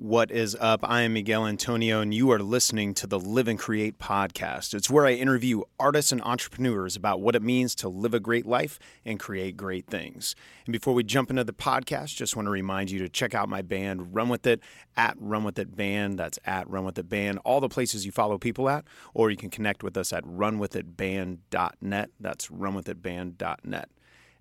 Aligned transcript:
What 0.00 0.30
is 0.30 0.56
up? 0.58 0.80
I 0.82 1.02
am 1.02 1.12
Miguel 1.12 1.46
Antonio, 1.46 2.00
and 2.00 2.14
you 2.14 2.30
are 2.30 2.38
listening 2.38 2.94
to 2.94 3.06
the 3.06 3.20
Live 3.20 3.48
and 3.48 3.58
Create 3.58 3.98
podcast. 3.98 4.72
It's 4.72 4.88
where 4.88 5.04
I 5.04 5.12
interview 5.12 5.60
artists 5.78 6.10
and 6.10 6.22
entrepreneurs 6.22 6.96
about 6.96 7.20
what 7.20 7.36
it 7.36 7.42
means 7.42 7.74
to 7.74 7.90
live 7.90 8.14
a 8.14 8.18
great 8.18 8.46
life 8.46 8.78
and 9.04 9.20
create 9.20 9.58
great 9.58 9.86
things. 9.86 10.34
And 10.64 10.72
before 10.72 10.94
we 10.94 11.04
jump 11.04 11.28
into 11.28 11.44
the 11.44 11.52
podcast, 11.52 12.16
just 12.16 12.34
want 12.34 12.46
to 12.46 12.50
remind 12.50 12.90
you 12.90 12.98
to 13.00 13.10
check 13.10 13.34
out 13.34 13.50
my 13.50 13.60
band, 13.60 14.14
Run 14.14 14.30
With 14.30 14.46
It, 14.46 14.62
at 14.96 15.16
Run 15.20 15.44
With 15.44 15.58
It 15.58 15.76
Band. 15.76 16.18
That's 16.18 16.38
at 16.46 16.66
Run 16.70 16.86
With 16.86 16.98
It 16.98 17.10
Band, 17.10 17.38
all 17.44 17.60
the 17.60 17.68
places 17.68 18.06
you 18.06 18.10
follow 18.10 18.38
people 18.38 18.70
at, 18.70 18.86
or 19.12 19.30
you 19.30 19.36
can 19.36 19.50
connect 19.50 19.82
with 19.82 19.98
us 19.98 20.14
at 20.14 20.24
runwithitband.net. 20.24 22.10
That's 22.18 22.48
runwithitband.net. 22.48 23.88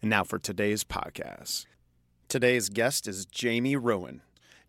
And 0.01 0.09
now 0.09 0.23
for 0.23 0.39
today's 0.39 0.85
podcast. 0.85 1.65
Today's 2.29 2.69
guest 2.69 3.09
is 3.09 3.25
Jamie 3.25 3.75
Rowan. 3.75 4.21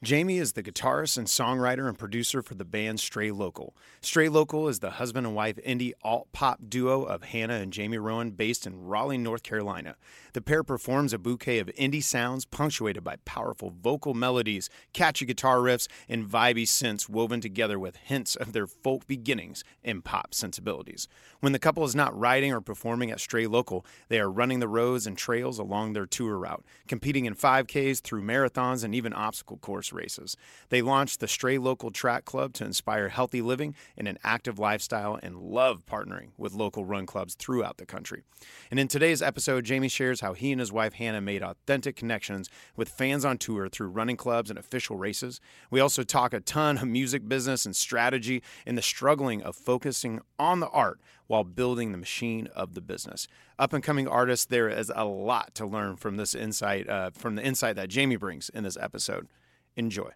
Jamie 0.02 0.38
is 0.38 0.52
the 0.52 0.62
guitarist 0.62 1.18
and 1.18 1.26
songwriter 1.26 1.86
and 1.86 1.98
producer 1.98 2.40
for 2.40 2.54
the 2.54 2.64
band 2.64 2.98
Stray 2.98 3.30
Local. 3.30 3.76
Stray 4.00 4.30
Local 4.30 4.66
is 4.66 4.78
the 4.78 4.92
husband 4.92 5.26
and 5.26 5.36
wife 5.36 5.56
indie 5.56 5.92
alt 6.02 6.28
pop 6.32 6.58
duo 6.66 7.02
of 7.02 7.22
Hannah 7.22 7.56
and 7.56 7.70
Jamie 7.70 7.98
Rowan 7.98 8.30
based 8.30 8.66
in 8.66 8.86
Raleigh, 8.86 9.18
North 9.18 9.42
Carolina. 9.42 9.96
The 10.32 10.40
pair 10.40 10.62
performs 10.62 11.12
a 11.12 11.18
bouquet 11.18 11.58
of 11.58 11.66
indie 11.78 12.02
sounds 12.02 12.44
punctuated 12.44 13.02
by 13.02 13.16
powerful 13.24 13.72
vocal 13.82 14.14
melodies, 14.14 14.70
catchy 14.92 15.26
guitar 15.26 15.58
riffs, 15.58 15.88
and 16.08 16.26
vibey 16.26 16.62
synths 16.62 17.08
woven 17.08 17.40
together 17.40 17.78
with 17.78 17.96
hints 17.96 18.36
of 18.36 18.52
their 18.52 18.66
folk 18.66 19.06
beginnings 19.06 19.64
and 19.82 20.04
pop 20.04 20.32
sensibilities. 20.34 21.08
When 21.40 21.52
the 21.52 21.58
couple 21.58 21.84
is 21.84 21.96
not 21.96 22.16
riding 22.18 22.52
or 22.52 22.60
performing 22.60 23.10
at 23.10 23.20
Stray 23.20 23.46
Local, 23.46 23.84
they 24.08 24.20
are 24.20 24.30
running 24.30 24.60
the 24.60 24.68
roads 24.68 25.06
and 25.06 25.18
trails 25.18 25.58
along 25.58 25.92
their 25.92 26.06
tour 26.06 26.38
route, 26.38 26.64
competing 26.86 27.24
in 27.24 27.34
5Ks 27.34 28.00
through 28.00 28.22
marathons 28.22 28.84
and 28.84 28.94
even 28.94 29.12
obstacle 29.12 29.56
course 29.56 29.92
races. 29.92 30.36
They 30.68 30.82
launched 30.82 31.20
the 31.20 31.28
Stray 31.28 31.58
Local 31.58 31.90
Track 31.90 32.24
Club 32.24 32.52
to 32.54 32.64
inspire 32.64 33.08
healthy 33.08 33.42
living 33.42 33.74
and 33.96 34.06
an 34.06 34.18
active 34.22 34.58
lifestyle 34.58 35.18
and 35.22 35.36
love 35.36 35.84
partnering 35.86 36.28
with 36.38 36.54
local 36.54 36.84
run 36.84 37.06
clubs 37.06 37.34
throughout 37.34 37.78
the 37.78 37.86
country. 37.86 38.22
And 38.70 38.78
in 38.78 38.88
today's 38.88 39.22
episode, 39.22 39.64
Jamie 39.64 39.88
shares 39.88 40.19
how 40.20 40.32
he 40.32 40.52
and 40.52 40.60
his 40.60 40.72
wife 40.72 40.94
Hannah 40.94 41.20
made 41.20 41.42
authentic 41.42 41.96
connections 41.96 42.48
with 42.76 42.88
fans 42.88 43.24
on 43.24 43.38
tour 43.38 43.68
through 43.68 43.88
running 43.88 44.16
clubs 44.16 44.50
and 44.50 44.58
official 44.58 44.96
races. 44.96 45.40
We 45.70 45.80
also 45.80 46.02
talk 46.02 46.32
a 46.32 46.40
ton 46.40 46.78
of 46.78 46.88
music 46.88 47.28
business 47.28 47.64
and 47.64 47.74
strategy 47.74 48.42
and 48.66 48.76
the 48.78 48.82
struggling 48.82 49.42
of 49.42 49.56
focusing 49.56 50.20
on 50.38 50.60
the 50.60 50.68
art 50.68 51.00
while 51.26 51.44
building 51.44 51.92
the 51.92 51.98
machine 51.98 52.48
of 52.54 52.74
the 52.74 52.80
business. 52.80 53.28
Up 53.58 53.72
and 53.72 53.84
coming 53.84 54.08
artists, 54.08 54.46
there 54.46 54.68
is 54.68 54.90
a 54.94 55.04
lot 55.04 55.54
to 55.54 55.66
learn 55.66 55.96
from 55.96 56.16
this 56.16 56.34
insight, 56.34 56.88
uh, 56.88 57.10
from 57.10 57.36
the 57.36 57.44
insight 57.44 57.76
that 57.76 57.88
Jamie 57.88 58.16
brings 58.16 58.48
in 58.48 58.64
this 58.64 58.76
episode. 58.80 59.28
Enjoy. 59.76 60.10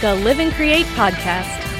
The 0.00 0.14
Live 0.14 0.40
and 0.40 0.52
Create 0.52 0.86
podcast. 0.86 1.75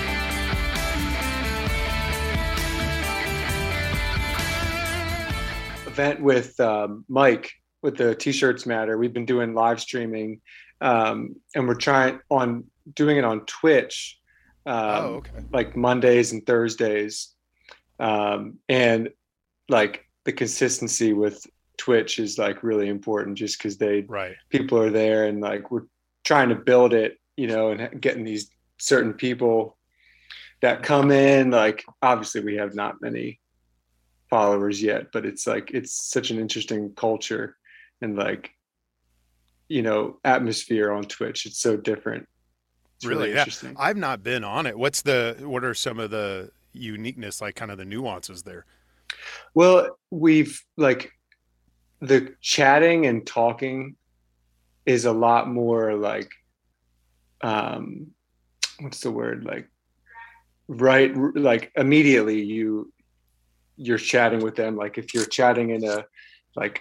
Event 5.97 6.21
with 6.21 6.61
um, 6.61 7.07
Mike 7.09 7.51
with 7.83 7.97
the 7.97 8.15
T-shirts 8.15 8.67
matter. 8.67 8.99
We've 8.99 9.15
been 9.15 9.25
doing 9.25 9.55
live 9.55 9.81
streaming, 9.81 10.43
um, 10.83 11.37
and 11.55 11.67
we're 11.67 11.75
trying 11.75 12.21
on 12.29 12.65
doing 12.95 13.17
it 13.17 13.25
on 13.25 13.47
Twitch, 13.47 14.19
um, 14.67 14.75
Oh, 14.77 15.15
okay. 15.17 15.31
like 15.53 15.75
Mondays 15.75 16.33
and 16.33 16.45
Thursdays, 16.45 17.33
um, 17.99 18.59
and 18.69 19.09
like 19.71 20.05
the 20.27 20.33
consistency 20.33 21.15
with 21.15 21.47
Twitch 21.79 22.19
is 22.19 22.37
like 22.37 22.63
really 22.63 22.89
important, 22.89 23.39
just 23.39 23.57
because 23.59 23.79
they 23.79 24.03
Right. 24.03 24.37
people 24.51 24.79
are 24.79 24.91
there 24.91 25.25
and 25.25 25.41
like 25.41 25.71
we're 25.71 25.87
trying 26.25 26.51
to 26.51 26.57
build 26.57 26.93
it 26.93 27.17
you 27.39 27.47
know 27.47 27.71
and 27.71 28.01
getting 28.03 28.25
these 28.25 28.51
certain 28.79 29.15
people 29.15 29.79
that 30.61 30.83
come 30.83 31.11
in 31.11 31.51
like 31.51 31.85
obviously 32.03 32.41
we 32.43 32.57
have 32.57 32.75
not 32.75 33.01
many 33.01 33.39
followers 34.31 34.83
yet 34.83 35.06
but 35.12 35.25
it's 35.25 35.47
like 35.47 35.71
it's 35.73 35.93
such 35.93 36.31
an 36.31 36.39
interesting 36.39 36.93
culture 36.95 37.56
and 38.00 38.17
like 38.17 38.50
you 39.69 39.83
know 39.83 40.19
atmosphere 40.25 40.91
on 40.93 41.05
twitch 41.05 41.47
it's 41.47 41.59
so 41.61 41.77
different 41.77 42.27
it's 42.97 43.05
Really? 43.05 43.25
really, 43.25 43.33
Yeah. 43.34 43.41
interesting 43.41 43.77
I've 43.78 43.97
not 43.99 44.23
been 44.23 44.43
on 44.43 44.65
it. 44.67 44.78
What's 44.78 45.03
the 45.03 45.37
what 45.41 45.65
are 45.65 45.75
some 45.75 45.99
of 45.99 46.11
the 46.11 46.50
uniqueness, 46.73 47.41
like 47.43 47.55
kind 47.55 47.71
of 47.71 47.77
the 47.78 47.84
nuances 47.84 48.43
there? 48.43 48.65
Well, 49.55 49.99
we've 50.11 50.62
like 50.77 51.12
the 52.00 52.34
chatting 52.41 53.06
and 53.06 53.27
talking 53.27 53.97
is 54.87 55.05
a 55.05 55.12
lot 55.12 55.49
more 55.49 55.95
like 55.95 56.31
um 57.43 58.09
what's 58.81 59.00
the 59.00 59.11
word 59.11 59.45
like 59.45 59.69
right 60.69 61.15
like 61.34 61.71
immediately 61.77 62.43
you 62.43 62.93
you're 63.76 63.98
chatting 63.98 64.41
with 64.41 64.56
them 64.56 64.76
like 64.76 64.98
if 64.98 65.14
you're 65.14 65.26
chatting 65.26 65.70
in 65.70 65.84
a 65.84 66.04
like 66.54 66.81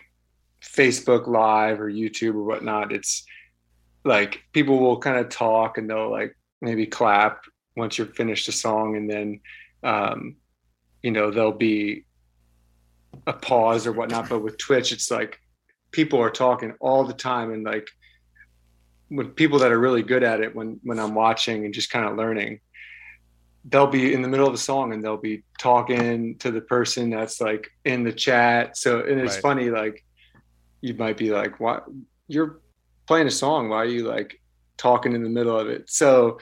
Facebook 0.62 1.28
live 1.28 1.80
or 1.80 1.92
YouTube 1.92 2.36
or 2.36 2.44
whatnot 2.44 2.92
it's 2.92 3.26
like 4.04 4.44
people 4.54 4.80
will 4.80 5.00
kind 5.00 5.18
of 5.18 5.30
talk 5.30 5.78
and 5.78 5.90
they'll 5.90 6.12
like 6.12 6.36
maybe 6.62 6.86
clap 6.86 7.42
once 7.76 7.98
you're 7.98 8.08
finished 8.08 8.48
a 8.48 8.52
song 8.52 8.96
and 8.96 9.10
then 9.10 9.40
um 9.84 10.36
you 11.04 11.12
know 11.12 11.30
there'll 11.30 11.52
be 11.52 12.06
a 13.28 13.34
pause 13.34 13.88
or 13.88 13.92
whatnot. 13.92 14.30
But 14.30 14.40
with 14.40 14.58
Twitch, 14.58 14.92
it's 14.92 15.12
like 15.12 15.40
people 15.92 16.20
are 16.20 16.32
talking 16.32 16.74
all 16.80 17.04
the 17.04 17.14
time, 17.14 17.52
and 17.52 17.64
like 17.64 17.88
with 19.10 19.36
people 19.36 19.60
that 19.60 19.72
are 19.72 19.80
really 19.80 20.04
good 20.04 20.24
at 20.24 20.42
it, 20.42 20.56
when 20.56 20.80
when 20.84 21.00
I'm 21.00 21.16
watching 21.16 21.66
and 21.66 21.74
just 21.74 21.90
kind 21.90 22.06
of 22.06 22.16
learning, 22.16 22.60
they'll 23.68 23.88
be 23.88 24.14
in 24.14 24.22
the 24.22 24.28
middle 24.28 24.48
of 24.48 24.54
a 24.54 24.58
song 24.60 24.94
and 24.94 25.04
they'll 25.04 25.18
be 25.18 25.44
talking 25.60 26.38
to 26.38 26.52
the 26.52 26.62
person 26.62 27.10
that's 27.10 27.42
like 27.42 27.68
in 27.84 28.04
the 28.04 28.14
chat. 28.14 28.78
So 28.78 29.00
and 29.02 29.20
it's 29.20 29.36
Right. 29.36 29.42
funny, 29.42 29.70
like 29.70 30.04
you 30.82 30.94
might 30.94 31.18
be 31.18 31.32
like, 31.32 31.60
"Why 31.60 31.80
You're 32.28 32.62
playing 33.08 33.28
a 33.28 33.32
song? 33.32 33.70
Why 33.70 33.78
are 33.78 33.86
you 33.86 34.04
like 34.08 34.40
talking 34.78 35.14
in 35.14 35.24
the 35.24 35.30
middle 35.30 35.58
of 35.60 35.68
it?" 35.68 35.90
So 35.90 36.40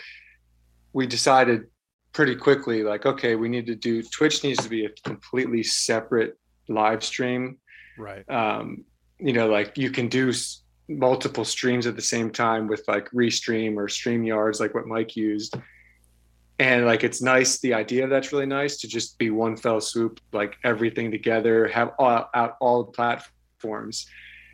we 0.91 1.07
decided 1.07 1.67
pretty 2.13 2.35
quickly 2.35 2.83
like 2.83 3.07
okay 3.07 3.35
we 3.35 3.49
need 3.49 3.65
to 3.65 3.73
do 3.73 4.03
twitch 4.03 4.43
needs 4.43 4.61
to 4.61 4.69
be 4.69 4.85
a 4.85 4.89
completely 5.03 5.63
separate 5.63 6.37
live 6.69 7.03
stream 7.03 7.57
Right. 7.97 8.23
um 8.29 8.85
you 9.17 9.33
know 9.33 9.47
like 9.47 9.79
you 9.79 9.89
can 9.89 10.09
do 10.09 10.31
multiple 10.87 11.43
streams 11.43 11.87
at 11.87 11.95
the 11.95 12.03
same 12.03 12.29
time 12.29 12.67
with 12.67 12.83
like 12.87 13.09
restream 13.09 13.77
or 13.77 13.87
stream 13.89 14.23
yards 14.23 14.59
like 14.59 14.75
what 14.75 14.85
mike 14.85 15.15
used 15.15 15.55
and 16.59 16.85
like 16.85 17.03
it's 17.03 17.21
nice 17.21 17.59
the 17.59 17.73
idea 17.73 18.03
of 18.03 18.09
that's 18.09 18.31
really 18.31 18.45
nice 18.45 18.77
to 18.77 18.87
just 18.87 19.17
be 19.17 19.29
one 19.29 19.55
fell 19.55 19.81
swoop 19.81 20.19
like 20.31 20.57
everything 20.63 21.11
together 21.11 21.67
have 21.67 21.91
all 21.97 22.29
out 22.33 22.57
all 22.59 22.83
the 22.83 22.91
platforms. 22.91 24.07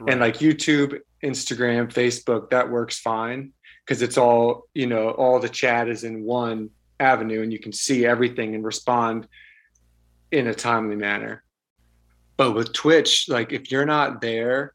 And 0.08 0.22
like 0.22 0.38
youtube 0.38 1.00
instagram 1.22 1.92
facebook 1.92 2.52
that 2.52 2.70
works 2.70 2.98
fine 3.00 3.52
because 3.86 4.02
it's 4.02 4.18
all 4.18 4.68
you 4.74 4.88
know 4.88 5.10
all 5.10 5.40
the 5.40 5.50
chat 5.50 5.90
is 5.90 6.06
in 6.06 6.24
one 6.24 6.70
avenue 7.02 7.42
and 7.42 7.52
you 7.52 7.60
can 7.60 7.74
see 7.74 8.06
everything 8.06 8.56
and 8.56 8.64
respond 8.64 9.28
in 10.32 10.48
a 10.48 10.54
timely 10.54 10.96
manner. 10.96 11.44
But 12.38 12.54
with 12.54 12.72
twitch 12.72 13.28
like 13.28 13.52
if 13.52 13.72
you're 13.72 13.86
not 13.86 14.22
there 14.22 14.74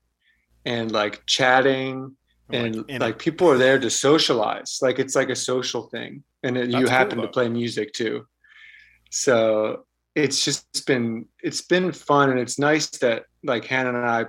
and 0.67 0.93
like 0.93 1.25
chatting 1.25 2.17
and 2.51 2.85
in 2.89 3.01
like, 3.01 3.19
people 3.19 3.51
are 3.51 3.57
there 3.57 3.79
to 3.79 3.89
socialize 3.89 4.79
like 4.83 4.99
it's 4.99 5.15
like 5.15 5.31
a 5.31 5.37
social 5.37 5.85
thing 5.85 6.23
and 6.45 6.57
you 6.57 6.65
That's 6.65 6.85
cool, 6.85 6.89
happen 6.91 7.21
to 7.23 7.29
play 7.29 7.49
music 7.49 7.93
too. 7.93 8.27
So 9.11 9.87
it's 10.15 10.45
just 10.45 10.87
been 10.87 11.27
it's 11.43 11.63
been 11.63 11.91
fun 11.91 12.31
and 12.31 12.39
it's 12.39 12.59
nice 12.59 12.89
that 12.99 13.25
like 13.43 13.65
hannah 13.65 13.89
and 13.89 14.09
i 14.09 14.25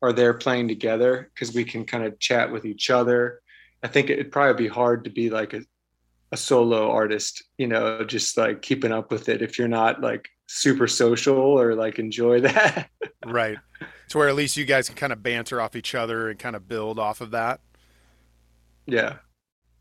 are 0.00 0.12
there 0.12 0.32
playing 0.32 0.66
together 0.66 1.30
because 1.34 1.54
we 1.54 1.64
can 1.64 1.84
kind 1.84 2.04
of 2.04 2.18
chat 2.18 2.50
with 2.50 2.64
each 2.64 2.88
other. 2.88 3.42
I 3.82 3.88
think 3.88 4.08
it'd 4.08 4.32
probably 4.32 4.64
be 4.64 4.72
hard 4.72 5.04
to 5.04 5.10
be 5.10 5.28
like 5.28 5.52
a, 5.52 5.60
a 6.32 6.36
solo 6.36 6.90
artist 6.90 7.44
you 7.58 7.66
know 7.66 8.04
just 8.04 8.36
like 8.36 8.62
keeping 8.62 8.92
up 8.92 9.10
with 9.10 9.28
it 9.28 9.42
if 9.42 9.58
you're 9.58 9.68
not 9.68 10.00
like 10.00 10.28
super 10.46 10.86
social 10.86 11.36
or 11.36 11.74
like 11.74 11.98
enjoy 11.98 12.40
that. 12.52 12.88
Right. 13.24 13.58
To 14.10 14.18
where 14.18 14.28
at 14.28 14.36
least 14.36 14.56
you 14.56 14.64
guys 14.64 14.88
can 14.88 14.96
kind 14.96 15.12
of 15.12 15.22
banter 15.22 15.60
off 15.60 15.74
each 15.74 15.94
other 15.94 16.30
and 16.30 16.38
kind 16.38 16.54
of 16.56 16.68
build 16.68 16.98
off 16.98 17.20
of 17.20 17.32
that. 17.32 17.60
yeah 18.86 19.16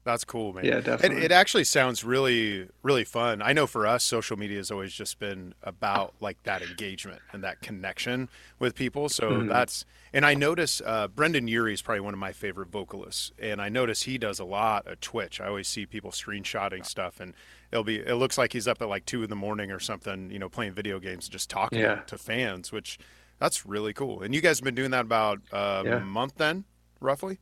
That's 0.06 0.24
cool, 0.24 0.54
man. 0.54 0.64
yeah 0.66 0.78
It, 0.78 0.84
definitely 0.86 1.24
it 1.24 1.32
actually 1.32 1.64
sounds 1.64 2.04
really, 2.04 2.70
really 2.84 3.04
fun. 3.04 3.42
I 3.42 3.54
know 3.54 3.66
for 3.68 3.88
us, 3.88 4.04
social 4.04 4.38
media 4.38 4.58
has 4.58 4.70
always 4.72 4.94
just 4.94 5.18
been 5.20 5.56
about 5.64 6.14
like 6.22 6.44
that 6.44 6.62
engagement 6.62 7.24
and 7.34 7.44
that 7.44 7.60
connection 7.62 8.30
with 8.60 8.76
people. 8.76 9.10
So 9.10 9.32
Mhm. 9.32 9.48
that's, 9.48 9.84
and 10.14 10.24
I 10.24 10.36
notice 10.36 10.80
uh, 10.86 11.08
Brendon 11.08 11.48
Urie 11.48 11.74
is 11.74 11.82
probably 11.82 12.02
one 12.02 12.14
of 12.14 12.20
my 12.20 12.34
favorite 12.34 12.70
vocalists, 12.70 13.32
and 13.40 13.60
I 13.60 13.70
notice 13.70 14.04
he 14.04 14.20
does 14.20 14.40
a 14.40 14.46
lot 14.46 14.86
of 14.88 15.00
Twitch. 15.02 15.42
I 15.42 15.48
always 15.48 15.68
see 15.68 15.88
people 15.88 16.12
screenshotting 16.12 16.86
stuff, 16.86 17.20
and 17.20 17.34
it'll 17.72 17.84
be, 17.84 17.98
it 17.98 18.16
looks 18.16 18.38
like 18.38 18.54
he's 18.54 18.68
up 18.68 18.82
at 18.84 18.88
like 18.90 19.06
two 19.08 19.24
in 19.24 19.30
the 19.32 19.36
morning 19.36 19.72
or 19.72 19.80
something, 19.80 20.30
you 20.30 20.38
know, 20.40 20.50
playing 20.50 20.74
video 20.74 21.00
games, 21.00 21.26
and 21.26 21.32
just 21.34 21.50
talking 21.50 21.80
Yeah. 21.82 22.02
to 22.06 22.18
fans, 22.20 22.72
which 22.72 23.00
that's 23.40 23.66
really 23.66 23.92
cool. 23.92 24.22
And 24.22 24.36
you 24.36 24.42
guys 24.42 24.60
have 24.60 24.66
been 24.66 24.76
doing 24.76 24.92
that 24.92 25.02
about 25.02 25.42
uh, 25.52 25.84
Yeah. 25.84 25.98
a 25.98 26.00
month 26.00 26.36
then, 26.38 26.66
roughly. 27.02 27.40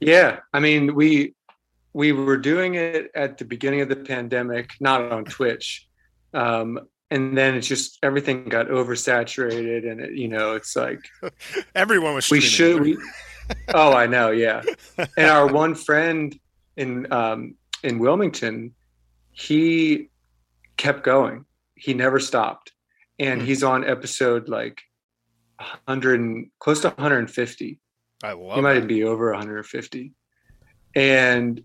Yeah, 0.00 0.40
I 0.52 0.60
mean, 0.60 0.94
we 0.94 1.34
we 1.96 2.12
were 2.12 2.36
doing 2.36 2.74
it 2.74 3.10
at 3.14 3.38
the 3.38 3.44
beginning 3.46 3.80
of 3.80 3.88
the 3.88 3.96
pandemic, 3.96 4.72
not 4.80 5.10
on 5.10 5.24
Twitch. 5.24 5.88
Um, 6.34 6.78
and 7.10 7.38
then 7.38 7.54
it's 7.54 7.66
just 7.66 7.98
everything 8.02 8.44
got 8.50 8.66
oversaturated 8.68 9.90
and 9.90 10.00
it, 10.02 10.12
you 10.12 10.28
know 10.28 10.54
it's 10.56 10.74
like 10.76 11.00
everyone 11.74 12.14
was 12.14 12.28
we 12.30 12.40
should 12.40 12.80
we, 12.82 12.98
oh 13.74 13.92
i 13.94 14.06
know 14.06 14.32
yeah 14.32 14.60
and 15.16 15.30
our 15.30 15.46
one 15.46 15.74
friend 15.76 16.36
in 16.76 17.10
um 17.12 17.54
in 17.84 18.00
wilmington 18.00 18.74
he 19.30 20.08
kept 20.76 21.04
going 21.04 21.44
he 21.76 21.94
never 21.94 22.18
stopped 22.18 22.72
and 23.20 23.40
Hmm. 23.40 23.46
he's 23.46 23.62
on 23.62 23.84
episode 23.88 24.48
like 24.48 24.82
100 25.58 26.20
and 26.20 26.50
close 26.58 26.80
to 26.80 26.88
150 26.88 27.78
I 28.24 28.32
love 28.32 28.56
he 28.56 28.60
might 28.62 28.80
that. 28.80 28.88
be 28.88 29.04
over 29.04 29.30
150 29.30 30.12
and 30.96 31.62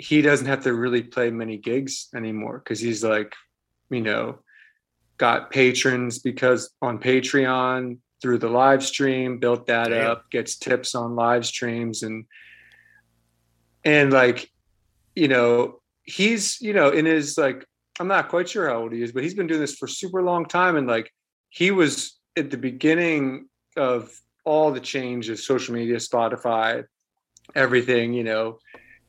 he 0.00 0.22
doesn't 0.22 0.46
have 0.46 0.64
to 0.64 0.72
really 0.72 1.02
play 1.02 1.30
many 1.30 1.58
gigs 1.58 2.08
anymore 2.14 2.58
because 2.58 2.80
he's 2.80 3.04
like 3.04 3.34
you 3.90 4.00
know 4.00 4.38
got 5.18 5.50
patrons 5.50 6.18
because 6.18 6.70
on 6.80 6.98
patreon 6.98 7.98
through 8.22 8.38
the 8.38 8.48
live 8.48 8.82
stream 8.82 9.38
built 9.38 9.66
that 9.66 9.92
up 9.92 10.30
gets 10.30 10.56
tips 10.56 10.94
on 10.94 11.14
live 11.14 11.44
streams 11.44 12.02
and 12.02 12.24
and 13.84 14.10
like 14.10 14.50
you 15.14 15.28
know 15.28 15.80
he's 16.02 16.58
you 16.62 16.72
know 16.72 16.88
in 16.88 17.04
his 17.04 17.36
like 17.36 17.66
i'm 17.98 18.08
not 18.08 18.30
quite 18.30 18.48
sure 18.48 18.70
how 18.70 18.80
old 18.80 18.92
he 18.92 19.02
is 19.02 19.12
but 19.12 19.22
he's 19.22 19.34
been 19.34 19.46
doing 19.46 19.60
this 19.60 19.76
for 19.76 19.86
super 19.86 20.22
long 20.22 20.46
time 20.46 20.76
and 20.76 20.86
like 20.86 21.12
he 21.50 21.70
was 21.70 22.18
at 22.38 22.50
the 22.50 22.56
beginning 22.56 23.46
of 23.76 24.10
all 24.46 24.72
the 24.72 24.80
changes 24.80 25.46
social 25.46 25.74
media 25.74 25.96
spotify 25.96 26.84
everything 27.54 28.14
you 28.14 28.24
know 28.24 28.58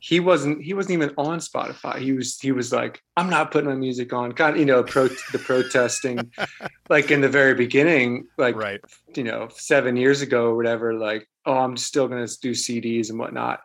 he 0.03 0.19
wasn't 0.19 0.59
he 0.61 0.73
wasn't 0.73 0.91
even 0.91 1.13
on 1.15 1.37
spotify 1.37 1.99
he 1.99 2.11
was 2.11 2.39
he 2.39 2.51
was 2.51 2.73
like 2.73 3.01
i'm 3.17 3.29
not 3.29 3.51
putting 3.51 3.69
my 3.69 3.75
music 3.75 4.11
on 4.11 4.31
kind 4.31 4.55
of, 4.55 4.59
you 4.59 4.65
know 4.65 4.83
pro 4.83 5.07
the 5.07 5.37
protesting 5.37 6.31
like 6.89 7.11
in 7.11 7.21
the 7.21 7.29
very 7.29 7.53
beginning 7.53 8.27
like 8.37 8.55
right. 8.55 8.81
you 9.15 9.23
know 9.23 9.47
seven 9.55 9.95
years 9.95 10.21
ago 10.21 10.47
or 10.47 10.55
whatever 10.55 10.95
like 10.95 11.29
oh 11.45 11.55
i'm 11.59 11.77
still 11.77 12.07
going 12.07 12.25
to 12.25 12.39
do 12.41 12.51
cds 12.51 13.11
and 13.11 13.19
whatnot 13.19 13.61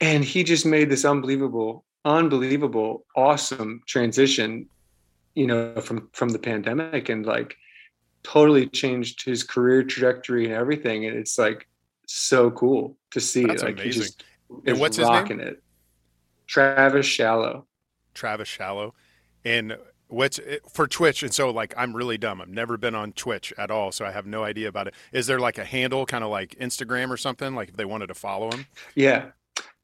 and 0.00 0.24
he 0.24 0.44
just 0.44 0.64
made 0.64 0.88
this 0.88 1.04
unbelievable 1.04 1.84
unbelievable 2.04 3.04
awesome 3.16 3.82
transition 3.84 4.68
you 5.34 5.46
know 5.46 5.74
from 5.80 6.08
from 6.12 6.28
the 6.28 6.38
pandemic 6.38 7.08
and 7.08 7.26
like 7.26 7.56
totally 8.22 8.68
changed 8.68 9.24
his 9.24 9.42
career 9.42 9.82
trajectory 9.82 10.44
and 10.44 10.54
everything 10.54 11.04
and 11.04 11.16
it's 11.16 11.36
like 11.36 11.66
so 12.06 12.50
cool 12.52 12.96
to 13.10 13.20
see 13.20 13.44
That's 13.44 13.62
like 13.62 13.76
he 13.76 13.82
amazing. 13.82 14.02
just 14.02 14.24
And 14.66 14.80
what's 14.80 14.96
his 14.96 15.08
name? 15.08 15.40
it 15.40 15.62
travis 16.46 17.06
shallow 17.06 17.66
Travis 18.14 18.48
Shallow. 18.48 18.94
And 19.44 19.76
what's 20.08 20.40
for 20.72 20.88
Twitch? 20.88 21.22
And 21.22 21.32
so, 21.32 21.50
like, 21.50 21.72
I'm 21.76 21.94
really 21.94 22.18
dumb. 22.18 22.40
I've 22.40 22.48
never 22.48 22.76
been 22.76 22.96
on 22.96 23.12
Twitch 23.12 23.52
at 23.56 23.70
all, 23.70 23.92
so 23.92 24.04
I 24.04 24.10
have 24.10 24.26
no 24.26 24.42
idea 24.42 24.66
about 24.68 24.88
it. 24.88 24.94
Is 25.12 25.28
there 25.28 25.38
like 25.38 25.58
a 25.58 25.64
handle, 25.64 26.04
kind 26.04 26.24
of 26.24 26.30
like 26.30 26.56
Instagram 26.60 27.10
or 27.10 27.16
something? 27.16 27.54
Like, 27.54 27.68
if 27.68 27.76
they 27.76 27.84
wanted 27.84 28.08
to 28.08 28.14
follow 28.14 28.50
him? 28.50 28.66
Yeah. 28.96 29.26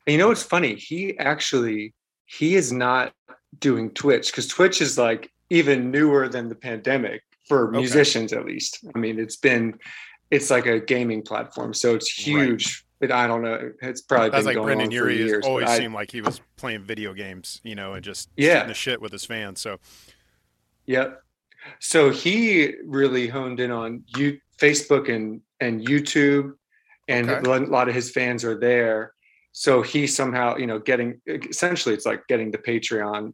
And 0.06 0.12
you 0.12 0.18
know 0.18 0.28
what's 0.28 0.42
funny? 0.42 0.74
He 0.74 1.16
actually 1.18 1.94
he 2.26 2.56
is 2.56 2.72
not 2.72 3.12
doing 3.60 3.90
Twitch 3.90 4.32
because 4.32 4.48
Twitch 4.48 4.80
is 4.80 4.98
like 4.98 5.30
even 5.50 5.90
newer 5.90 6.28
than 6.28 6.48
the 6.48 6.54
pandemic 6.56 7.22
for 7.46 7.68
Okay. 7.68 7.78
musicians 7.78 8.32
at 8.32 8.44
least. 8.44 8.84
I 8.94 8.98
mean, 8.98 9.18
it's 9.20 9.36
been 9.36 9.78
it's 10.30 10.50
like 10.50 10.66
a 10.66 10.80
gaming 10.80 11.22
platform, 11.22 11.72
so 11.72 11.94
it's 11.94 12.10
huge. 12.10 12.84
But 13.06 13.14
I 13.14 13.26
don't 13.26 13.42
know. 13.42 13.72
It's 13.82 14.00
probably 14.02 14.30
That's 14.30 14.46
been 14.46 14.56
like 14.56 14.64
Brendon 14.64 14.90
Urie 14.90 15.34
always 15.42 15.68
I- 15.68 15.78
seemed 15.78 15.94
like 15.94 16.10
he 16.10 16.20
was 16.20 16.40
playing 16.56 16.82
video 16.84 17.12
games, 17.12 17.60
you 17.64 17.74
know, 17.74 17.94
and 17.94 18.02
just 18.04 18.30
Yeah. 18.36 18.64
the 18.66 18.74
shit 18.74 19.00
with 19.00 19.12
his 19.12 19.24
fans. 19.24 19.60
So, 19.60 19.78
Yep. 20.86 21.20
So 21.80 22.10
he 22.10 22.74
really 22.84 23.26
honed 23.28 23.58
in 23.60 23.70
on 23.70 24.04
you 24.16 24.38
Facebook 24.58 25.08
and 25.08 25.40
and 25.60 25.86
YouTube, 25.86 26.52
and 27.08 27.30
Okay. 27.30 27.50
a 27.50 27.58
lot 27.66 27.88
of 27.88 27.94
his 27.94 28.10
fans 28.10 28.44
are 28.44 28.58
there. 28.58 29.14
So 29.52 29.82
he 29.82 30.06
somehow, 30.06 30.56
you 30.56 30.66
know, 30.66 30.78
getting 30.78 31.20
essentially 31.26 31.94
it's 31.94 32.04
like 32.04 32.26
getting 32.28 32.50
the 32.50 32.58
Patreon 32.58 33.32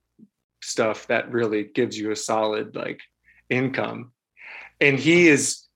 stuff 0.62 1.06
that 1.08 1.30
really 1.32 1.64
gives 1.64 1.98
you 1.98 2.10
a 2.12 2.16
solid 2.16 2.76
like 2.76 3.00
income. 3.48 4.12
And 4.80 4.98
he 4.98 5.28
is 5.28 5.66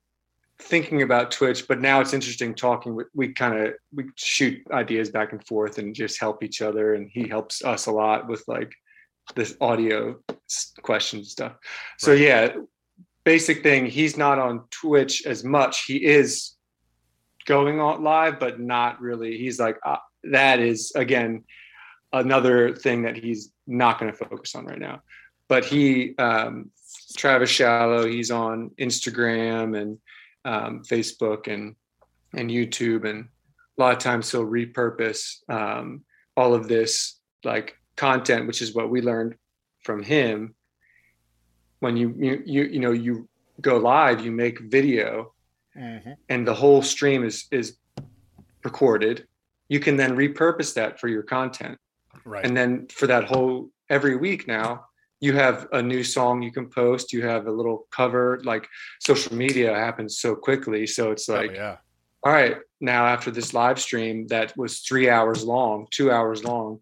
thinking 0.59 1.01
about 1.01 1.31
Twitch, 1.31 1.67
but 1.67 1.81
now 1.81 1.99
it's 2.01 2.13
interesting 2.13 2.55
talking. 2.55 2.95
with 2.95 3.07
We 3.13 3.33
kind 3.33 3.59
of 3.67 3.73
we 3.93 4.05
shoot 4.15 4.61
ideas 4.71 5.09
back 5.09 5.31
and 5.31 5.45
forth 5.45 5.77
and 5.77 5.93
just 5.93 6.19
help 6.19 6.43
each 6.43 6.61
other, 6.61 6.93
and 6.95 7.09
he 7.11 7.27
helps 7.27 7.63
us 7.63 7.85
a 7.87 7.91
lot 7.91 8.27
with 8.27 8.43
like 8.47 8.73
this 9.35 9.55
audio 9.59 10.17
s- 10.49 10.73
question 10.81 11.23
stuff. 11.23 11.53
So 11.97 12.11
Right. 12.11 12.21
yeah, 12.21 12.55
basic 13.23 13.63
thing. 13.63 13.85
He's 13.85 14.17
not 14.17 14.39
on 14.39 14.63
Twitch 14.71 15.25
as 15.25 15.43
much. 15.43 15.85
He 15.85 15.97
is 16.05 16.51
going 17.45 17.79
on 17.79 18.03
live, 18.03 18.39
but 18.39 18.59
not 18.59 19.01
really. 19.01 19.37
He's 19.37 19.59
like 19.59 19.77
uh, 19.85 19.97
that 20.31 20.59
is 20.59 20.91
again 20.95 21.43
another 22.13 22.73
thing 22.75 23.01
that 23.03 23.17
he's 23.17 23.51
not 23.67 23.99
going 23.99 24.11
to 24.11 24.17
focus 24.17 24.55
on 24.55 24.65
right 24.65 24.79
now. 24.79 25.01
But 25.47 25.65
he, 25.65 26.15
um, 26.17 26.71
Travis 27.17 27.49
Shallow, 27.49 28.07
he's 28.07 28.31
on 28.31 28.71
Instagram 28.79 29.79
and 29.79 29.97
um, 30.45 30.83
Facebook 30.83 31.51
and 31.51 31.75
and 32.33 32.49
YouTube, 32.49 33.09
and 33.09 33.27
a 33.77 33.81
lot 33.81 33.93
of 33.93 33.99
times 33.99 34.31
he'll 34.31 34.45
repurpose 34.45 35.37
um, 35.49 36.03
all 36.37 36.53
of 36.53 36.67
this 36.67 37.19
like 37.43 37.77
content, 37.95 38.47
which 38.47 38.61
is 38.61 38.73
what 38.73 38.89
we 38.89 39.01
learned 39.01 39.35
from 39.83 40.03
him. 40.03 40.55
When 41.79 41.97
you 41.97 42.15
you 42.17 42.43
you, 42.45 42.63
you 42.63 42.79
know 42.79 42.91
you 42.91 43.27
go 43.61 43.77
live, 43.77 44.23
you 44.23 44.31
make 44.31 44.59
video, 44.59 45.33
and 46.29 46.47
the 46.47 46.53
whole 46.53 46.81
stream 46.81 47.23
is 47.23 47.47
is 47.51 47.77
recorded. 48.63 49.27
You 49.67 49.79
can 49.79 49.97
then 49.97 50.15
repurpose 50.15 50.75
that 50.75 50.99
for 50.99 51.07
your 51.07 51.23
content 51.23 51.79
right. 52.25 52.45
and 52.45 52.55
then 52.55 52.87
for 52.87 53.07
that 53.07 53.25
whole 53.25 53.69
every 53.89 54.15
week 54.15 54.47
now 54.47 54.85
you 55.19 55.33
have 55.33 55.67
a 55.71 55.81
new 55.81 56.03
song 56.03 56.41
you 56.41 56.51
can 56.51 56.69
post 56.69 57.13
you 57.13 57.25
have 57.25 57.47
a 57.47 57.51
little 57.51 57.87
cover 57.91 58.39
like 58.43 58.67
social 58.99 59.35
media 59.35 59.73
happens 59.73 60.19
so 60.19 60.35
quickly 60.35 60.85
so 60.85 61.11
it's 61.11 61.29
oh, 61.29 61.35
like 61.35 61.53
yeah. 61.53 61.77
all 62.23 62.33
right 62.33 62.57
now 62.81 63.05
after 63.05 63.31
this 63.31 63.53
live 63.53 63.79
stream 63.79 64.27
that 64.27 64.55
was 64.57 64.79
three 64.79 65.09
hours 65.09 65.43
long 65.43 65.87
two 65.91 66.11
hours 66.11 66.43
long 66.43 66.79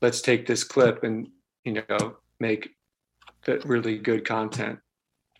let's 0.00 0.20
take 0.20 0.46
this 0.46 0.64
clip 0.64 1.04
and 1.04 1.28
you 1.64 1.84
know 1.88 2.16
make 2.38 2.70
that 3.44 3.64
really 3.64 3.98
good 3.98 4.24
content 4.24 4.78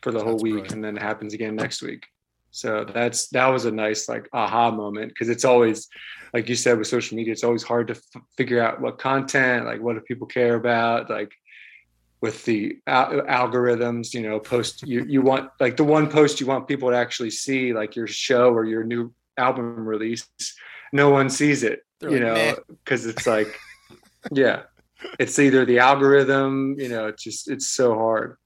for 0.03 0.13
the 0.13 0.21
whole 0.21 0.33
That's 0.33 0.43
week 0.43 0.53
brilliant. 0.53 0.73
and 0.73 0.85
then 0.85 0.97
it 0.97 1.03
happens 1.03 1.35
again 1.35 1.57
next 1.57 1.83
week 1.83 2.07
so 2.51 2.85
that's 2.85 3.29
that 3.29 3.47
was 3.47 3.65
a 3.65 3.71
nice 3.71 4.09
like 4.09 4.29
aha 4.33 4.71
moment 4.71 5.09
because 5.09 5.29
it's 5.29 5.45
always 5.45 5.89
like 6.35 6.49
you 6.49 6.55
said 6.55 6.79
with 6.79 6.89
social 6.89 7.17
media 7.17 7.33
it's 7.33 7.45
always 7.45 7.63
hard 7.63 7.89
to 7.89 7.95
f- 7.95 8.23
figure 8.37 8.63
out 8.63 8.81
what 8.81 8.99
content 8.99 9.67
like 9.67 9.81
what 9.81 9.95
do 9.95 10.01
people 10.01 10.27
care 10.27 10.57
about 10.57 11.09
like 11.09 11.33
with 12.21 12.45
the 12.45 12.79
al- 12.87 13.23
algorithms 13.23 14.13
you 14.15 14.21
know 14.23 14.39
post 14.39 14.83
you 14.87 15.05
you 15.05 15.23
want 15.23 15.51
like 15.59 15.77
the 15.77 15.85
one 15.85 16.09
post 16.09 16.41
you 16.41 16.47
want 16.47 16.69
people 16.69 16.91
to 16.91 16.97
actually 16.97 17.31
see 17.31 17.73
like 17.73 17.97
your 17.97 18.07
show 18.07 18.53
or 18.53 18.65
your 18.65 18.85
new 18.85 19.13
album 19.39 19.87
release 19.87 20.27
no 20.93 21.11
one 21.11 21.31
sees 21.31 21.63
it 21.63 21.81
They're 22.01 22.11
you 22.11 22.21
like, 22.21 22.57
know 22.59 22.77
because 22.85 23.07
it's 23.07 23.27
like 23.27 23.59
yeah 24.33 24.63
it's 25.19 25.39
either 25.39 25.65
the 25.65 25.79
algorithm 25.79 26.77
you 26.79 26.89
know 26.89 27.07
it's 27.07 27.23
just 27.23 27.51
it's 27.51 27.69
so 27.69 27.95
hard 27.95 28.37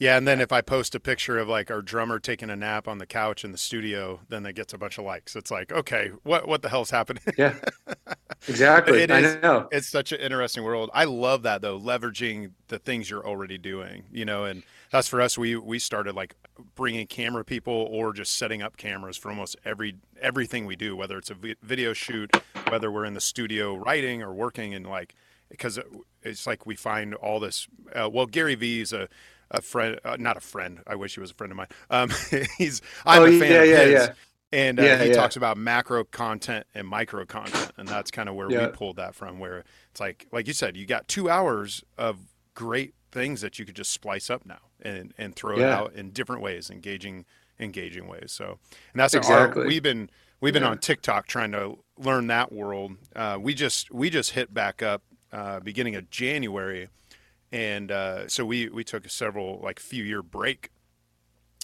Yeah, 0.00 0.16
and 0.16 0.28
then 0.28 0.40
if 0.40 0.52
I 0.52 0.60
post 0.60 0.94
a 0.94 1.00
picture 1.00 1.38
of 1.38 1.48
like 1.48 1.72
our 1.72 1.82
drummer 1.82 2.20
taking 2.20 2.50
a 2.50 2.56
nap 2.56 2.86
on 2.86 2.98
the 2.98 3.06
couch 3.06 3.44
in 3.44 3.50
the 3.50 3.58
studio, 3.58 4.20
then 4.28 4.46
it 4.46 4.52
gets 4.54 4.72
a 4.72 4.78
bunch 4.78 4.96
of 4.96 5.04
likes. 5.04 5.34
It's 5.34 5.50
like, 5.50 5.72
okay, 5.72 6.12
what 6.22 6.46
what 6.46 6.62
the 6.62 6.68
hell's 6.68 6.90
happening? 6.90 7.22
yeah 7.36 7.54
exactly 8.48 9.02
It 9.02 9.10
i 9.10 9.18
is- 9.18 9.42
know 9.42 9.68
it's 9.72 9.88
such 9.88 10.12
an 10.12 10.20
interesting 10.20 10.62
world. 10.62 10.90
I 10.94 11.04
love 11.04 11.42
that 11.42 11.62
though, 11.62 11.78
leveraging 11.78 12.52
the 12.68 12.78
things 12.78 13.10
you're 13.10 13.26
already 13.26 13.58
doing, 13.58 14.04
you 14.12 14.24
know, 14.24 14.44
and 14.44 14.62
that's 14.92 15.08
for 15.08 15.20
us. 15.20 15.36
We 15.36 15.56
we 15.56 15.80
started 15.80 16.14
like 16.14 16.34
bringing 16.76 17.06
camera 17.08 17.44
people 17.44 17.72
or 17.90 18.12
just 18.12 18.36
setting 18.36 18.62
up 18.62 18.76
cameras 18.76 19.16
for 19.16 19.30
almost 19.30 19.56
every 19.64 19.96
everything 20.20 20.64
we 20.64 20.76
do, 20.76 20.94
whether 20.94 21.18
it's 21.18 21.30
a 21.30 21.36
video 21.62 21.92
shoot, 21.92 22.30
whether 22.70 22.90
we're 22.90 23.04
in 23.04 23.14
the 23.14 23.20
studio 23.20 23.74
writing 23.76 24.22
or 24.22 24.32
working, 24.32 24.74
and 24.74 24.86
like 24.86 25.16
because 25.50 25.78
it's 26.22 26.46
like 26.46 26.66
we 26.66 26.76
find 26.76 27.14
all 27.14 27.40
this. 27.40 27.66
Uh, 27.92 28.08
well, 28.12 28.26
Gary 28.26 28.54
Vee's 28.54 28.92
a 28.92 29.08
a 29.50 29.62
friend, 29.62 29.98
uh, 30.04 30.16
not 30.18 30.36
a 30.36 30.40
friend. 30.40 30.80
I 30.86 30.94
wish 30.96 31.14
he 31.14 31.20
was 31.20 31.30
a 31.30 31.34
friend 31.34 31.50
of 31.52 31.56
mine. 31.56 31.68
Um, 31.90 32.10
he's 32.58 32.82
I'm 33.06 33.22
Oh, 33.22 33.24
a 33.24 33.32
fan 33.32 33.56
yeah, 33.56 33.62
of 33.62 33.68
yeah, 33.68 33.82
his. 33.82 34.10
yeah. 34.10 34.14
And 34.50 34.80
uh, 34.80 34.96
Yeah, 34.96 34.98
he 34.98 35.10
yeah. 35.10 35.10
talks 35.10 35.36
about 35.36 35.58
macro 35.58 36.04
content 36.04 36.66
and 36.74 36.88
micro 36.88 37.26
content, 37.26 37.72
and 37.76 37.90
that's 37.90 38.10
kind 38.10 38.30
of 38.30 38.34
where 38.34 38.50
we 38.50 38.66
pulled 38.66 38.96
that 38.96 39.14
from. 39.14 39.38
Where 39.38 39.64
it's 39.90 40.00
like, 40.00 40.26
like 40.32 40.46
you 40.46 40.54
said, 40.54 40.74
you 40.76 40.86
got 40.86 41.06
two 41.06 41.28
hours 41.28 41.84
of 41.98 42.18
great 42.54 42.94
things 43.12 43.40
that 43.42 43.58
you 43.58 43.66
could 43.66 43.76
just 43.76 43.90
splice 43.92 44.30
up 44.30 44.46
now 44.46 44.58
and 44.80 45.12
and 45.18 45.36
throw 45.36 45.60
it 45.60 45.68
out 45.68 45.92
in 45.94 46.10
different 46.12 46.40
ways, 46.40 46.70
engaging 46.70 47.26
engaging 47.60 48.06
ways. 48.08 48.32
So, 48.32 48.58
and 48.92 49.00
that's 49.00 49.14
Exactly. 49.14 49.16
our, 49.16 49.58
we've 49.60 49.82
been 49.82 50.08
we've 50.40 50.54
been 50.54 50.62
on 50.64 50.78
TikTok 50.78 51.26
trying 51.26 51.52
to 51.52 51.78
learn 51.98 52.26
that 52.28 52.52
world. 52.52 52.92
Uh, 53.14 53.38
we 53.40 53.54
just 53.54 53.90
we 53.92 54.10
just 54.10 54.30
hit 54.30 54.54
back 54.54 54.82
up 54.82 55.02
uh, 55.32 55.60
beginning 55.60 55.94
of 55.94 56.10
January, 56.10 56.88
and 57.52 57.90
uh, 57.90 58.28
so 58.28 58.44
we 58.44 58.68
we 58.68 58.84
took 58.84 59.06
a 59.06 59.08
several 59.08 59.60
like 59.62 59.78
few 59.80 60.04
year 60.04 60.22
break. 60.22 60.70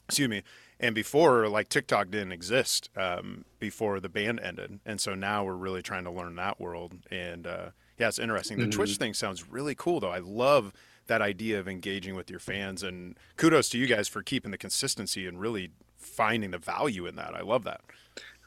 Excuse 0.06 0.28
me. 0.28 0.42
And 0.80 0.94
before, 0.94 1.48
like 1.48 1.68
TikTok 1.68 2.10
didn't 2.10 2.32
exist 2.32 2.90
um, 2.96 3.44
before 3.58 4.00
the 4.00 4.08
band 4.08 4.40
ended, 4.40 4.80
and 4.84 5.00
so 5.00 5.14
now 5.14 5.44
we're 5.44 5.54
really 5.54 5.82
trying 5.82 6.04
to 6.04 6.10
learn 6.10 6.34
that 6.36 6.60
world. 6.60 6.94
And 7.10 7.46
uh, 7.46 7.70
yeah, 7.98 8.08
it's 8.08 8.18
interesting. 8.18 8.58
The 8.58 8.66
Twitch 8.66 8.96
thing 8.96 9.14
sounds 9.14 9.48
really 9.48 9.74
cool, 9.74 10.00
though. 10.00 10.10
I 10.10 10.18
love 10.18 10.72
that 11.06 11.22
idea 11.22 11.60
of 11.60 11.68
engaging 11.68 12.16
with 12.16 12.28
your 12.28 12.40
fans, 12.40 12.82
and 12.82 13.16
kudos 13.36 13.68
to 13.70 13.78
you 13.78 13.86
guys 13.86 14.08
for 14.08 14.22
keeping 14.22 14.50
the 14.50 14.58
consistency 14.58 15.26
and 15.26 15.40
really 15.40 15.70
finding 15.96 16.50
the 16.50 16.58
value 16.58 17.06
in 17.06 17.16
that. 17.16 17.34
I 17.34 17.42
love 17.42 17.64
that. 17.64 17.80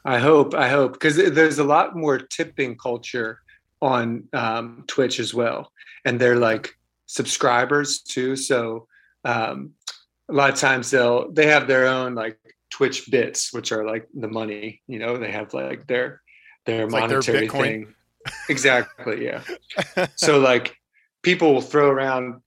I 0.04 0.18
hope, 0.18 0.54
I 0.54 0.68
hope, 0.68 0.92
because 0.92 1.16
there's 1.16 1.58
a 1.58 1.64
lot 1.64 1.96
more 1.96 2.18
tipping 2.18 2.76
culture 2.76 3.40
on 3.80 4.28
um, 4.32 4.84
Twitch 4.86 5.18
as 5.18 5.34
well, 5.34 5.72
and 6.04 6.20
they're 6.20 6.36
like 6.36 6.77
subscribers 7.08 8.00
too. 8.00 8.36
So 8.36 8.86
um, 9.24 9.72
a 10.28 10.32
lot 10.32 10.50
of 10.50 10.56
times 10.56 10.90
they'll 10.90 11.32
they 11.32 11.46
have 11.46 11.66
their 11.66 11.86
own 11.86 12.14
like 12.14 12.38
Twitch 12.70 13.10
bits, 13.10 13.52
which 13.52 13.72
are 13.72 13.84
like 13.84 14.06
the 14.14 14.28
money. 14.28 14.82
You 14.86 15.00
know, 15.00 15.16
they 15.16 15.32
have 15.32 15.52
like 15.52 15.86
their 15.88 16.22
their 16.64 16.84
It's 16.84 16.92
like 16.92 17.08
their 17.08 17.18
monetary 17.18 17.48
thing. 17.48 17.94
Exactly. 18.48 19.24
Yeah. 19.24 19.42
so 20.16 20.38
like 20.38 20.76
people 21.22 21.54
will 21.54 21.60
throw 21.60 21.88
around 21.90 22.42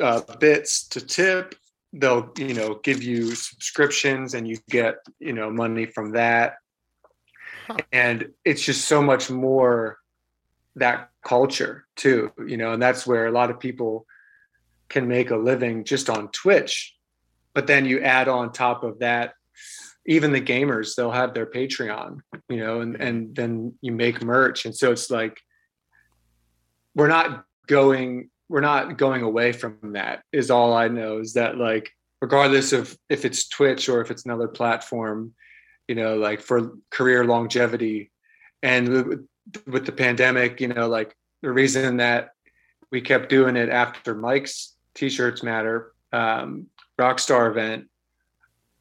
uh, 0.00 0.20
bits 0.38 0.88
to 0.88 1.00
tip. 1.00 1.54
They'll 1.94 2.30
you 2.36 2.54
know 2.54 2.80
give 2.82 3.02
you 3.02 3.34
subscriptions, 3.34 4.34
and 4.34 4.46
you 4.46 4.58
get 4.68 4.96
you 5.18 5.32
know 5.32 5.50
money 5.50 5.86
from 5.86 6.12
that 6.12 6.56
Huh. 7.66 7.76
and 7.92 8.30
it's 8.44 8.62
just 8.62 8.86
so 8.86 9.00
much 9.00 9.30
more 9.30 9.98
that 10.76 11.10
culture 11.24 11.86
too 11.96 12.32
you 12.46 12.56
know 12.56 12.72
and 12.72 12.82
that's 12.82 13.06
where 13.06 13.26
a 13.26 13.32
lot 13.32 13.50
of 13.50 13.60
people 13.60 14.06
can 14.88 15.06
make 15.08 15.30
a 15.30 15.36
living 15.36 15.84
just 15.84 16.08
on 16.08 16.28
twitch 16.28 16.96
but 17.54 17.66
then 17.66 17.84
you 17.84 18.00
add 18.00 18.28
on 18.28 18.52
top 18.52 18.82
of 18.82 18.98
that 19.00 19.34
even 20.06 20.32
the 20.32 20.40
gamers 20.40 20.94
they'll 20.94 21.10
have 21.10 21.34
their 21.34 21.46
patreon 21.46 22.18
you 22.48 22.56
know 22.56 22.80
and 22.80 22.96
and 22.96 23.34
then 23.34 23.74
you 23.80 23.92
make 23.92 24.22
merch. 24.22 24.64
And 24.64 24.74
so 24.74 24.92
it's 24.92 25.10
like 25.10 25.40
we're 26.94 27.08
not 27.08 27.44
going 27.66 28.30
we're 28.48 28.60
not 28.60 28.98
going 28.98 29.22
away 29.22 29.52
from 29.52 29.78
that 29.92 30.22
is 30.32 30.50
all 30.50 30.74
i 30.74 30.88
know 30.88 31.18
is 31.18 31.34
that 31.34 31.56
like 31.56 31.90
regardless 32.20 32.72
of 32.72 32.96
if 33.08 33.24
it's 33.24 33.48
twitch 33.48 33.88
or 33.88 34.00
if 34.00 34.10
it's 34.10 34.24
another 34.24 34.48
platform 34.48 35.32
you 35.88 35.94
know 35.94 36.16
like 36.16 36.40
for 36.40 36.72
career 36.90 37.24
longevity 37.24 38.10
and 38.62 39.26
with, 39.66 39.86
the 39.86 39.92
pandemic 39.92 40.60
you 40.60 40.68
know 40.68 40.88
like 40.88 41.16
the 41.42 41.50
reason 41.50 41.96
that 41.98 42.30
we 42.90 43.00
kept 43.00 43.28
doing 43.28 43.56
it 43.56 43.68
after 43.68 44.14
mike's 44.14 44.74
t-shirts 44.94 45.42
matter 45.42 45.92
um, 46.12 46.66
rockstar 46.98 47.50
event 47.50 47.86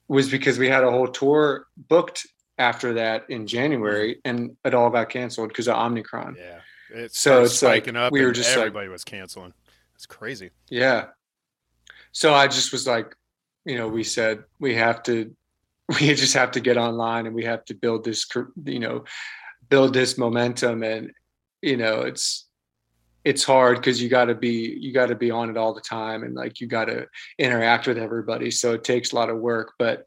was 0.08 0.30
because 0.30 0.60
we 0.60 0.68
had 0.68 0.84
a 0.84 0.92
whole 0.92 1.08
tour 1.08 1.66
booked 1.88 2.28
after 2.58 2.94
that 2.94 3.26
in 3.30 3.48
january 3.48 4.20
and 4.26 4.56
it 4.66 4.74
all 4.74 4.90
got 4.90 5.10
canceled 5.10 5.48
because 5.50 5.68
of 5.68 5.76
omicron 5.76 6.36
Yeah, 6.38 6.60
it's 6.90 7.20
So 7.20 7.44
it's 7.44 7.62
like 7.62 7.84
spiking 7.84 7.96
up. 7.96 8.12
we 8.12 8.24
were 8.24 8.32
just 8.32 8.50
like- 8.50 8.60
everybody 8.68 8.90
was 8.90 9.04
canceling. 9.04 9.54
It's 9.96 10.06
crazy. 10.08 10.50
Yeah. 10.70 11.10
So 12.12 12.34
I 12.34 12.48
just 12.48 12.72
was 12.72 12.88
like, 12.88 13.16
you 13.66 13.78
know, 13.78 13.88
we 13.88 14.04
said 14.04 14.44
we 14.60 14.74
have 14.76 15.04
to, 15.04 15.36
we 15.90 16.16
just 16.16 16.34
have 16.34 16.50
to 16.52 16.60
get 16.60 16.76
online 16.76 17.28
and 17.28 17.36
we 17.36 17.46
have 17.46 17.64
to 17.66 17.76
build 17.76 18.04
this, 18.04 18.28
you 18.66 18.80
know, 18.80 19.06
build 19.72 19.94
this 19.94 20.20
momentum. 20.20 20.84
And, 20.84 21.12
you 21.64 21.78
know, 21.78 22.02
it's, 22.02 22.48
it's 23.24 23.44
hard 23.44 23.78
because 23.78 24.02
you 24.02 24.10
got 24.10 24.26
to 24.26 24.36
be, 24.36 24.78
you 24.80 24.94
got 24.94 25.08
to 25.08 25.16
be 25.16 25.32
on 25.32 25.50
it 25.50 25.58
all 25.58 25.74
the 25.74 25.82
time 25.82 26.24
and 26.24 26.36
like 26.36 26.60
you 26.60 26.68
got 26.68 26.86
to 26.86 27.08
interact 27.40 27.88
with 27.88 27.98
everybody. 27.98 28.52
So 28.52 28.74
it 28.74 28.84
takes 28.84 29.12
a 29.12 29.16
lot 29.16 29.30
of 29.30 29.38
work. 29.38 29.74
But, 29.80 30.06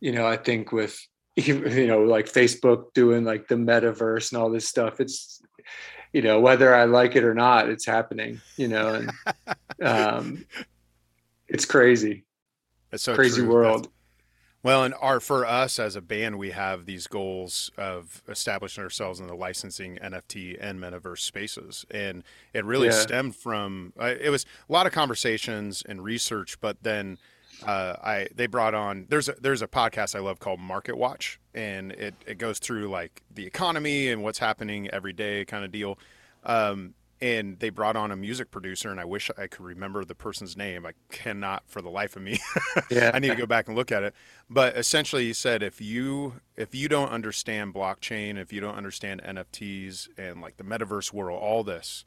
you 0.00 0.12
know, 0.12 0.26
I 0.26 0.36
think 0.36 0.72
with, 0.72 0.98
you 1.36 1.86
know, 1.86 2.02
like 2.02 2.26
Facebook 2.30 2.92
doing 2.92 3.24
like 3.24 3.48
the 3.48 3.54
metaverse 3.54 4.32
and 4.32 4.42
all 4.42 4.50
this 4.50 4.68
stuff, 4.68 5.00
it's, 5.00 5.40
you 6.12 6.20
know, 6.20 6.40
whether 6.40 6.74
I 6.74 6.84
like 6.84 7.16
it 7.16 7.24
or 7.24 7.34
not, 7.34 7.70
it's 7.70 7.86
happening, 7.86 8.40
you 8.56 8.68
know, 8.68 8.94
and 8.94 9.12
um, 9.82 10.44
it's 11.48 11.64
crazy, 11.64 12.24
It's 12.90 13.04
so 13.04 13.14
crazy 13.14 13.42
true. 13.42 13.50
world. 13.50 13.88
Well, 14.64 14.84
and 14.84 14.94
our 15.00 15.18
for 15.18 15.44
us 15.44 15.80
as 15.80 15.96
a 15.96 16.00
band, 16.00 16.38
we 16.38 16.52
have 16.52 16.86
these 16.86 17.08
goals 17.08 17.72
of 17.76 18.22
establishing 18.28 18.84
ourselves 18.84 19.18
in 19.18 19.26
the 19.26 19.34
licensing 19.34 19.98
NFT 20.00 20.56
and 20.60 20.78
metaverse 20.78 21.18
spaces, 21.18 21.84
and 21.90 22.22
it 22.54 22.64
really 22.64 22.86
Yeah. 22.86 22.92
stemmed 22.92 23.34
from 23.34 23.92
uh, 24.00 24.14
it 24.20 24.30
was 24.30 24.46
a 24.68 24.72
lot 24.72 24.86
of 24.86 24.92
conversations 24.92 25.82
and 25.88 26.04
research, 26.04 26.60
but 26.60 26.82
then 26.82 27.18
uh, 27.66 27.96
I 28.02 28.28
they 28.34 28.46
brought 28.46 28.74
on 28.74 29.06
there's 29.08 29.28
a, 29.28 29.32
there's 29.40 29.62
a 29.62 29.68
podcast 29.68 30.14
I 30.14 30.20
love 30.20 30.38
called 30.38 30.60
Market 30.60 30.96
Watch, 30.96 31.40
and 31.54 31.90
it 31.92 32.14
it 32.24 32.38
goes 32.38 32.60
through 32.60 32.88
like 32.88 33.22
the 33.34 33.44
economy 33.46 34.08
and 34.10 34.22
what's 34.22 34.38
happening 34.38 34.88
every 34.90 35.12
day 35.12 35.44
kind 35.44 35.64
of 35.64 35.72
deal. 35.72 35.98
Um, 36.44 36.94
and 37.22 37.60
they 37.60 37.70
brought 37.70 37.94
on 37.94 38.10
a 38.10 38.16
music 38.16 38.50
producer, 38.50 38.90
and 38.90 38.98
I 38.98 39.04
wish 39.04 39.30
I 39.38 39.46
could 39.46 39.64
remember 39.64 40.04
the 40.04 40.14
person's 40.16 40.56
name. 40.56 40.84
I 40.84 40.92
cannot 41.08 41.62
for 41.68 41.80
the 41.80 41.88
life 41.88 42.16
of 42.16 42.22
me. 42.22 42.38
Yeah. 42.90 43.12
I 43.14 43.20
need 43.20 43.28
to 43.28 43.36
go 43.36 43.46
back 43.46 43.68
and 43.68 43.76
look 43.76 43.92
at 43.92 44.02
it. 44.02 44.14
But 44.50 44.76
essentially, 44.76 45.24
he 45.24 45.32
said 45.32 45.62
if 45.62 45.80
you 45.80 46.40
if 46.56 46.74
you 46.74 46.88
don't 46.88 47.10
understand 47.10 47.72
blockchain, 47.72 48.36
if 48.36 48.52
you 48.52 48.60
don't 48.60 48.74
understand 48.74 49.22
NFTs 49.22 50.08
and 50.18 50.40
like 50.40 50.56
the 50.56 50.64
metaverse 50.64 51.12
world, 51.12 51.40
all 51.40 51.62
this, 51.62 52.04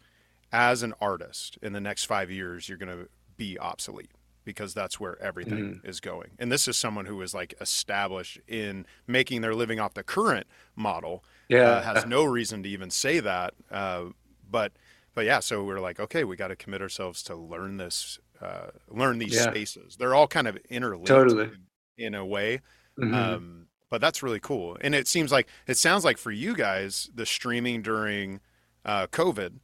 as 0.52 0.84
an 0.84 0.94
artist 1.00 1.58
in 1.62 1.74
the 1.74 1.80
next 1.80 2.06
five 2.06 2.30
years, 2.30 2.68
you're 2.68 2.78
going 2.78 2.96
to 2.96 3.08
be 3.38 3.58
obsolete 3.58 4.12
because 4.44 4.74
that's 4.74 5.00
where 5.00 5.20
everything 5.22 5.82
is 5.84 6.00
going. 6.00 6.32
And 6.38 6.52
this 6.52 6.68
is 6.68 6.78
someone 6.78 7.06
who 7.06 7.22
is 7.22 7.34
like 7.34 7.54
established 7.62 8.40
in 8.48 8.86
making 9.08 9.42
their 9.42 9.56
living 9.56 9.80
off 9.80 9.94
the 9.94 10.04
current 10.04 10.46
model. 10.76 11.24
Yeah. 11.48 11.70
uh, 11.70 11.82
has 11.82 12.06
no 12.06 12.26
reason 12.26 12.64
to 12.64 12.70
even 12.70 12.90
say 12.90 13.20
that. 13.22 13.54
Uh, 13.72 14.06
but 14.50 14.74
but 15.16 15.26
yeah, 15.26 15.40
so 15.40 15.64
we're 15.64 15.80
like, 15.80 16.00
okay, 16.00 16.24
we 16.24 16.36
got 16.36 16.50
to 16.50 16.56
commit 16.56 16.82
ourselves 16.82 17.24
to 17.24 17.36
learn 17.36 17.78
this, 17.78 18.20
uh, 18.42 18.68
learn 18.90 19.18
these 19.18 19.34
Yeah. 19.34 19.50
spaces. 19.50 19.96
They're 19.98 20.14
all 20.14 20.28
kind 20.28 20.48
of 20.48 20.58
interlinked 20.70 21.08
Totally. 21.08 21.50
in, 21.98 22.06
in 22.08 22.16
a 22.16 22.26
way. 22.26 22.62
Mhm. 23.00 23.14
Um, 23.14 23.68
but 23.90 24.02
that's 24.02 24.22
really 24.22 24.40
cool. 24.40 24.78
And 24.82 24.94
it 24.94 25.08
seems 25.08 25.32
like 25.32 25.48
it 25.68 25.78
sounds 25.78 26.04
like 26.06 26.18
for 26.18 26.32
you 26.32 26.54
guys, 26.56 27.10
the 27.16 27.26
streaming 27.26 27.82
during 27.82 28.42
uh, 28.84 29.08
COVID 29.08 29.60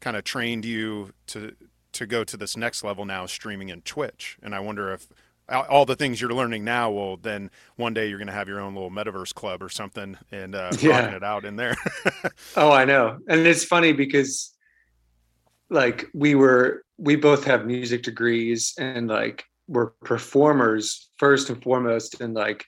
kind 0.00 0.16
of 0.16 0.24
trained 0.24 0.64
you 0.64 1.12
to 1.28 1.54
to 1.92 2.06
go 2.06 2.24
to 2.24 2.36
this 2.36 2.56
next 2.56 2.84
level 2.84 3.04
now, 3.06 3.24
streaming 3.26 3.70
in 3.70 3.80
Twitch. 3.82 4.36
And 4.42 4.54
I 4.54 4.60
wonder 4.60 4.92
if 4.92 5.08
all 5.48 5.86
the 5.86 5.96
things 5.96 6.20
you're 6.20 6.32
learning 6.32 6.64
now 6.64 6.90
will 6.90 7.16
then 7.16 7.50
one 7.76 7.94
day 7.94 8.08
you're 8.08 8.18
going 8.18 8.26
to 8.26 8.32
have 8.34 8.48
your 8.48 8.60
own 8.60 8.74
little 8.74 8.90
metaverse 8.90 9.32
club 9.32 9.62
or 9.62 9.68
something 9.68 10.18
and 10.32 10.54
uh, 10.54 10.72
Yeah. 10.80 11.14
it 11.14 11.22
out 11.22 11.44
in 11.44 11.56
there. 11.56 11.76
oh, 12.56 12.70
I 12.72 12.84
know. 12.84 13.18
And 13.28 13.46
it's 13.46 13.64
funny 13.64 13.92
because 13.92 14.52
like 15.70 16.06
we 16.14 16.34
were, 16.34 16.84
we 16.98 17.16
both 17.16 17.44
have 17.44 17.66
music 17.66 18.02
degrees 18.02 18.74
and 18.78 19.08
like 19.08 19.44
we're 19.68 19.90
performers 20.04 21.10
first 21.18 21.50
and 21.50 21.62
foremost. 21.62 22.20
And 22.20 22.34
like, 22.34 22.64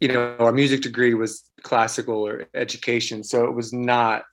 you 0.00 0.08
know, 0.08 0.36
our 0.38 0.52
music 0.52 0.82
degree 0.82 1.14
was 1.14 1.44
classical 1.62 2.26
or 2.26 2.46
education. 2.54 3.22
So 3.22 3.44
it 3.44 3.54
was 3.54 3.72
not 3.72 4.24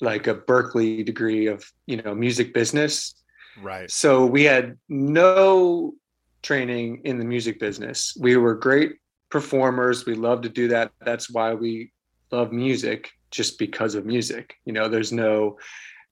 like 0.00 0.26
a 0.26 0.34
Berklee 0.34 1.04
degree 1.04 1.46
of, 1.46 1.64
you 1.86 2.02
know, 2.02 2.14
music 2.14 2.52
business. 2.52 3.14
right. 3.62 3.90
So 3.90 4.26
we 4.26 4.44
had 4.44 4.76
no 4.88 5.94
training 6.42 7.00
in 7.04 7.18
the 7.18 7.24
music 7.24 7.58
business. 7.58 8.16
We 8.20 8.36
were 8.36 8.54
great 8.54 8.96
performers. 9.30 10.06
We 10.06 10.14
love 10.14 10.42
to 10.42 10.48
do 10.48 10.68
that. 10.68 10.92
That's 11.04 11.30
why 11.30 11.54
we 11.54 11.92
love 12.30 12.52
music, 12.52 13.10
just 13.30 13.58
because 13.58 13.94
of 13.94 14.04
music. 14.04 14.54
You 14.64 14.72
know, 14.72 14.88
there's 14.88 15.12
no, 15.12 15.58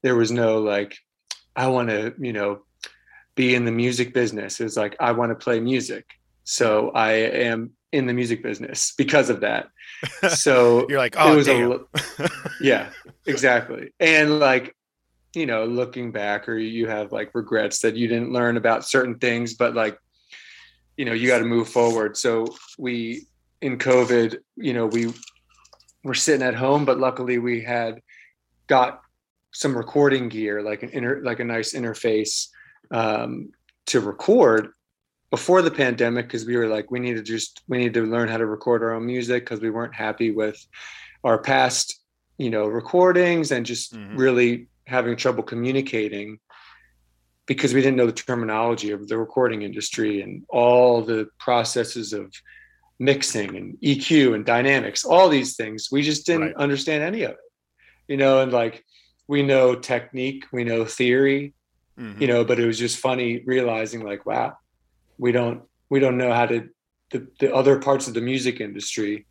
there 0.05 0.15
was 0.15 0.31
no 0.31 0.59
like, 0.59 0.97
I 1.57 1.67
want 1.69 1.89
to, 1.89 2.15
you 2.19 2.33
know, 2.33 2.63
be 3.35 3.55
in 3.55 3.65
the 3.65 3.73
music 3.73 4.15
business. 4.15 4.61
It's 4.61 4.77
like, 4.77 4.95
I 5.01 5.13
want 5.13 5.31
to 5.31 5.35
play 5.35 5.59
music. 5.59 6.05
So 6.45 6.91
I 6.91 7.13
am 7.13 7.71
in 7.91 8.07
the 8.07 8.13
music 8.13 8.43
business 8.43 8.93
because 8.99 9.31
of 9.31 9.41
that. 9.41 9.69
So 10.29 10.87
You're 10.89 10.99
like, 10.99 11.17
oh, 11.19 11.37
was 11.37 11.47
damn. 11.47 11.71
lo- 11.71 11.89
yeah 12.61 12.91
exactly 13.27 13.93
and 13.99 14.39
like 14.39 14.75
you 15.35 15.47
know 15.47 15.65
looking 15.65 16.13
back 16.13 16.49
or 16.49 16.57
you 16.57 16.87
have 16.87 17.11
like 17.11 17.35
regrets 17.35 17.81
that 17.81 17.97
you 17.97 18.07
didn't 18.07 18.33
learn 18.33 18.57
about 18.57 18.85
certain 18.85 19.19
things 19.19 19.55
but 19.55 19.75
like 19.75 19.99
you 20.97 21.05
know 21.05 21.13
you 21.13 21.27
got 21.27 21.39
to 21.39 21.45
move 21.45 21.69
forward 21.69 22.17
so 22.17 22.47
we 22.79 23.27
in 23.61 23.79
covid 23.79 24.39
you 24.57 24.73
know 24.75 24.87
we 24.87 25.13
were 26.05 26.15
sitting 26.15 26.47
at 26.47 26.55
home 26.55 26.85
but 26.85 26.99
luckily 26.99 27.39
we 27.39 27.63
had 27.63 28.01
got 28.67 29.01
some 29.55 29.77
recording 29.77 30.29
gear 30.29 30.63
like 30.63 30.83
an 30.83 30.91
inter 30.91 31.21
like 31.23 31.41
a 31.41 31.45
nice 31.45 31.73
interface 31.73 32.49
um, 32.91 33.51
to 33.87 34.01
record 34.01 34.69
before 35.31 35.63
the 35.63 35.71
pandemic 35.71 36.27
because 36.27 36.45
we 36.45 36.57
were 36.57 36.67
like 36.67 36.91
we 36.91 37.01
need 37.01 37.15
to 37.15 37.23
just 37.23 37.63
we 37.69 37.79
need 37.79 37.95
to 37.95 38.05
learn 38.05 38.29
how 38.29 38.37
to 38.37 38.47
record 38.47 38.83
our 38.83 38.93
own 38.93 39.07
music 39.07 39.45
because 39.45 39.61
we 39.61 39.71
weren't 39.71 39.95
happy 39.95 40.31
with 40.31 40.67
our 41.23 41.39
past 41.39 42.01
you 42.37 42.51
know 42.51 42.67
recordings 42.67 43.53
and 43.53 43.65
just 43.65 43.95
mm-hmm. 43.95 44.17
really 44.17 44.67
having 44.87 45.17
trouble 45.17 45.43
communicating 45.43 46.39
because 47.47 47.75
we 47.75 47.81
didn't 47.81 47.97
know 47.97 48.07
the 48.07 48.13
terminology 48.13 48.91
of 48.91 49.07
the 49.09 49.19
recording 49.19 49.63
industry 49.63 50.23
and 50.23 50.45
all 50.49 51.03
the 51.03 51.29
processes 51.39 52.13
of 52.13 52.33
mixing 52.99 53.57
and 53.57 53.77
EQ 53.83 54.35
and 54.35 54.47
dynamics, 54.47 55.05
all 55.05 55.29
these 55.29 55.57
things. 55.57 55.89
We 55.93 56.03
just 56.03 56.27
didn't 56.27 56.43
right. 56.43 56.57
understand 56.57 57.03
any 57.03 57.23
of 57.23 57.33
it, 57.33 57.37
you 58.09 58.17
know, 58.17 58.41
and 58.41 58.53
like 58.53 58.85
we 59.27 59.43
know 59.43 59.75
technique, 59.75 60.45
we 60.53 60.65
know 60.65 60.85
theory, 60.85 61.55
mm-hmm. 61.99 62.21
you 62.21 62.29
know, 62.29 62.45
but 62.45 62.59
it 62.59 62.67
was 62.67 62.79
just 62.79 62.99
funny 62.99 63.43
realizing 63.47 64.05
like, 64.05 64.27
wow, 64.27 64.57
we 65.19 65.33
don't, 65.33 65.63
we 65.91 66.01
don't 66.01 66.19
know 66.19 66.33
how 66.33 66.47
to, 66.47 66.69
the, 67.11 67.27
the 67.41 67.55
other 67.55 67.79
parts 67.79 68.09
of 68.09 68.15
the 68.15 68.21
music 68.21 68.61
industry 68.61 69.27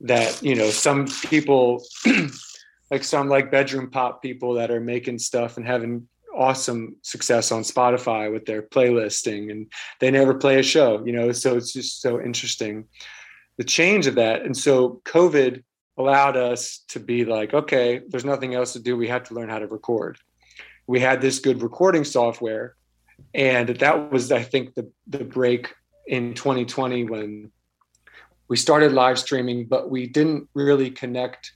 that, 0.00 0.42
you 0.42 0.54
know, 0.54 0.70
some 0.70 1.06
people, 1.06 1.82
like 2.90 3.04
some 3.04 3.28
like 3.28 3.50
bedroom 3.50 3.90
pop 3.90 4.22
people 4.22 4.54
that 4.54 4.70
are 4.70 4.80
making 4.80 5.18
stuff 5.18 5.56
and 5.56 5.66
having 5.66 6.08
awesome 6.36 6.94
success 7.02 7.50
on 7.50 7.62
Spotify 7.62 8.32
with 8.32 8.46
their 8.46 8.62
playlisting 8.62 9.50
and 9.50 9.66
they 9.98 10.10
never 10.10 10.34
play 10.34 10.58
a 10.58 10.62
show, 10.62 11.04
you 11.04 11.12
know, 11.12 11.32
so 11.32 11.56
it's 11.56 11.72
just 11.72 12.00
so 12.00 12.20
interesting 12.20 12.86
the 13.58 13.64
change 13.64 14.06
of 14.06 14.14
that. 14.14 14.42
And 14.42 14.56
so 14.56 15.02
COVID 15.04 15.62
allowed 15.98 16.36
us 16.36 16.84
to 16.88 17.00
be 17.00 17.24
like, 17.24 17.52
okay, 17.52 18.00
there's 18.08 18.24
nothing 18.24 18.54
else 18.54 18.72
to 18.74 18.80
do. 18.80 18.96
We 18.96 19.08
have 19.08 19.24
to 19.24 19.34
learn 19.34 19.48
how 19.48 19.58
to 19.58 19.66
record. 19.66 20.18
We 20.86 21.00
had 21.00 21.20
this 21.20 21.40
good 21.40 21.60
recording 21.60 22.04
software. 22.04 22.76
And 23.34 23.68
that 23.68 24.12
was, 24.12 24.30
I 24.30 24.42
think, 24.42 24.74
the, 24.74 24.90
the 25.08 25.24
break 25.24 25.74
in 26.06 26.34
2020 26.34 27.04
when 27.04 27.50
we 28.48 28.56
started 28.56 28.92
live 28.92 29.18
streaming, 29.18 29.66
but 29.66 29.90
we 29.90 30.06
didn't 30.06 30.48
really 30.54 30.90
connect 30.90 31.52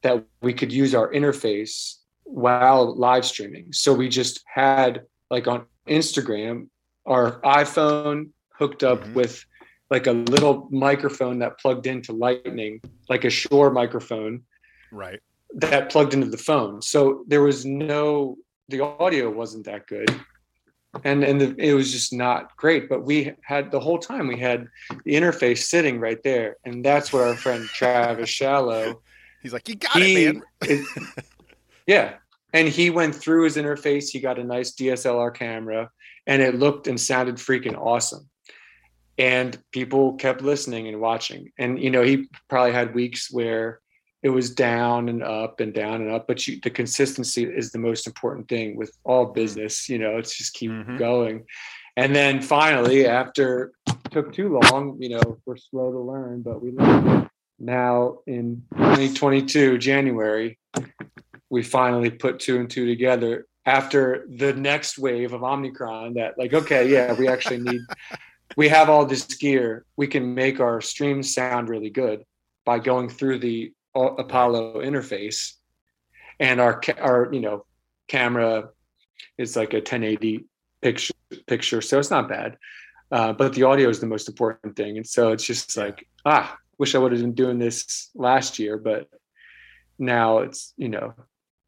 that 0.00 0.24
we 0.40 0.52
could 0.52 0.72
use 0.72 0.94
our 0.94 1.12
interface 1.12 1.96
while 2.24 2.96
live 2.96 3.24
streaming. 3.24 3.72
So 3.72 3.92
we 3.92 4.08
just 4.08 4.42
had 4.52 5.02
like 5.30 5.46
on 5.46 5.66
Instagram, 5.86 6.68
our 7.06 7.40
iPhone 7.42 8.30
hooked 8.50 8.82
up 8.82 9.00
mm-hmm. 9.00 9.14
with 9.14 9.44
like 9.92 10.06
a 10.06 10.12
little 10.12 10.68
microphone 10.70 11.38
that 11.40 11.58
plugged 11.60 11.86
into 11.86 12.12
lightning, 12.12 12.80
like 13.08 13.24
a 13.24 13.30
Shure 13.30 13.70
microphone. 13.70 14.42
Right. 14.90 15.20
That 15.54 15.90
plugged 15.90 16.14
into 16.14 16.28
the 16.28 16.38
phone. 16.38 16.80
So 16.80 17.24
there 17.28 17.42
was 17.42 17.66
no 17.66 18.38
the 18.68 18.80
audio 18.80 19.30
wasn't 19.30 19.66
that 19.66 19.86
good. 19.86 20.08
And 21.04 21.22
and 21.22 21.40
the, 21.40 21.54
it 21.58 21.74
was 21.74 21.92
just 21.92 22.12
not 22.12 22.56
great. 22.56 22.88
But 22.88 23.04
we 23.04 23.32
had 23.44 23.70
the 23.70 23.80
whole 23.80 23.98
time 23.98 24.26
we 24.26 24.40
had 24.40 24.66
the 25.04 25.14
interface 25.14 25.64
sitting 25.64 26.00
right 26.00 26.22
there. 26.24 26.56
And 26.64 26.82
that's 26.82 27.12
what 27.12 27.22
our 27.22 27.36
friend 27.36 27.64
Travis 27.66 28.30
Shallow 28.30 29.02
He's 29.42 29.52
like, 29.52 29.68
you 29.68 29.74
got 29.74 29.96
he, 29.96 30.24
it, 30.24 30.34
man. 30.34 30.42
it, 30.62 30.86
yeah. 31.86 32.14
And 32.54 32.68
he 32.68 32.90
went 32.90 33.14
through 33.14 33.44
his 33.44 33.56
interface. 33.56 34.08
He 34.08 34.20
got 34.20 34.38
a 34.38 34.44
nice 34.44 34.72
DSLR 34.72 35.34
camera 35.34 35.90
and 36.26 36.40
it 36.40 36.54
looked 36.54 36.86
and 36.86 37.00
sounded 37.00 37.36
freaking 37.36 37.76
awesome. 37.76 38.28
And 39.18 39.58
people 39.72 40.14
kept 40.14 40.42
listening 40.42 40.88
and 40.88 41.00
watching. 41.00 41.52
And, 41.58 41.78
you 41.78 41.90
know, 41.90 42.02
he 42.02 42.28
probably 42.48 42.72
had 42.72 42.94
weeks 42.94 43.30
where 43.30 43.80
it 44.22 44.30
was 44.30 44.54
down 44.54 45.08
and 45.08 45.22
up 45.22 45.60
and 45.60 45.74
down 45.74 46.00
and 46.00 46.10
up, 46.10 46.26
but 46.28 46.46
you, 46.46 46.60
the 46.62 46.70
consistency 46.70 47.44
is 47.44 47.72
the 47.72 47.78
most 47.78 48.06
important 48.06 48.48
thing 48.48 48.76
with 48.76 48.96
all 49.04 49.26
business. 49.26 49.88
You 49.88 49.98
know, 49.98 50.16
it's 50.16 50.36
just 50.36 50.54
keep 50.54 50.70
mm-hmm. 50.70 50.96
going. 50.96 51.44
And 51.96 52.14
then 52.14 52.40
finally, 52.40 53.06
after 53.06 53.72
took 54.10 54.32
too 54.32 54.58
long, 54.62 54.96
you 55.00 55.10
know, 55.10 55.38
we're 55.44 55.56
slow 55.56 55.90
to 55.90 55.98
learn, 55.98 56.42
but 56.42 56.62
we 56.62 56.70
learned 56.70 57.28
now 57.58 58.18
in 58.26 58.62
2022 58.76 59.78
January, 59.78 60.58
we 61.50 61.62
finally 61.62 62.10
put 62.10 62.40
two 62.40 62.58
and 62.58 62.70
two 62.70 62.86
together 62.86 63.46
after 63.64 64.26
the 64.28 64.52
next 64.52 64.98
wave 64.98 65.32
of 65.32 65.44
Omicron 65.44 66.14
that 66.14 66.36
like, 66.38 66.52
okay, 66.52 66.90
yeah, 66.90 67.12
we 67.14 67.28
actually 67.28 67.60
need, 67.60 67.80
we 68.56 68.68
have 68.68 68.88
all 68.88 69.06
this 69.06 69.24
gear. 69.24 69.84
We 69.96 70.06
can 70.06 70.34
make 70.34 70.60
our 70.60 70.80
streams 70.80 71.34
sound 71.34 71.68
really 71.68 71.90
good 71.90 72.24
by 72.64 72.78
going 72.78 73.08
through 73.08 73.40
the 73.40 73.72
Apollo 73.94 74.80
interface 74.82 75.54
and 76.40 76.60
our, 76.60 76.80
our, 76.98 77.32
you 77.32 77.40
know, 77.40 77.64
camera 78.08 78.70
is 79.38 79.56
like 79.56 79.72
a 79.74 79.78
1080 79.78 80.44
picture 80.80 81.14
picture. 81.46 81.80
So 81.80 81.98
it's 81.98 82.10
not 82.10 82.28
bad. 82.28 82.56
Uh, 83.10 83.32
but 83.32 83.52
the 83.52 83.62
audio 83.62 83.88
is 83.88 84.00
the 84.00 84.06
most 84.06 84.28
important 84.28 84.74
thing. 84.74 84.96
And 84.96 85.06
so 85.06 85.32
it's 85.32 85.44
just 85.44 85.76
like, 85.76 86.06
ah, 86.24 86.56
wish 86.78 86.94
I 86.94 86.98
would 86.98 87.12
have 87.12 87.20
been 87.20 87.34
doing 87.34 87.58
this 87.58 88.10
last 88.14 88.58
year, 88.58 88.78
but 88.78 89.08
now 89.98 90.38
it's, 90.38 90.72
you 90.76 90.88
know, 90.88 91.14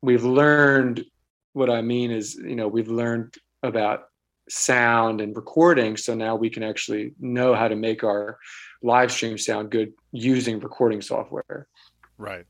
we've 0.02 0.24
learned 0.24 1.04
what 1.52 1.70
I 1.70 1.82
mean 1.82 2.10
is, 2.10 2.34
you 2.34 2.56
know, 2.56 2.66
we've 2.66 2.88
learned 2.88 3.34
about 3.62 4.04
sound 4.48 5.20
and 5.20 5.34
recording. 5.34 5.96
So 5.96 6.14
now 6.14 6.36
we 6.36 6.50
can 6.50 6.62
actually 6.62 7.12
know 7.18 7.54
how 7.54 7.68
to 7.68 7.76
make 7.76 8.04
our 8.04 8.38
live 8.82 9.10
stream 9.10 9.38
sound 9.38 9.70
good 9.70 9.92
using 10.12 10.60
recording 10.60 11.00
software. 11.00 11.66
Right. 12.18 12.46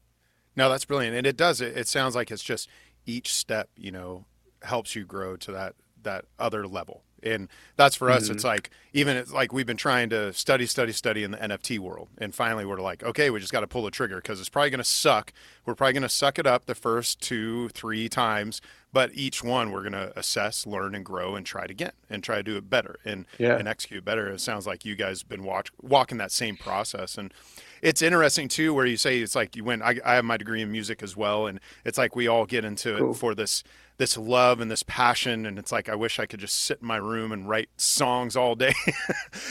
No, 0.56 0.68
that's 0.68 0.84
brilliant. 0.84 1.16
And 1.16 1.26
it 1.26 1.36
does, 1.36 1.60
it, 1.60 1.76
it 1.76 1.88
sounds 1.88 2.14
like 2.14 2.30
it's 2.30 2.42
just 2.42 2.68
each 3.06 3.32
step, 3.32 3.68
you 3.76 3.90
know, 3.90 4.24
helps 4.62 4.94
you 4.94 5.04
grow 5.04 5.36
to 5.36 5.52
that, 5.52 5.74
that 6.02 6.24
other 6.38 6.66
level 6.66 7.02
and 7.24 7.48
that's 7.76 7.96
for 7.96 8.10
us. 8.10 8.24
Mm-hmm. 8.24 8.34
It's 8.34 8.44
like 8.44 8.70
even 8.92 9.16
it's 9.16 9.32
like 9.32 9.52
we've 9.52 9.66
been 9.66 9.76
trying 9.76 10.10
to 10.10 10.32
study, 10.32 10.66
study, 10.66 10.92
study 10.92 11.24
in 11.24 11.32
the 11.32 11.38
NFT 11.38 11.78
world, 11.78 12.08
and 12.18 12.34
finally 12.34 12.64
we're 12.64 12.80
like, 12.80 13.02
okay, 13.02 13.30
we 13.30 13.40
just 13.40 13.52
got 13.52 13.60
to 13.60 13.66
pull 13.66 13.82
the 13.82 13.90
trigger 13.90 14.16
because 14.16 14.40
it's 14.40 14.48
probably 14.48 14.70
going 14.70 14.78
to 14.78 14.84
suck. 14.84 15.32
We're 15.64 15.74
probably 15.74 15.94
going 15.94 16.02
to 16.02 16.08
suck 16.08 16.38
it 16.38 16.46
up 16.46 16.66
the 16.66 16.74
first 16.74 17.20
two, 17.20 17.70
three 17.70 18.08
times, 18.08 18.60
but 18.94 19.10
each 19.12 19.42
one 19.42 19.72
we're 19.72 19.80
going 19.80 19.92
to 19.92 20.16
assess, 20.16 20.66
learn, 20.66 20.94
and 20.94 21.04
grow, 21.04 21.34
and 21.34 21.44
try 21.44 21.64
it 21.64 21.70
again, 21.70 21.92
and 22.08 22.22
try 22.22 22.36
to 22.36 22.42
do 22.44 22.56
it 22.56 22.70
better 22.70 22.96
and 23.04 23.26
yeah. 23.38 23.56
and 23.58 23.66
execute 23.66 24.04
better. 24.04 24.28
It 24.28 24.40
sounds 24.40 24.66
like 24.68 24.84
you 24.84 24.94
guys 24.94 25.22
have 25.22 25.28
been 25.28 25.42
watch, 25.42 25.70
walking 25.82 26.16
that 26.18 26.30
same 26.30 26.56
process, 26.56 27.18
and 27.18 27.34
it's 27.82 28.00
interesting 28.00 28.46
too, 28.46 28.72
where 28.72 28.86
you 28.86 28.96
say 28.96 29.18
it's 29.18 29.34
like 29.34 29.56
you 29.56 29.64
went. 29.64 29.82
I, 29.82 29.96
I 30.04 30.14
have 30.14 30.24
my 30.24 30.36
degree 30.36 30.62
in 30.62 30.70
music 30.70 31.02
as 31.02 31.16
well, 31.16 31.48
and 31.48 31.58
it's 31.84 31.98
like 31.98 32.14
we 32.14 32.28
all 32.28 32.46
get 32.46 32.64
into 32.64 32.96
cool. 32.96 33.10
it 33.10 33.14
for 33.14 33.34
this 33.34 33.64
this 33.96 34.16
love 34.16 34.60
and 34.60 34.70
this 34.70 34.82
passion 34.82 35.46
and 35.46 35.56
it's 35.56 35.70
like 35.70 35.88
i 35.88 35.94
wish 35.94 36.18
i 36.18 36.26
could 36.26 36.40
just 36.40 36.58
sit 36.58 36.80
in 36.80 36.86
my 36.88 36.96
room 36.96 37.30
and 37.30 37.48
write 37.48 37.68
songs 37.76 38.34
all 38.34 38.56
day 38.56 38.72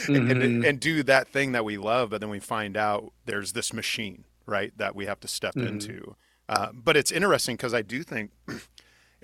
mm-hmm. 0.04 0.30
and, 0.30 0.64
and, 0.64 0.80
do 0.80 1.02
that 1.02 1.28
thing 1.28 1.52
that 1.52 1.64
we 1.64 1.78
love 1.78 2.10
but 2.10 2.20
then 2.20 2.28
we 2.28 2.38
find 2.38 2.76
out 2.76 3.10
there's 3.24 3.52
this 3.52 3.72
machine 3.72 4.24
right 4.44 4.76
that 4.76 4.94
we 4.94 5.06
have 5.06 5.18
to 5.18 5.26
step 5.26 5.54
mm-hmm. 5.54 5.68
into 5.68 6.14
uh, 6.46 6.68
but 6.74 6.94
it's 6.94 7.10
interesting 7.10 7.56
because 7.56 7.72
i 7.72 7.80
do 7.80 8.02
think 8.02 8.30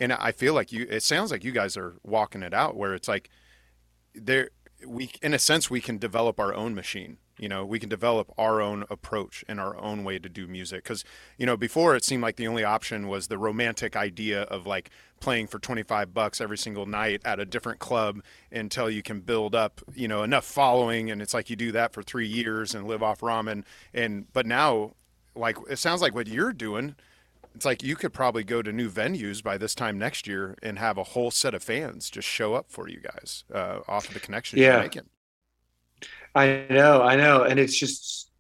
and 0.00 0.12
i 0.14 0.32
feel 0.32 0.54
like 0.54 0.72
you 0.72 0.86
it 0.90 1.02
sounds 1.04 1.30
like 1.30 1.44
you 1.44 1.52
guys 1.52 1.76
are 1.76 1.94
walking 2.02 2.42
it 2.42 2.52
out 2.52 2.76
where 2.76 2.94
it's 2.94 3.06
like 3.06 3.30
there 4.14 4.50
we 4.84 5.10
in 5.22 5.32
a 5.32 5.38
sense 5.38 5.70
we 5.70 5.80
can 5.80 5.98
develop 5.98 6.40
our 6.40 6.52
own 6.52 6.74
machine 6.74 7.18
you 7.40 7.48
know? 7.48 7.64
We 7.64 7.78
can 7.78 7.88
develop 7.88 8.30
our 8.36 8.60
own 8.60 8.84
approach 8.90 9.42
and 9.48 9.58
our 9.58 9.76
own 9.78 10.04
way 10.04 10.18
to 10.18 10.28
do 10.28 10.46
music. 10.46 10.84
Because 10.84 11.04
you 11.38 11.46
know 11.46 11.56
before 11.56 11.96
it 11.96 12.04
seemed 12.04 12.22
like 12.22 12.36
the 12.36 12.46
only 12.46 12.62
option 12.62 13.08
was 13.08 13.26
the 13.26 13.38
romantic 13.38 13.96
idea 13.96 14.42
of 14.42 14.66
like 14.66 14.90
playing 15.20 15.46
for 15.46 15.58
25 15.58 16.12
bucks 16.12 16.40
every 16.40 16.58
single 16.58 16.86
night 16.86 17.22
at 17.24 17.40
a 17.40 17.46
different 17.46 17.78
club 17.78 18.22
until 18.52 18.90
you 18.90 19.02
can 19.02 19.20
build 19.20 19.54
up 19.54 19.80
you 19.94 20.06
know 20.06 20.22
enough 20.22 20.44
following. 20.44 21.10
And 21.10 21.22
it's 21.22 21.32
like 21.32 21.48
you 21.48 21.56
do 21.56 21.72
that 21.72 21.94
for 21.94 22.02
three 22.02 22.28
years 22.28 22.74
and 22.74 22.86
live 22.86 23.02
off 23.02 23.20
ramen. 23.20 23.64
And 23.94 24.30
but 24.34 24.44
now 24.44 24.94
like 25.34 25.56
it 25.68 25.78
sounds 25.78 26.02
like 26.02 26.14
what 26.14 26.26
you're 26.26 26.52
doing 26.52 26.94
it's 27.54 27.64
like 27.64 27.82
you 27.82 27.96
could 27.96 28.12
probably 28.12 28.44
go 28.44 28.62
to 28.62 28.72
new 28.72 28.90
venues 28.90 29.42
by 29.42 29.58
this 29.58 29.74
time 29.74 29.98
next 29.98 30.26
year 30.26 30.56
and 30.62 30.78
have 30.78 30.96
a 30.96 31.04
whole 31.04 31.30
set 31.30 31.54
of 31.54 31.62
fans 31.62 32.08
just 32.10 32.28
show 32.28 32.54
up 32.54 32.66
for 32.68 32.88
you 32.88 33.00
guys 33.00 33.44
uh, 33.52 33.80
off 33.88 34.08
of 34.08 34.14
the 34.14 34.20
connections 34.20 34.60
yeah. 34.60 34.74
you're 34.74 34.82
making 34.82 35.02
I 36.34 36.66
know, 36.70 37.02
I 37.02 37.16
know, 37.16 37.42
and 37.42 37.58
it's 37.58 37.76
just 37.76 38.30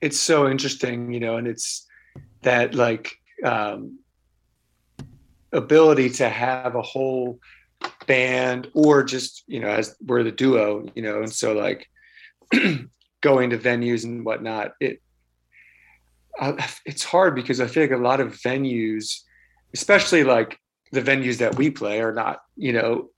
it's 0.00 0.18
so 0.18 0.48
interesting, 0.48 1.12
you 1.12 1.20
know, 1.20 1.36
and 1.36 1.46
it's 1.46 1.86
that 2.42 2.74
like 2.74 3.12
um, 3.44 3.98
ability 5.52 6.10
to 6.10 6.28
have 6.28 6.74
a 6.74 6.82
whole 6.82 7.40
band 8.06 8.70
or 8.74 9.04
just 9.04 9.44
you 9.46 9.60
know 9.60 9.68
as 9.68 9.96
we're 10.04 10.22
the 10.22 10.32
duo, 10.32 10.86
you 10.94 11.02
know, 11.02 11.22
and 11.22 11.32
so 11.32 11.54
like 11.54 11.88
going 13.20 13.50
to 13.50 13.58
venues 13.58 14.04
and 14.04 14.24
whatnot, 14.24 14.72
it 14.80 15.00
it's 16.84 17.04
hard 17.04 17.34
because 17.34 17.60
I 17.60 17.66
feel 17.66 17.82
like 17.82 17.92
a 17.92 17.96
lot 17.96 18.20
of 18.20 18.34
venues, 18.34 19.20
especially 19.74 20.24
like 20.24 20.58
the 20.92 21.02
venues 21.02 21.38
that 21.38 21.56
we 21.56 21.70
play, 21.70 22.00
are 22.00 22.12
not 22.12 22.40
you 22.56 22.72
know 22.72 23.10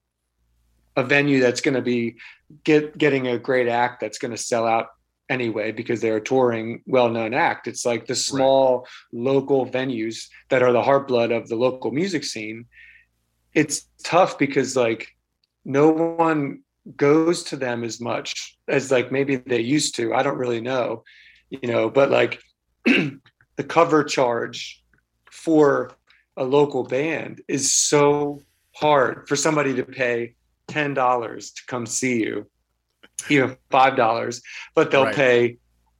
a 0.97 1.05
venue 1.05 1.41
that's 1.41 1.61
going 1.61 1.75
to 1.75 1.83
be 1.83 2.17
get 2.65 2.97
getting 2.99 3.29
a 3.29 3.39
great 3.39 3.69
act 3.69 4.01
that's 4.01 4.19
going 4.19 4.33
to 4.33 4.37
sell 4.37 4.67
out 4.67 4.89
anyway 5.29 5.71
because 5.71 6.01
they're 6.01 6.17
a 6.17 6.21
touring 6.21 6.83
well-known 6.89 7.33
act 7.33 7.69
it's 7.69 7.87
like 7.87 8.05
the 8.07 8.17
small 8.17 8.81
right. 8.81 8.89
local 9.13 9.65
venues 9.65 10.27
that 10.49 10.61
are 10.61 10.73
the 10.73 10.83
heartblood 10.83 11.35
of 11.35 11.49
the 11.49 11.55
local 11.55 11.93
music 11.93 12.25
scene 12.25 12.67
it's 13.55 13.87
tough 14.03 14.37
because 14.39 14.75
like 14.75 15.07
no 15.65 15.91
one 15.91 16.63
goes 16.97 17.43
to 17.45 17.57
them 17.57 17.85
as 17.85 18.01
much 18.01 18.59
as 18.69 18.91
like 18.91 19.13
maybe 19.13 19.37
they 19.37 19.61
used 19.61 19.97
to. 19.97 20.15
I 20.15 20.23
don't 20.23 20.39
really 20.39 20.61
know, 20.61 21.05
you 21.51 21.69
know, 21.69 21.91
but 21.91 22.11
like 22.11 22.41
the 22.85 23.65
cover 23.67 24.05
charge 24.05 24.83
for 25.31 25.93
a 26.37 26.45
local 26.45 26.85
band 26.85 27.43
is 27.49 27.75
so 27.75 28.43
hard 28.75 29.29
for 29.29 29.37
somebody 29.37 29.75
to 29.75 29.85
pay 29.85 30.35
ten 30.69 30.95
dollars 30.95 31.51
to 31.53 31.63
come 31.67 31.87
see 31.87 32.21
you, 32.21 32.49
even 33.29 33.57
five 33.71 33.97
dollars, 33.97 34.43
but 34.75 34.91
they'll 34.91 35.05
right. 35.05 35.15
pay 35.15 35.59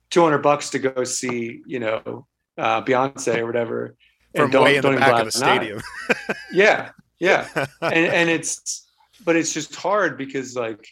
two 0.09 0.23
hundred 0.23 0.39
bucks 0.39 0.69
to 0.71 0.79
go 0.79 1.03
see, 1.03 1.61
you 1.65 1.79
know, 1.79 2.25
uh, 2.57 2.81
Beyonce 2.81 3.37
or 3.37 3.45
whatever. 3.45 3.95
From 4.33 4.45
and 4.45 4.53
don't, 4.53 4.63
way 4.63 4.75
in 4.77 4.81
don't 4.81 4.95
the 4.95 4.99
back 4.99 5.19
of 5.19 5.25
the 5.25 5.31
stadium. 5.31 5.81
yeah, 6.53 6.91
yeah, 7.19 7.47
and 7.81 7.93
and 7.93 8.29
it's 8.29 8.87
but 9.23 9.35
it's 9.35 9.53
just 9.53 9.75
hard 9.75 10.17
because 10.17 10.55
like 10.55 10.87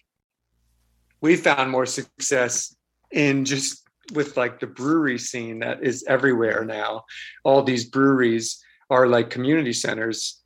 we 1.21 1.35
found 1.35 1.71
more 1.71 1.85
success 1.85 2.75
in 3.11 3.45
just 3.45 3.88
with 4.13 4.37
like 4.37 4.59
the 4.59 4.67
brewery 4.67 5.19
scene 5.19 5.59
that 5.59 5.83
is 5.83 6.03
everywhere 6.07 6.65
now. 6.65 7.05
All 7.43 7.63
these 7.63 7.85
breweries 7.85 8.63
are 8.89 9.07
like 9.07 9.29
community 9.29 9.73
centers 9.73 10.39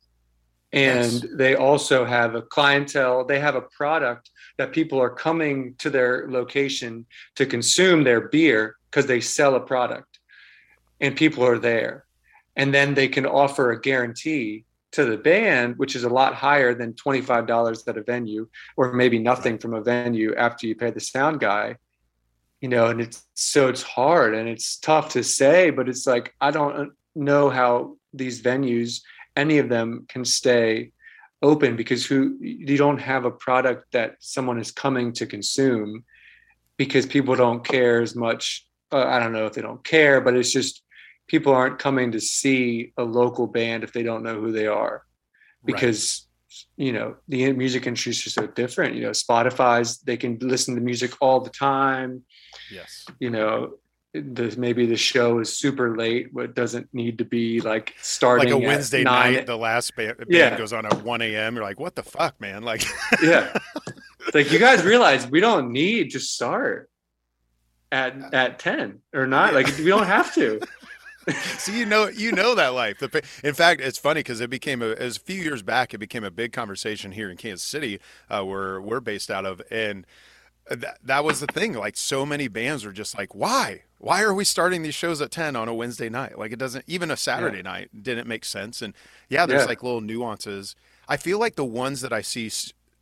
and 0.74 1.12
yes. 1.12 1.26
they 1.32 1.54
also 1.54 2.04
have 2.04 2.34
a 2.34 2.42
clientele 2.42 3.24
they 3.24 3.38
have 3.38 3.54
a 3.54 3.62
product 3.62 4.30
that 4.58 4.72
people 4.72 5.00
are 5.00 5.10
coming 5.10 5.74
to 5.78 5.88
their 5.88 6.26
location 6.28 7.06
to 7.36 7.46
consume 7.46 8.02
their 8.02 8.28
beer 8.28 8.76
because 8.90 9.06
they 9.06 9.20
sell 9.20 9.54
a 9.54 9.60
product 9.60 10.18
and 11.00 11.16
people 11.16 11.44
are 11.44 11.58
there 11.58 12.04
and 12.56 12.74
then 12.74 12.94
they 12.94 13.08
can 13.08 13.24
offer 13.24 13.70
a 13.70 13.80
guarantee 13.80 14.64
to 14.90 15.04
the 15.04 15.16
band 15.16 15.78
which 15.78 15.94
is 15.94 16.02
a 16.02 16.08
lot 16.08 16.34
higher 16.34 16.74
than 16.74 16.92
$25 16.92 17.88
at 17.88 17.96
a 17.96 18.02
venue 18.02 18.48
or 18.76 18.92
maybe 18.92 19.18
nothing 19.18 19.58
from 19.58 19.74
a 19.74 19.80
venue 19.80 20.34
after 20.34 20.66
you 20.66 20.74
pay 20.74 20.90
the 20.90 21.00
sound 21.00 21.38
guy 21.38 21.76
you 22.64 22.70
know 22.70 22.86
and 22.86 22.98
it's 22.98 23.22
so 23.34 23.68
it's 23.68 23.82
hard 23.82 24.34
and 24.34 24.48
it's 24.48 24.78
tough 24.78 25.10
to 25.10 25.22
say 25.22 25.68
but 25.68 25.86
it's 25.86 26.06
like 26.06 26.32
i 26.40 26.50
don't 26.50 26.94
know 27.14 27.50
how 27.50 27.94
these 28.14 28.40
venues 28.40 29.02
any 29.36 29.58
of 29.58 29.68
them 29.68 30.06
can 30.08 30.24
stay 30.24 30.90
open 31.42 31.76
because 31.76 32.06
who 32.06 32.38
you 32.40 32.78
don't 32.78 33.02
have 33.02 33.26
a 33.26 33.30
product 33.30 33.92
that 33.92 34.16
someone 34.18 34.58
is 34.58 34.70
coming 34.72 35.12
to 35.12 35.26
consume 35.26 36.02
because 36.78 37.04
people 37.04 37.34
don't 37.34 37.66
care 37.66 38.00
as 38.00 38.16
much 38.16 38.66
uh, 38.92 39.08
i 39.08 39.20
don't 39.20 39.34
know 39.34 39.44
if 39.44 39.52
they 39.52 39.60
don't 39.60 39.84
care 39.84 40.22
but 40.22 40.34
it's 40.34 40.50
just 40.50 40.82
people 41.26 41.52
aren't 41.52 41.78
coming 41.78 42.12
to 42.12 42.20
see 42.20 42.94
a 42.96 43.04
local 43.04 43.46
band 43.46 43.84
if 43.84 43.92
they 43.92 44.02
don't 44.02 44.22
know 44.22 44.40
who 44.40 44.52
they 44.52 44.66
are 44.66 45.02
because. 45.66 46.26
You 46.76 46.92
know 46.92 47.16
the 47.28 47.52
music 47.52 47.86
industry 47.86 48.10
is 48.10 48.22
so 48.32 48.46
different 48.46 48.94
you 48.94 49.02
know 49.02 49.10
spotify's 49.10 49.98
they 49.98 50.16
can 50.16 50.38
listen 50.40 50.74
to 50.74 50.80
music 50.80 51.12
all 51.20 51.40
the 51.40 51.50
time 51.50 52.22
yes 52.70 53.04
you 53.20 53.30
know 53.30 53.74
the, 54.14 54.54
maybe 54.56 54.86
the 54.86 54.96
show 54.96 55.40
is 55.40 55.56
super 55.56 55.96
late, 55.96 56.32
but 56.32 56.54
doesn't 56.54 56.88
need 56.92 57.18
to 57.18 57.24
be 57.24 57.60
like 57.60 57.94
starting 58.00 58.52
like 58.52 58.62
a 58.62 58.66
Wednesday 58.66 59.02
night. 59.02 59.46
The 59.46 59.58
last 59.58 59.94
band, 59.96 60.18
band 60.18 60.30
yeah. 60.30 60.56
goes 60.56 60.72
on 60.72 60.86
at 60.86 61.02
one 61.02 61.20
a.m. 61.20 61.56
You're 61.56 61.64
like, 61.64 61.80
what 61.80 61.96
the 61.96 62.04
fuck, 62.04 62.40
man? 62.40 62.62
Like, 62.62 62.84
yeah, 63.22 63.52
like 64.34 64.52
you 64.52 64.60
guys 64.60 64.84
realize 64.84 65.26
we 65.26 65.40
don't 65.40 65.72
need 65.72 66.12
to 66.12 66.20
start 66.20 66.88
at 67.90 68.16
uh, 68.22 68.28
at 68.32 68.58
ten 68.60 69.00
or 69.12 69.26
not. 69.26 69.52
Like 69.52 69.66
we 69.78 69.86
don't 69.86 70.06
have 70.06 70.32
to. 70.34 70.60
so 71.58 71.72
you 71.72 71.86
know 71.86 72.08
you 72.08 72.32
know 72.32 72.54
that 72.54 72.74
life. 72.74 73.02
In 73.42 73.54
fact, 73.54 73.80
it's 73.80 73.98
funny 73.98 74.20
because 74.20 74.40
it 74.40 74.50
became 74.50 74.82
a 74.82 74.90
as 74.90 75.16
a 75.16 75.20
few 75.20 75.40
years 75.40 75.62
back. 75.62 75.94
It 75.94 75.98
became 75.98 76.24
a 76.24 76.30
big 76.30 76.52
conversation 76.52 77.12
here 77.12 77.30
in 77.30 77.36
Kansas 77.36 77.66
City, 77.66 78.00
uh, 78.28 78.42
where 78.42 78.80
we're 78.80 79.00
based 79.00 79.30
out 79.30 79.46
of, 79.46 79.62
and 79.70 80.06
that, 80.68 80.98
that 81.02 81.24
was 81.24 81.40
the 81.40 81.46
thing. 81.46 81.74
Like 81.74 81.96
so 81.96 82.24
many 82.24 82.48
bands 82.48 82.84
were 82.84 82.92
just 82.92 83.16
like, 83.16 83.34
why? 83.34 83.82
Why 83.98 84.22
are 84.22 84.34
we 84.34 84.44
starting 84.44 84.82
these 84.82 84.94
shows 84.94 85.20
at 85.20 85.30
10 85.30 85.56
on 85.56 85.68
a 85.68 85.74
Wednesday 85.74 86.08
night? 86.08 86.38
Like 86.38 86.52
it 86.52 86.58
doesn't 86.58 86.84
even 86.86 87.10
a 87.10 87.16
Saturday 87.16 87.58
yeah. 87.58 87.62
night 87.62 88.02
didn't 88.02 88.28
make 88.28 88.44
sense. 88.44 88.82
And 88.82 88.94
yeah, 89.28 89.46
there's 89.46 89.62
yeah. 89.62 89.68
like 89.68 89.82
little 89.82 90.00
nuances. 90.00 90.76
I 91.08 91.16
feel 91.16 91.38
like 91.38 91.56
the 91.56 91.64
ones 91.64 92.00
that 92.00 92.12
I 92.12 92.22
see 92.22 92.50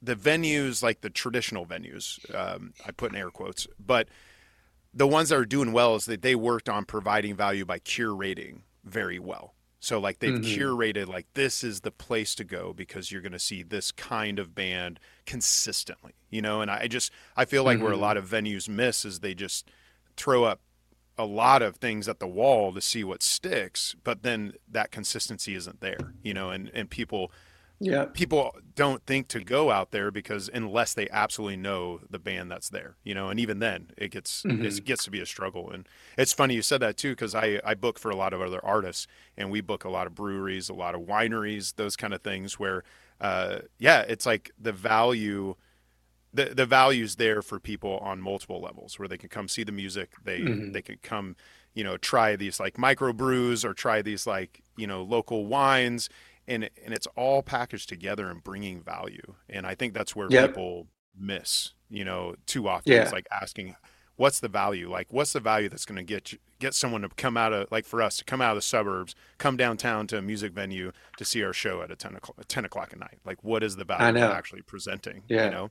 the 0.00 0.16
venues, 0.16 0.82
like 0.82 1.00
the 1.00 1.10
traditional 1.10 1.64
venues, 1.64 2.18
um, 2.34 2.72
I 2.86 2.90
put 2.90 3.12
in 3.12 3.18
air 3.18 3.30
quotes, 3.30 3.66
but 3.84 4.08
the 4.94 5.06
ones 5.06 5.30
that 5.30 5.36
are 5.36 5.44
doing 5.44 5.72
well 5.72 5.94
is 5.94 6.04
that 6.06 6.22
they 6.22 6.34
worked 6.34 6.68
on 6.68 6.84
providing 6.84 7.34
value 7.34 7.64
by 7.64 7.78
curating 7.78 8.62
very 8.84 9.18
well. 9.18 9.54
So 9.80 9.98
like 9.98 10.20
they've 10.20 10.34
mm-hmm. 10.34 10.62
curated 10.62 11.08
like 11.08 11.26
this 11.34 11.64
is 11.64 11.80
the 11.80 11.90
place 11.90 12.36
to 12.36 12.44
go 12.44 12.72
because 12.72 13.10
you're 13.10 13.20
going 13.20 13.32
to 13.32 13.38
see 13.38 13.64
this 13.64 13.90
kind 13.90 14.38
of 14.38 14.54
band 14.54 15.00
consistently, 15.26 16.12
you 16.30 16.40
know. 16.40 16.60
And 16.60 16.70
I 16.70 16.86
just 16.86 17.10
I 17.36 17.46
feel 17.46 17.64
like 17.64 17.76
mm-hmm. 17.76 17.84
where 17.84 17.92
a 17.92 17.96
mm-hmm. 17.96 18.02
lot 18.02 18.16
of 18.16 18.28
venues 18.28 18.68
miss 18.68 19.04
is 19.04 19.20
they 19.20 19.34
just 19.34 19.68
throw 20.16 20.44
up 20.44 20.60
a 21.18 21.24
lot 21.24 21.62
of 21.62 21.76
things 21.76 22.08
at 22.08 22.20
the 22.20 22.28
wall 22.28 22.72
to 22.72 22.80
see 22.80 23.02
what 23.02 23.24
sticks, 23.24 23.96
but 24.04 24.22
then 24.22 24.52
that 24.70 24.92
consistency 24.92 25.56
isn't 25.56 25.80
there, 25.80 26.14
you 26.22 26.32
know. 26.32 26.50
And 26.50 26.70
and 26.72 26.88
people 26.88 27.32
yeah 27.82 28.04
people 28.04 28.54
don't 28.74 29.04
think 29.06 29.28
to 29.28 29.40
go 29.40 29.70
out 29.70 29.90
there 29.90 30.10
because 30.10 30.48
unless 30.54 30.94
they 30.94 31.08
absolutely 31.10 31.56
know 31.56 32.00
the 32.08 32.18
band 32.18 32.50
that's 32.50 32.68
there 32.68 32.96
you 33.02 33.14
know 33.14 33.28
and 33.28 33.40
even 33.40 33.58
then 33.58 33.90
it 33.98 34.10
gets 34.10 34.42
mm-hmm. 34.42 34.64
it 34.64 34.84
gets 34.84 35.04
to 35.04 35.10
be 35.10 35.20
a 35.20 35.26
struggle 35.26 35.70
and 35.70 35.88
it's 36.16 36.32
funny 36.32 36.54
you 36.54 36.62
said 36.62 36.80
that 36.80 36.96
too 36.96 37.10
because 37.10 37.34
i 37.34 37.60
i 37.64 37.74
book 37.74 37.98
for 37.98 38.10
a 38.10 38.16
lot 38.16 38.32
of 38.32 38.40
other 38.40 38.64
artists 38.64 39.06
and 39.36 39.50
we 39.50 39.60
book 39.60 39.84
a 39.84 39.90
lot 39.90 40.06
of 40.06 40.14
breweries 40.14 40.68
a 40.68 40.74
lot 40.74 40.94
of 40.94 41.02
wineries 41.02 41.74
those 41.76 41.96
kind 41.96 42.14
of 42.14 42.22
things 42.22 42.58
where 42.58 42.84
uh 43.20 43.58
yeah 43.78 44.02
it's 44.02 44.26
like 44.26 44.52
the 44.60 44.72
value 44.72 45.54
the 46.32 46.46
the 46.46 46.66
value's 46.66 47.16
there 47.16 47.42
for 47.42 47.58
people 47.58 47.98
on 47.98 48.20
multiple 48.20 48.60
levels 48.60 48.98
where 48.98 49.08
they 49.08 49.18
can 49.18 49.28
come 49.28 49.48
see 49.48 49.64
the 49.64 49.72
music 49.72 50.12
they 50.24 50.40
mm-hmm. 50.40 50.72
they 50.72 50.82
can 50.82 50.98
come 51.02 51.36
you 51.74 51.84
know 51.84 51.96
try 51.96 52.36
these 52.36 52.60
like 52.60 52.78
micro 52.78 53.12
brews 53.12 53.64
or 53.64 53.74
try 53.74 54.02
these 54.02 54.26
like 54.26 54.62
you 54.76 54.86
know 54.86 55.02
local 55.02 55.46
wines 55.46 56.08
and 56.48 56.68
and 56.84 56.94
it's 56.94 57.06
all 57.16 57.42
packaged 57.42 57.88
together 57.88 58.28
and 58.28 58.42
bringing 58.42 58.82
value. 58.82 59.34
And 59.48 59.66
I 59.66 59.74
think 59.74 59.94
that's 59.94 60.16
where 60.16 60.28
yep. 60.30 60.50
people 60.50 60.88
miss, 61.16 61.72
you 61.88 62.04
know, 62.04 62.34
too 62.46 62.68
often. 62.68 62.92
Yeah. 62.92 63.02
It's 63.02 63.12
like 63.12 63.26
asking, 63.30 63.76
what's 64.16 64.40
the 64.40 64.48
value? 64.48 64.90
Like, 64.90 65.08
what's 65.10 65.32
the 65.32 65.40
value 65.40 65.68
that's 65.68 65.84
going 65.84 65.96
to 65.96 66.02
get 66.02 66.32
you, 66.32 66.38
get 66.58 66.74
someone 66.74 67.02
to 67.02 67.08
come 67.08 67.36
out 67.36 67.52
of 67.52 67.70
like 67.70 67.84
for 67.84 68.02
us 68.02 68.16
to 68.18 68.24
come 68.24 68.40
out 68.40 68.50
of 68.50 68.56
the 68.56 68.62
suburbs, 68.62 69.14
come 69.38 69.56
downtown 69.56 70.06
to 70.08 70.18
a 70.18 70.22
music 70.22 70.52
venue 70.52 70.92
to 71.16 71.24
see 71.24 71.42
our 71.42 71.52
show 71.52 71.82
at 71.82 71.90
a 71.90 71.96
10 71.96 72.16
o'clock, 72.16 72.36
10 72.48 72.64
o'clock 72.64 72.90
at 72.92 72.98
night? 72.98 73.18
Like, 73.24 73.42
what 73.42 73.62
is 73.62 73.76
the 73.76 73.84
value 73.84 74.22
of 74.22 74.30
actually 74.30 74.62
presenting? 74.62 75.22
Yeah. 75.28 75.46
You 75.46 75.50
know, 75.50 75.70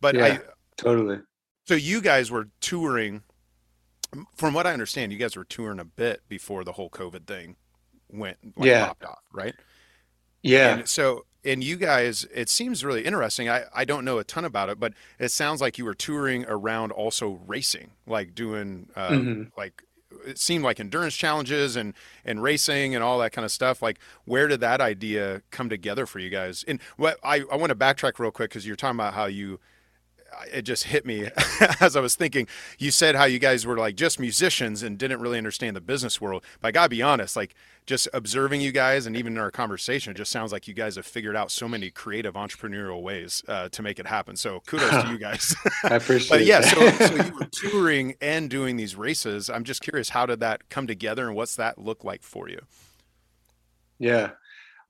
but 0.00 0.14
yeah, 0.14 0.24
I 0.24 0.40
totally. 0.76 1.20
So 1.66 1.74
you 1.74 2.00
guys 2.00 2.30
were 2.30 2.48
touring. 2.60 3.22
From 4.34 4.54
what 4.54 4.66
I 4.66 4.72
understand, 4.72 5.12
you 5.12 5.18
guys 5.18 5.36
were 5.36 5.44
touring 5.44 5.78
a 5.78 5.84
bit 5.84 6.22
before 6.28 6.64
the 6.64 6.72
whole 6.72 6.90
COVID 6.90 7.28
thing 7.28 7.54
went 8.12 8.38
like, 8.56 8.66
yeah. 8.66 8.86
popped 8.86 9.04
off, 9.04 9.22
right? 9.32 9.54
Yeah. 10.42 10.76
And 10.76 10.88
so, 10.88 11.26
and 11.44 11.64
you 11.64 11.76
guys, 11.76 12.26
it 12.34 12.48
seems 12.48 12.84
really 12.84 13.04
interesting. 13.04 13.48
I, 13.48 13.64
I 13.74 13.84
don't 13.84 14.04
know 14.04 14.18
a 14.18 14.24
ton 14.24 14.44
about 14.44 14.68
it, 14.68 14.78
but 14.78 14.92
it 15.18 15.30
sounds 15.30 15.60
like 15.60 15.78
you 15.78 15.84
were 15.84 15.94
touring 15.94 16.44
around 16.46 16.92
also 16.92 17.40
racing, 17.46 17.92
like 18.06 18.34
doing 18.34 18.88
uh, 18.94 19.10
mm-hmm. 19.10 19.42
like 19.56 19.82
it 20.26 20.38
seemed 20.38 20.64
like 20.64 20.80
endurance 20.80 21.16
challenges 21.16 21.76
and 21.76 21.94
and 22.24 22.42
racing 22.42 22.94
and 22.94 23.02
all 23.02 23.18
that 23.20 23.32
kind 23.32 23.44
of 23.44 23.52
stuff. 23.52 23.80
Like, 23.80 23.98
where 24.24 24.48
did 24.48 24.60
that 24.60 24.80
idea 24.80 25.42
come 25.50 25.68
together 25.68 26.06
for 26.06 26.18
you 26.18 26.30
guys? 26.30 26.64
And 26.68 26.80
what 26.96 27.18
I 27.22 27.42
I 27.50 27.56
want 27.56 27.70
to 27.70 27.76
backtrack 27.76 28.18
real 28.18 28.30
quick 28.30 28.50
because 28.50 28.66
you're 28.66 28.76
talking 28.76 28.96
about 28.96 29.14
how 29.14 29.26
you 29.26 29.60
it 30.52 30.62
just 30.62 30.84
hit 30.84 31.04
me 31.04 31.28
as 31.80 31.96
I 31.96 32.00
was 32.00 32.14
thinking. 32.14 32.46
You 32.78 32.90
said 32.90 33.14
how 33.14 33.24
you 33.24 33.38
guys 33.38 33.66
were 33.66 33.76
like 33.76 33.96
just 33.96 34.18
musicians 34.20 34.82
and 34.82 34.98
didn't 34.98 35.20
really 35.20 35.38
understand 35.38 35.76
the 35.76 35.80
business 35.80 36.20
world. 36.20 36.44
But 36.60 36.68
I 36.68 36.70
gotta 36.72 36.88
be 36.88 37.02
honest, 37.02 37.36
like 37.36 37.54
just 37.86 38.08
observing 38.12 38.60
you 38.60 38.72
guys 38.72 39.06
and 39.06 39.16
even 39.16 39.34
in 39.34 39.38
our 39.38 39.50
conversation, 39.50 40.12
it 40.12 40.16
just 40.16 40.30
sounds 40.30 40.52
like 40.52 40.68
you 40.68 40.74
guys 40.74 40.96
have 40.96 41.06
figured 41.06 41.36
out 41.36 41.50
so 41.50 41.68
many 41.68 41.90
creative 41.90 42.34
entrepreneurial 42.34 43.02
ways 43.02 43.42
uh, 43.48 43.68
to 43.70 43.82
make 43.82 43.98
it 43.98 44.06
happen. 44.06 44.36
So 44.36 44.60
kudos 44.66 45.02
to 45.04 45.10
you 45.10 45.18
guys. 45.18 45.54
I 45.84 45.94
appreciate. 45.96 46.36
It. 46.36 46.40
But 46.40 46.46
yeah, 46.46 46.60
so, 46.60 46.90
so 47.06 47.24
you 47.24 47.32
were 47.34 47.46
touring 47.46 48.14
and 48.20 48.48
doing 48.48 48.76
these 48.76 48.96
races. 48.96 49.50
I'm 49.50 49.64
just 49.64 49.82
curious, 49.82 50.10
how 50.10 50.26
did 50.26 50.40
that 50.40 50.68
come 50.68 50.86
together 50.86 51.26
and 51.26 51.36
what's 51.36 51.56
that 51.56 51.78
look 51.78 52.04
like 52.04 52.22
for 52.22 52.48
you? 52.48 52.60
Yeah, 53.98 54.30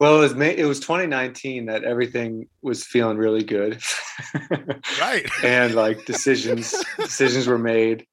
well, 0.00 0.16
it 0.16 0.20
was 0.20 0.34
May, 0.34 0.56
it 0.56 0.64
was 0.64 0.80
2019 0.80 1.66
that 1.66 1.84
everything 1.84 2.48
was 2.62 2.82
feeling 2.82 3.18
really 3.18 3.44
good. 3.44 3.82
right. 4.98 5.26
and 5.44 5.74
like 5.74 6.06
decisions 6.06 6.74
decisions 6.96 7.46
were 7.46 7.58
made. 7.58 8.06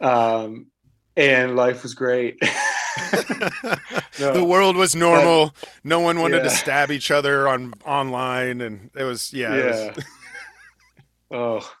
Um 0.00 0.68
and 1.16 1.56
life 1.56 1.82
was 1.82 1.94
great. 1.94 2.40
no, 4.20 4.32
the 4.32 4.44
world 4.44 4.76
was 4.76 4.94
normal. 4.94 5.52
But, 5.60 5.70
no 5.82 5.98
one 5.98 6.20
wanted 6.20 6.38
yeah. 6.38 6.42
to 6.44 6.50
stab 6.50 6.92
each 6.92 7.10
other 7.10 7.48
on 7.48 7.74
online 7.84 8.60
and 8.60 8.90
it 8.94 9.02
was 9.02 9.32
yeah. 9.32 9.56
Yeah. 9.56 9.86
Was... 9.96 10.04
oh. 11.32 11.72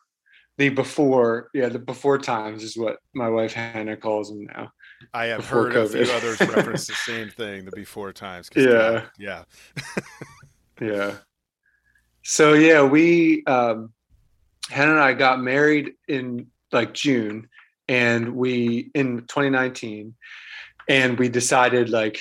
The 0.56 0.70
before, 0.70 1.50
yeah, 1.54 1.68
the 1.68 1.78
before 1.78 2.18
times 2.18 2.64
is 2.64 2.76
what 2.76 2.98
my 3.14 3.28
wife 3.28 3.52
Hannah 3.52 3.96
calls 3.96 4.28
them 4.28 4.42
now. 4.42 4.72
I 5.12 5.26
have 5.26 5.46
heard 5.46 5.72
COVID. 5.72 6.00
a 6.00 6.04
few 6.04 6.14
others 6.14 6.40
reference 6.40 6.86
the 6.86 6.94
same 7.06 7.30
thing 7.30 7.64
the 7.64 7.70
before 7.72 8.12
times. 8.12 8.50
Yeah. 8.54 9.04
Yeah. 9.18 9.44
yeah. 10.80 11.14
So 12.22 12.52
yeah, 12.54 12.82
we 12.82 13.44
um 13.46 13.92
Hannah 14.70 14.92
and 14.92 15.00
I 15.00 15.14
got 15.14 15.40
married 15.40 15.94
in 16.08 16.48
like 16.72 16.92
June, 16.94 17.48
and 17.88 18.34
we 18.34 18.90
in 18.94 19.20
2019, 19.20 20.14
and 20.88 21.18
we 21.18 21.28
decided 21.28 21.88
like, 21.88 22.20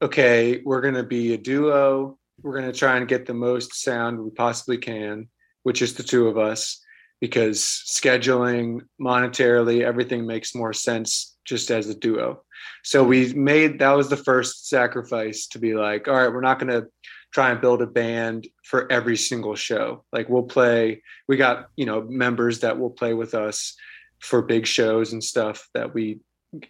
okay, 0.00 0.62
we're 0.64 0.80
gonna 0.80 1.02
be 1.02 1.34
a 1.34 1.38
duo. 1.38 2.18
We're 2.42 2.58
gonna 2.58 2.72
try 2.72 2.96
and 2.96 3.06
get 3.06 3.26
the 3.26 3.34
most 3.34 3.74
sound 3.74 4.18
we 4.18 4.30
possibly 4.30 4.78
can, 4.78 5.28
which 5.64 5.82
is 5.82 5.94
the 5.94 6.02
two 6.02 6.28
of 6.28 6.38
us, 6.38 6.82
because 7.20 7.60
scheduling, 7.60 8.80
monetarily, 9.00 9.82
everything 9.82 10.26
makes 10.26 10.54
more 10.54 10.72
sense 10.72 11.31
just 11.44 11.70
as 11.70 11.88
a 11.88 11.94
duo. 11.94 12.42
So 12.84 13.04
we 13.04 13.32
made 13.34 13.78
that 13.80 13.92
was 13.92 14.08
the 14.08 14.16
first 14.16 14.68
sacrifice 14.68 15.46
to 15.48 15.58
be 15.58 15.74
like, 15.74 16.08
all 16.08 16.14
right, 16.14 16.32
we're 16.32 16.40
not 16.40 16.58
gonna 16.58 16.84
try 17.32 17.50
and 17.50 17.60
build 17.60 17.82
a 17.82 17.86
band 17.86 18.46
for 18.62 18.90
every 18.92 19.16
single 19.16 19.54
show. 19.54 20.04
Like 20.12 20.28
we'll 20.28 20.42
play, 20.42 21.02
we 21.28 21.36
got, 21.36 21.68
you 21.76 21.86
know, 21.86 22.02
members 22.02 22.60
that 22.60 22.78
will 22.78 22.90
play 22.90 23.14
with 23.14 23.34
us 23.34 23.74
for 24.20 24.42
big 24.42 24.66
shows 24.66 25.12
and 25.12 25.24
stuff 25.24 25.68
that 25.74 25.94
we 25.94 26.20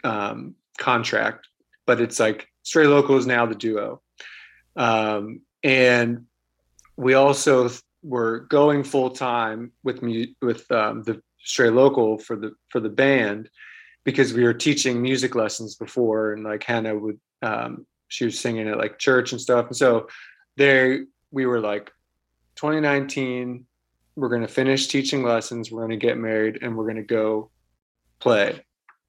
um, 0.04 0.54
contract, 0.78 1.48
but 1.86 2.00
it's 2.00 2.20
like 2.20 2.48
Stray 2.62 2.86
Local 2.86 3.16
is 3.16 3.26
now 3.26 3.44
the 3.46 3.54
duo. 3.54 4.00
Um, 4.76 5.40
and 5.62 6.26
we 6.96 7.14
also 7.14 7.70
were 8.02 8.40
going 8.40 8.84
full 8.84 9.10
time 9.10 9.72
with 9.82 10.02
me 10.02 10.36
with 10.40 10.70
um, 10.70 11.02
the 11.02 11.20
Stray 11.44 11.70
Local 11.70 12.18
for 12.18 12.36
the 12.36 12.52
for 12.70 12.80
the 12.80 12.88
band 12.88 13.50
because 14.04 14.32
we 14.32 14.44
were 14.44 14.54
teaching 14.54 15.00
music 15.00 15.34
lessons 15.34 15.76
before 15.76 16.32
and 16.32 16.44
like 16.44 16.62
Hannah 16.64 16.96
would 16.96 17.20
um, 17.42 17.86
she 18.08 18.24
was 18.24 18.38
singing 18.38 18.68
at 18.68 18.78
like 18.78 18.98
church 18.98 19.32
and 19.32 19.40
stuff 19.40 19.66
and 19.66 19.76
so 19.76 20.08
there 20.56 21.04
we 21.30 21.46
were 21.46 21.60
like 21.60 21.90
2019 22.56 23.66
we're 24.14 24.28
going 24.28 24.42
to 24.42 24.48
finish 24.48 24.88
teaching 24.88 25.22
lessons 25.22 25.70
we're 25.70 25.80
going 25.86 25.98
to 25.98 26.06
get 26.06 26.18
married 26.18 26.58
and 26.62 26.76
we're 26.76 26.84
going 26.84 26.96
to 26.96 27.02
go 27.02 27.50
play 28.20 28.62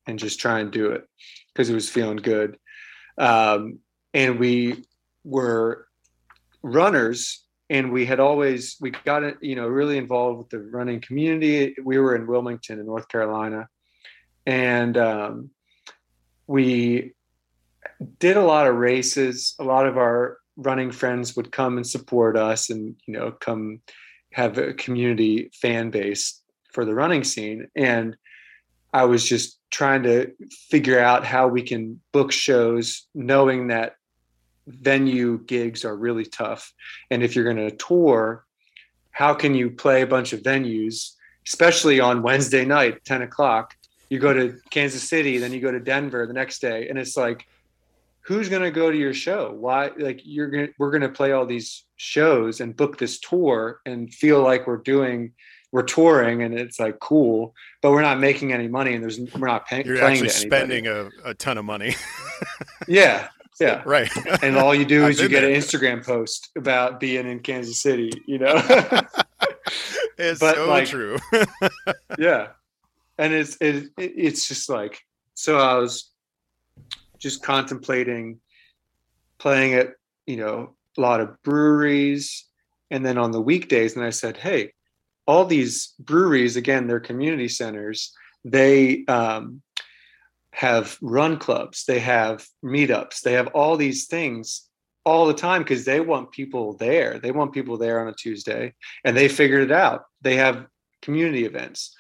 and 0.08 0.20
just 0.20 0.40
try 0.40 0.60
and 0.60 0.72
do 0.72 0.92
it 0.92 1.08
because 1.48 1.70
it 1.70 1.74
was 1.74 1.90
feeling 1.90 2.18
good. 2.18 2.58
Um, 3.18 3.80
and 4.14 4.40
we 4.40 4.84
were 5.24 5.88
runners 6.62 7.46
and 7.70 7.92
we 7.92 8.06
had 8.06 8.20
always 8.20 8.78
we 8.82 8.92
got 8.92 9.44
you 9.44 9.56
know 9.56 9.68
really 9.68 9.98
involved 9.98 10.40
with 10.40 10.50
the 10.50 10.60
running 10.60 11.00
community. 11.02 11.76
We 11.84 11.98
were 11.98 12.16
in 12.16 12.28
wilmington 12.28 12.80
in 12.80 12.86
north 12.86 13.08
carolina 13.08 13.68
and 14.46 14.98
um, 14.98 15.50
we 16.48 17.14
did 18.20 18.38
a 18.38 18.44
lot 18.44 18.68
of 18.68 18.76
races. 18.76 19.56
A 19.60 19.64
lot 19.64 19.88
of 19.88 19.98
our 19.98 20.38
running 20.56 20.92
friends 20.92 21.36
would 21.36 21.52
come 21.52 21.78
and 21.78 21.88
support 21.88 22.38
us 22.38 22.70
and 22.70 22.96
you 23.08 23.14
know 23.14 23.32
come 23.32 23.80
have 24.32 24.58
a 24.58 24.74
community 24.74 25.50
fan 25.54 25.90
base 25.90 26.42
for 26.72 26.86
the 26.86 26.94
running 26.94 27.24
scene. 27.24 27.68
And 27.76 28.16
i 28.94 29.06
was 29.06 29.28
just 29.28 29.60
trying 29.72 30.04
to 30.04 30.32
figure 30.70 31.00
out 31.00 31.26
how 31.26 31.48
we 31.48 31.64
can 31.64 32.00
book 32.12 32.32
shows 32.32 33.08
knowing 33.16 33.68
that 33.68 33.96
venue 34.68 35.40
gigs 35.46 35.84
are 35.84 35.98
really 35.98 36.26
tough. 36.26 36.72
And 37.10 37.24
if 37.24 37.36
you're 37.36 37.52
going 37.52 37.70
to 37.70 37.76
tour 37.76 38.46
how 39.14 39.34
can 39.34 39.54
you 39.54 39.70
play 39.70 40.02
a 40.02 40.08
bunch 40.08 40.34
of 40.34 40.42
venues 40.42 41.12
especially 41.48 42.00
on 42.00 42.22
wednesday 42.22 42.66
night 42.66 43.04
10 43.06 43.22
o'clock 43.22 43.76
you 44.14 44.20
go 44.20 44.34
to 44.34 44.56
kansas 44.70 45.04
city 45.08 45.38
then 45.40 45.52
you 45.54 45.60
go 45.60 45.72
to 45.72 45.80
denver 45.80 46.26
the 46.28 46.34
next 46.34 46.60
day 46.60 46.88
and 46.90 46.98
it's 47.00 47.18
like 47.18 47.46
who's 48.26 48.48
going 48.48 48.62
to 48.62 48.72
go 48.72 48.90
to 48.90 48.98
your 48.98 49.14
show? 49.14 49.52
Why 49.52 49.92
like 49.98 50.22
you're 50.24 50.50
to 50.50 50.74
we're 50.80 50.92
going 50.92 51.02
to 51.02 51.10
play 51.10 51.34
all 51.34 51.46
these 51.46 51.84
shows 51.98 52.62
and 52.62 52.74
book 52.76 52.98
this 52.98 53.20
tour 53.20 53.82
and 53.86 54.14
feel 54.14 54.42
like 54.42 54.66
we're 54.66 54.78
doing 54.78 55.34
we're 55.74 55.84
touring 55.84 56.42
and 56.44 56.54
it's 56.58 56.80
like 56.80 57.00
cool 57.02 57.54
but 57.82 57.92
we're 57.92 58.02
not 58.02 58.20
making 58.20 58.54
any 58.54 58.68
money 58.70 58.94
and 58.94 59.04
there's 59.04 59.20
we're 59.38 59.48
not 59.48 59.68
pay, 59.68 59.84
you're 59.86 60.02
actually 60.02 60.30
spending 60.30 60.88
a, 60.88 61.10
a 61.26 61.34
ton 61.34 61.58
of 61.58 61.66
money. 61.66 61.96
Yeah 62.88 63.28
yeah. 63.60 63.82
Right. 63.86 64.10
And 64.42 64.58
all 64.58 64.74
you 64.74 64.86
do 64.86 65.06
is 65.10 65.20
you 65.20 65.28
get 65.30 65.42
there. 65.42 65.50
an 65.54 65.56
instagram 65.60 66.06
post 66.06 66.50
about 66.56 67.00
being 67.02 67.28
in 67.30 67.40
kansas 67.42 67.80
city 67.82 68.12
you 68.26 68.40
know? 68.40 68.56
It's 70.18 70.40
But, 70.40 70.56
so 70.56 70.70
like- 70.70 70.88
true. 70.88 71.18
yeah 72.20 72.50
and 73.18 73.34
it's 73.34 73.58
it, 73.62 73.86
it- 73.98 74.14
it's 74.16 74.48
just 74.48 74.70
like 74.70 75.00
so 75.34 75.58
i 75.58 75.76
was 75.76 76.12
just 77.20 77.44
contemplating 77.44 78.40
playing 79.40 79.74
at 79.74 79.92
you 80.26 80.38
know 80.38 80.76
a 80.98 81.02
lot 81.02 81.20
of 81.22 81.42
breweries. 81.44 82.46
And 82.92 83.04
then 83.04 83.18
on 83.18 83.32
the 83.32 83.42
weekdays 83.42 83.96
and 83.96 84.06
i 84.06 84.12
said 84.12 84.38
hey 84.38 84.74
all 85.26 85.46
these 85.46 85.94
breweries 86.00 86.56
again 86.58 86.86
they're 86.86 87.00
community 87.00 87.48
centers 87.48 88.14
they 88.46 89.04
um, 89.08 89.62
have 90.52 90.98
run 91.02 91.40
clubs 91.40 91.86
they 91.86 92.00
have 92.00 92.46
meetups 92.64 93.22
they 93.22 93.34
have 93.34 93.48
all 93.48 93.78
these 93.78 94.06
things 94.06 94.70
all 95.06 95.26
the 95.26 95.34
time 95.34 95.62
because 95.64 95.86
they 95.86 96.00
want 96.00 96.32
people 96.32 96.78
there. 96.78 97.20
They 97.20 97.32
want 97.32 97.54
people 97.54 97.78
there 97.78 98.00
on 98.02 98.08
a 98.08 98.14
tuesday 98.14 98.74
and 99.04 99.16
they 99.18 99.28
figured 99.28 99.64
it 99.64 99.72
out. 99.72 100.04
They 100.22 100.38
have 100.38 100.66
community 101.02 101.46
events 101.46 101.94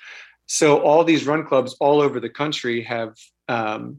so 0.46 0.80
all 0.82 1.04
these 1.04 1.26
run 1.26 1.46
clubs 1.46 1.76
all 1.80 2.02
over 2.02 2.20
the 2.20 2.30
country 2.30 2.84
have 2.84 3.16
um, 3.48 3.98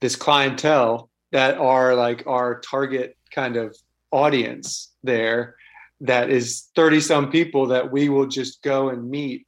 this 0.00 0.16
clientele 0.16 1.10
that 1.32 1.58
are 1.58 1.94
like 1.94 2.26
our 2.26 2.60
target 2.60 3.16
kind 3.32 3.56
of 3.56 3.76
audience 4.10 4.92
there 5.02 5.56
that 6.00 6.30
is 6.30 6.68
30 6.76 7.00
some 7.00 7.30
people 7.30 7.66
that 7.66 7.90
we 7.90 8.08
will 8.08 8.26
just 8.26 8.62
go 8.62 8.88
and 8.88 9.10
meet 9.10 9.46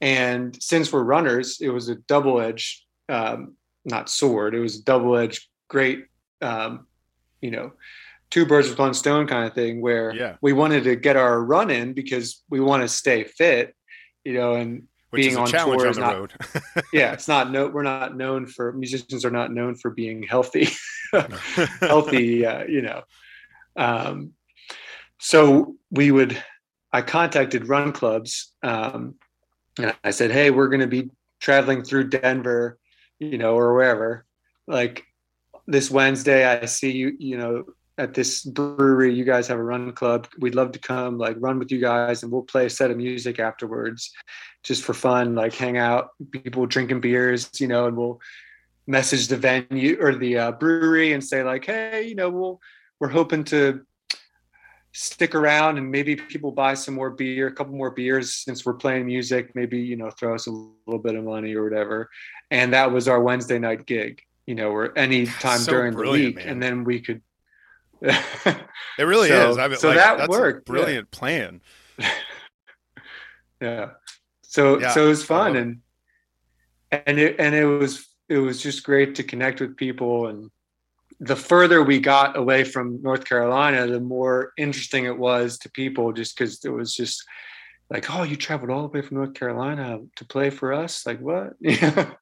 and 0.00 0.60
since 0.62 0.92
we're 0.92 1.02
runners 1.02 1.58
it 1.60 1.68
was 1.70 1.88
a 1.88 1.94
double 1.94 2.40
edged 2.40 2.82
um, 3.08 3.54
not 3.84 4.08
sword 4.08 4.54
it 4.54 4.60
was 4.60 4.76
a 4.78 4.82
double 4.84 5.16
edged 5.16 5.46
great 5.68 6.04
um, 6.42 6.86
you 7.40 7.50
know 7.50 7.72
two 8.30 8.44
birds 8.46 8.68
with 8.68 8.78
one 8.78 8.94
stone 8.94 9.26
kind 9.26 9.46
of 9.46 9.54
thing 9.54 9.80
where 9.80 10.12
Yeah. 10.14 10.36
we 10.40 10.52
wanted 10.52 10.84
to 10.84 10.96
get 10.96 11.16
our 11.16 11.42
run 11.42 11.70
in 11.70 11.92
because 11.92 12.42
we 12.50 12.60
want 12.60 12.82
to 12.82 12.88
stay 12.88 13.24
fit 13.24 13.74
you 14.24 14.34
know 14.34 14.54
and 14.54 14.84
which 15.10 15.20
being 15.22 15.32
is 15.32 15.36
a 15.36 15.40
on 15.40 15.46
challenge 15.46 15.78
tour 15.80 15.86
on 15.86 15.90
is 15.90 15.96
the 15.96 16.02
not- 16.02 16.14
road. 16.14 16.32
Yeah 16.92 17.12
it's 17.12 17.28
not 17.28 17.50
no 17.50 17.68
we're 17.68 17.82
not 17.82 18.16
known 18.16 18.46
for 18.46 18.72
musicians 18.72 19.24
are 19.24 19.30
not 19.30 19.52
known 19.52 19.74
for 19.74 19.90
being 19.90 20.22
healthy. 20.22 20.68
Healthy 21.80 22.44
uh, 22.46 22.64
you 22.64 22.82
know. 22.82 23.02
Um, 23.76 24.32
so 25.18 25.76
we 25.90 26.10
would 26.10 26.36
i 26.92 27.02
contacted 27.02 27.68
run 27.68 27.92
clubs 27.92 28.52
um, 28.62 29.14
and 29.78 29.94
i 30.04 30.10
said 30.10 30.30
hey 30.30 30.50
we're 30.50 30.68
going 30.68 30.80
to 30.80 30.86
be 30.86 31.10
traveling 31.40 31.82
through 31.82 32.08
denver 32.08 32.78
you 33.18 33.38
know 33.38 33.54
or 33.54 33.74
wherever. 33.74 34.24
Like 34.66 35.04
this 35.66 35.90
wednesday 35.90 36.44
i 36.44 36.64
see 36.66 36.92
you 36.92 37.16
you 37.18 37.36
know 37.38 37.64
at 37.98 38.14
this 38.14 38.44
brewery 38.44 39.12
you 39.14 39.24
guys 39.24 39.48
have 39.48 39.58
a 39.58 39.62
run 39.62 39.92
club 39.92 40.26
we'd 40.38 40.54
love 40.54 40.72
to 40.72 40.78
come 40.78 41.16
like 41.18 41.36
run 41.40 41.58
with 41.58 41.70
you 41.70 41.80
guys 41.80 42.22
and 42.22 42.30
we'll 42.30 42.42
play 42.42 42.66
a 42.66 42.70
set 42.70 42.90
of 42.90 42.96
music 42.96 43.38
afterwards 43.38 44.12
just 44.62 44.82
for 44.82 44.92
fun 44.94 45.34
like 45.34 45.54
hang 45.54 45.78
out 45.78 46.10
people 46.30 46.66
drinking 46.66 47.00
beers 47.00 47.50
you 47.60 47.68
know 47.68 47.86
and 47.86 47.96
we'll 47.96 48.20
message 48.86 49.28
the 49.28 49.36
venue 49.36 49.96
or 50.00 50.14
the 50.14 50.36
uh, 50.36 50.52
brewery 50.52 51.12
and 51.12 51.24
say 51.24 51.42
like 51.42 51.64
hey 51.64 52.06
you 52.06 52.14
know 52.14 52.30
we'll 52.30 52.60
we're 53.00 53.08
hoping 53.08 53.44
to 53.44 53.84
stick 54.92 55.34
around 55.34 55.76
and 55.76 55.90
maybe 55.90 56.16
people 56.16 56.50
buy 56.50 56.72
some 56.72 56.94
more 56.94 57.10
beer 57.10 57.48
a 57.48 57.52
couple 57.52 57.74
more 57.74 57.90
beers 57.90 58.32
since 58.32 58.64
we're 58.64 58.72
playing 58.74 59.04
music 59.04 59.54
maybe 59.54 59.78
you 59.78 59.96
know 59.96 60.10
throw 60.10 60.34
us 60.34 60.46
a 60.46 60.50
little 60.50 61.02
bit 61.02 61.14
of 61.14 61.24
money 61.24 61.54
or 61.54 61.64
whatever 61.64 62.08
and 62.50 62.72
that 62.72 62.90
was 62.90 63.06
our 63.06 63.20
wednesday 63.20 63.58
night 63.58 63.84
gig 63.84 64.22
you 64.46 64.54
know 64.54 64.70
or 64.70 64.96
any 64.96 65.26
time 65.26 65.58
So 65.58 65.72
during 65.72 65.94
the 65.94 66.10
week 66.10 66.36
man. 66.36 66.48
and 66.48 66.62
then 66.62 66.84
we 66.84 67.00
could 67.00 67.20
it 68.02 69.04
really 69.04 69.28
So- 69.28 69.50
is. 69.50 69.58
I 69.58 69.68
mean, 69.68 69.78
so 69.78 69.88
like, 69.88 69.96
that 69.98 70.18
that's 70.18 70.28
worked, 70.28 70.68
a 70.68 70.72
yeah. 70.72 70.76
brilliant 70.78 71.10
plan. 71.10 71.60
Yeah. 73.60 73.92
So 74.42 74.78
Yeah, 74.78 74.90
so 74.92 75.06
it 75.06 75.08
was 75.08 75.24
fun 75.24 75.56
and 75.56 75.78
and 76.92 77.18
it 77.18 77.36
and 77.38 77.54
it 77.54 77.64
was 77.64 78.06
it 78.28 78.38
was 78.38 78.62
just 78.62 78.84
great 78.84 79.14
to 79.14 79.22
connect 79.22 79.60
with 79.60 79.76
people 79.76 80.26
and 80.26 80.50
the 81.20 81.36
further 81.36 81.82
we 81.82 81.98
got 81.98 82.36
away 82.36 82.64
from 82.64 83.00
north 83.00 83.24
carolina 83.24 83.86
the 83.86 83.98
more 84.00 84.52
interesting 84.58 85.06
it 85.06 85.16
was 85.16 85.58
to 85.60 85.70
people 85.70 86.12
just 86.12 86.36
because 86.36 86.62
it 86.66 86.68
was 86.68 86.94
just 86.94 87.24
like 87.88 88.14
oh 88.14 88.24
you 88.24 88.36
traveled 88.36 88.70
all 88.70 88.82
the 88.82 88.88
way 88.88 89.00
from 89.00 89.16
north 89.16 89.32
carolina 89.32 90.00
to 90.16 90.24
play 90.26 90.50
for 90.50 90.74
us? 90.74 91.06
Like 91.06 91.20
what 91.20 91.54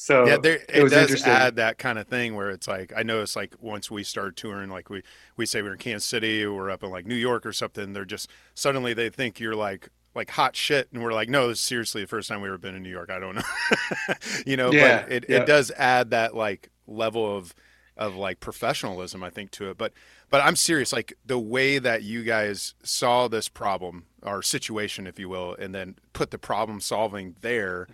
so 0.00 0.26
yeah 0.26 0.38
there 0.38 0.60
it, 0.68 0.82
was 0.82 0.92
does 0.92 1.22
add 1.24 1.56
that 1.56 1.76
kind 1.76 1.98
of 1.98 2.06
thing 2.08 2.34
where 2.34 2.48
it's 2.48 2.66
like 2.66 2.90
i 2.96 3.02
noticed 3.02 3.36
like 3.36 3.54
once 3.60 3.90
we 3.90 4.02
start 4.02 4.34
touring 4.34 4.70
like 4.70 4.88
we 4.88 5.02
we 5.36 5.44
say 5.44 5.60
we're 5.60 5.72
in 5.72 5.78
kansas 5.78 6.08
city 6.08 6.42
or 6.42 6.54
we're 6.54 6.70
up 6.70 6.82
in 6.82 6.90
like 6.90 7.04
new 7.04 7.14
york 7.14 7.44
or 7.44 7.52
something 7.52 7.92
they're 7.92 8.06
just 8.06 8.28
suddenly 8.54 8.94
they 8.94 9.10
think 9.10 9.38
you're 9.38 9.54
like 9.54 9.90
like 10.14 10.30
hot 10.30 10.56
shit 10.56 10.88
and 10.92 11.02
we're 11.02 11.12
like 11.12 11.28
no 11.28 11.48
this 11.48 11.58
is 11.58 11.64
seriously 11.64 12.00
the 12.00 12.08
first 12.08 12.30
time 12.30 12.40
we 12.40 12.48
ever 12.48 12.56
been 12.56 12.74
in 12.74 12.82
new 12.82 12.90
york 12.90 13.10
i 13.10 13.18
don't 13.18 13.34
know 13.34 14.14
you 14.46 14.56
know 14.56 14.72
Yeah, 14.72 15.02
but 15.02 15.12
it, 15.12 15.24
yeah. 15.28 15.36
it 15.38 15.46
does 15.46 15.70
add 15.76 16.10
that 16.10 16.34
like 16.34 16.70
level 16.86 17.36
of 17.36 17.54
of 17.96 18.16
like 18.16 18.40
professionalism 18.40 19.22
i 19.22 19.28
think 19.28 19.50
to 19.50 19.68
it 19.68 19.76
but 19.76 19.92
But 20.30 20.40
I'm 20.42 20.56
serious, 20.56 20.92
like 20.92 21.12
the 21.26 21.38
way 21.38 21.78
that 21.78 22.04
you 22.04 22.22
guys 22.22 22.74
saw 22.84 23.26
this 23.28 23.48
problem 23.48 24.04
or 24.22 24.42
situation, 24.42 25.06
if 25.08 25.18
you 25.18 25.28
will, 25.28 25.56
and 25.58 25.74
then 25.74 25.96
put 26.12 26.30
the 26.30 26.38
problem 26.38 26.80
solving 26.80 27.34
there 27.40 27.88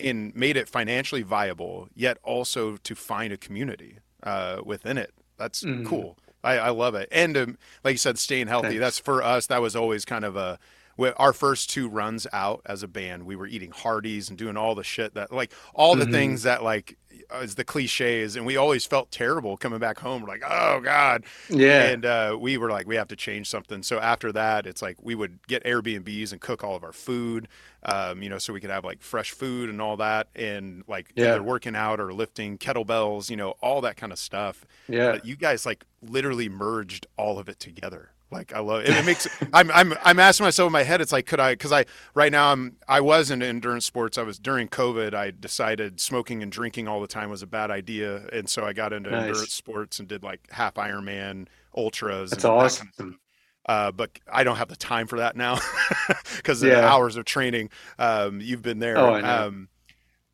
and 0.00 0.34
made 0.34 0.56
it 0.56 0.68
financially 0.68 1.22
viable, 1.22 1.88
yet 1.94 2.18
also 2.22 2.76
to 2.76 2.94
find 2.94 3.32
a 3.32 3.36
community 3.36 3.98
uh, 4.22 4.60
within 4.64 4.98
it. 4.98 5.12
That's 5.36 5.62
Mhm. 5.64 5.84
cool. 5.86 6.18
I, 6.44 6.58
I 6.58 6.70
love 6.70 6.94
it. 6.94 7.08
And 7.10 7.36
um, 7.36 7.58
like 7.84 7.92
you 7.94 7.98
said, 7.98 8.18
staying 8.18 8.46
healthy. 8.46 8.68
Thanks. 8.68 8.80
That's 8.80 8.98
for 8.98 9.22
us. 9.22 9.46
That 9.48 9.60
was 9.60 9.74
always 9.76 10.04
kind 10.04 10.24
of 10.24 10.36
a. 10.36 10.58
Our 10.98 11.32
first 11.32 11.70
two 11.70 11.88
runs 11.88 12.26
out 12.32 12.60
as 12.66 12.82
a 12.82 12.88
band, 12.88 13.24
we 13.24 13.36
were 13.36 13.46
eating 13.46 13.70
Hardee's 13.70 14.28
and 14.28 14.36
doing 14.38 14.56
all 14.56 14.74
the 14.74 14.84
shit 14.84 15.14
that, 15.14 15.32
like, 15.32 15.52
all 15.74 15.94
the 15.96 16.06
Mhm. 16.06 16.12
things 16.12 16.42
that, 16.42 16.62
like, 16.64 16.96
is 17.42 17.56
the 17.56 17.64
cliches, 17.64 18.36
and 18.36 18.46
we 18.46 18.56
always 18.56 18.86
felt 18.86 19.10
terrible 19.10 19.56
coming 19.58 19.78
back 19.78 19.98
home. 19.98 20.22
We're 20.22 20.28
like, 20.28 20.42
oh 20.48 20.80
god, 20.80 21.24
Yeah. 21.50 21.82
and 21.90 22.06
uh, 22.06 22.36
we 22.40 22.56
were 22.56 22.70
like, 22.70 22.86
we 22.86 22.96
have 22.96 23.08
to 23.08 23.16
change 23.16 23.50
something. 23.50 23.82
So 23.82 23.98
after 23.98 24.32
that, 24.32 24.66
it's 24.66 24.80
like 24.80 24.96
we 25.02 25.14
would 25.14 25.38
get 25.46 25.62
Airbnbs 25.64 26.32
and 26.32 26.40
cook 26.40 26.64
all 26.64 26.74
of 26.74 26.82
our 26.84 26.92
food, 26.92 27.48
um, 27.82 28.22
you 28.22 28.30
know, 28.30 28.38
so 28.38 28.52
we 28.54 28.60
could 28.60 28.70
have 28.70 28.84
like 28.84 29.02
fresh 29.02 29.32
food 29.32 29.68
and 29.68 29.80
all 29.82 29.96
that, 29.98 30.28
and 30.34 30.84
like 30.88 31.12
Yeah. 31.16 31.32
either 31.32 31.42
working 31.42 31.76
out 31.76 32.00
or 32.00 32.14
lifting 32.14 32.56
kettlebells, 32.56 33.28
you 33.28 33.36
know, 33.36 33.50
all 33.60 33.80
that 33.82 33.96
kind 33.96 34.12
of 34.12 34.18
stuff. 34.18 34.64
yeah. 34.88 35.12
But 35.12 35.26
you 35.26 35.36
guys 35.36 35.66
like 35.66 35.84
literally 36.02 36.48
merged 36.48 37.06
all 37.18 37.38
of 37.38 37.48
it 37.48 37.60
together. 37.60 38.10
Like 38.30 38.52
I 38.52 38.60
love 38.60 38.82
it. 38.82 38.90
It 38.90 39.04
makes 39.06 39.26
I'm 39.54 39.70
I'm 39.70 39.94
I'm 40.04 40.18
asking 40.18 40.44
myself 40.44 40.66
in 40.66 40.72
my 40.72 40.82
head. 40.82 41.00
It's 41.00 41.12
like 41.12 41.26
could 41.26 41.40
I? 41.40 41.52
Because 41.52 41.72
I 41.72 41.86
right 42.14 42.30
now 42.30 42.52
I'm 42.52 42.76
I 42.86 43.00
was 43.00 43.30
in 43.30 43.42
endurance 43.42 43.86
sports. 43.86 44.18
I 44.18 44.22
was 44.22 44.38
during 44.38 44.68
COVID. 44.68 45.14
I 45.14 45.30
decided 45.30 45.98
smoking 45.98 46.42
and 46.42 46.52
drinking 46.52 46.88
all 46.88 47.00
the 47.00 47.06
time 47.06 47.30
was 47.30 47.42
a 47.42 47.46
bad 47.46 47.70
idea, 47.70 48.26
and 48.32 48.48
so 48.48 48.64
I 48.66 48.74
got 48.74 48.92
into 48.92 49.10
Nice. 49.10 49.28
endurance 49.28 49.54
sports 49.54 49.98
and 49.98 50.06
did 50.08 50.22
like 50.22 50.40
half 50.50 50.74
Ironman 50.74 51.46
ultras. 51.74 52.30
That's 52.30 52.44
and 52.44 52.52
that 52.52 52.56
awesome. 52.56 52.90
kind 52.98 53.08
of 53.10 53.14
stuff. 53.14 53.20
Uh, 53.66 53.92
but 53.92 54.10
I 54.32 54.44
don't 54.44 54.56
have 54.56 54.68
the 54.68 54.76
time 54.76 55.06
for 55.06 55.18
that 55.18 55.36
now 55.36 55.58
because 56.36 56.60
the 56.60 56.82
hours 56.82 57.16
of 57.16 57.24
training. 57.24 57.70
Um, 57.98 58.40
you've 58.40 58.62
been 58.62 58.78
there. 58.78 58.96
Oh, 58.98 59.14
I 59.14 59.20
know. 59.20 59.46
Um, 59.46 59.68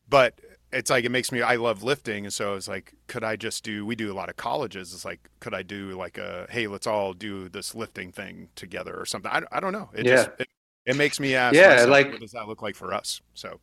but 0.09 0.38
it's 0.75 0.91
like 0.91 1.05
it 1.05 1.11
makes 1.11 1.31
me 1.33 1.41
I 1.43 1.57
love 1.57 1.83
lifting, 1.83 2.25
and 2.27 2.33
so 2.33 2.55
it's 2.55 2.69
like, 2.69 2.93
could 3.07 3.25
I 3.25 3.37
just 3.37 3.65
do? 3.65 3.87
We 3.87 3.95
do 3.97 4.13
a 4.13 4.15
lot 4.15 4.29
of 4.29 4.37
colleges. 4.37 4.93
It's 4.93 5.05
like, 5.05 5.31
could 5.41 5.55
I 5.55 5.63
do 5.63 5.93
like 5.97 6.19
a 6.19 6.47
hey, 6.51 6.67
let's 6.67 6.87
all 6.87 7.13
do 7.15 7.49
this 7.49 7.75
lifting 7.75 8.13
thing 8.13 8.49
together 8.57 8.95
or 8.99 9.07
something? 9.07 9.31
I, 9.31 9.43
I 9.53 9.61
don't 9.61 9.73
know. 9.73 9.89
It 9.95 10.05
Yeah. 10.07 10.17
just 10.17 10.31
it, 10.41 10.49
it 10.87 10.97
makes 10.97 11.19
me 11.21 11.35
ask. 11.35 11.55
Yeah, 11.55 11.69
myself, 11.71 11.91
like- 11.91 12.11
what 12.13 12.21
does 12.21 12.33
that 12.33 12.47
look 12.49 12.61
like 12.63 12.77
for 12.77 12.93
us? 12.93 13.23
So, 13.35 13.61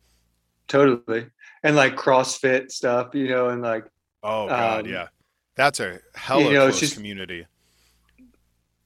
Totally. 0.68 1.26
And 1.62 1.76
like 1.76 1.96
CrossFit 1.96 2.70
stuff, 2.70 3.14
you 3.14 3.28
know, 3.28 3.48
and 3.50 3.62
like 3.62 3.84
oh 4.22 4.48
god, 4.48 4.86
Um, 4.86 4.92
yeah, 4.92 5.08
that's 5.54 5.80
a 5.80 6.00
hella 6.14 6.44
you 6.44 6.52
know, 6.52 6.70
just- 6.70 6.94
community. 6.94 7.46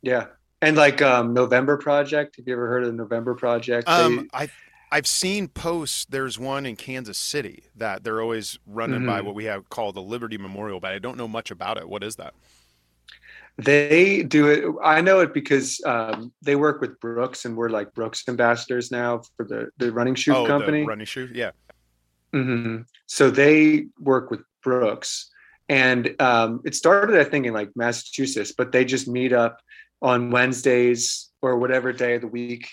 yeah. 0.02 0.26
And 0.62 0.76
like 0.76 1.02
um 1.02 1.34
November 1.34 1.76
Project. 1.76 2.36
Have 2.36 2.46
you 2.48 2.54
ever 2.54 2.66
heard 2.66 2.82
of 2.84 2.88
the 2.90 2.96
November 2.96 3.34
Project? 3.34 3.86
They- 3.86 3.92
Um, 3.92 4.28
I 4.32 4.48
I've 4.92 5.06
seen 5.06 5.48
posts. 5.48 6.04
There's 6.04 6.38
one 6.38 6.64
in 6.64 6.76
Kansas 6.76 7.18
City 7.18 7.64
that 7.76 8.04
they're 8.04 8.20
always 8.20 8.58
running 8.66 9.04
by 9.04 9.20
Mhm. 9.20 9.24
what 9.24 9.34
we 9.34 9.44
have 9.44 9.68
called 9.68 9.96
the 9.96 10.02
Liberty 10.02 10.38
Memorial, 10.38 10.78
but 10.80 10.92
I 10.92 10.98
don't 10.98 11.16
know 11.16 11.28
much 11.28 11.50
about 11.50 11.76
it. 11.76 11.88
What 11.88 12.04
is 12.04 12.16
that? 12.16 12.34
They 13.58 14.22
do 14.22 14.48
it. 14.48 14.64
I 14.84 15.00
know 15.00 15.20
it 15.20 15.32
because 15.32 15.80
um, 15.86 16.32
they 16.42 16.56
work 16.56 16.80
with 16.82 17.00
Brooks, 17.00 17.46
and 17.46 17.56
we're 17.56 17.70
like 17.70 17.94
Brooks 17.94 18.22
ambassadors 18.28 18.90
now 18.90 19.22
for 19.36 19.44
the 19.44 19.70
the 19.78 19.90
running 19.92 20.14
shoe 20.14 20.34
oh, 20.34 20.46
company. 20.46 20.80
the 20.80 20.86
running 20.86 21.06
shoe. 21.06 21.30
Yeah. 21.32 21.52
hmm 22.32 22.82
So 23.06 23.30
they 23.30 23.86
work 23.98 24.30
with 24.30 24.42
Brooks, 24.62 25.30
and 25.70 26.14
um, 26.20 26.60
it 26.66 26.74
started, 26.74 27.18
I 27.18 27.24
think, 27.24 27.46
in 27.46 27.54
like 27.54 27.70
Massachusetts, 27.74 28.52
but 28.52 28.72
they 28.72 28.84
just 28.84 29.08
meet 29.08 29.32
up 29.32 29.60
on 30.02 30.30
Wednesdays 30.30 31.30
or 31.40 31.58
whatever 31.58 31.92
day 31.92 32.16
of 32.16 32.20
the 32.20 32.28
week 32.28 32.68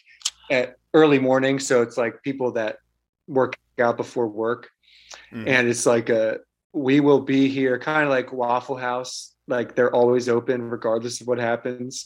at 0.52 0.76
early 0.94 1.20
morning. 1.20 1.60
So 1.60 1.82
it's 1.82 1.98
like 1.98 2.22
people 2.24 2.54
that 2.54 2.78
work 3.28 3.56
out 3.80 3.98
before 3.98 4.28
work, 4.28 4.70
Mhm. 5.32 5.48
and 5.48 5.68
it's 5.68 5.86
like 5.86 6.10
a 6.10 6.40
we 6.74 7.00
will 7.00 7.22
be 7.22 7.50
here, 7.50 7.78
kind 7.78 8.04
of 8.04 8.10
like 8.10 8.34
Waffle 8.34 8.78
House. 8.78 9.36
Like 9.48 9.76
they're 9.76 9.94
always 9.94 10.28
open 10.28 10.70
regardless 10.70 11.22
of 11.22 11.28
what 11.28 11.38
happens. 11.38 12.06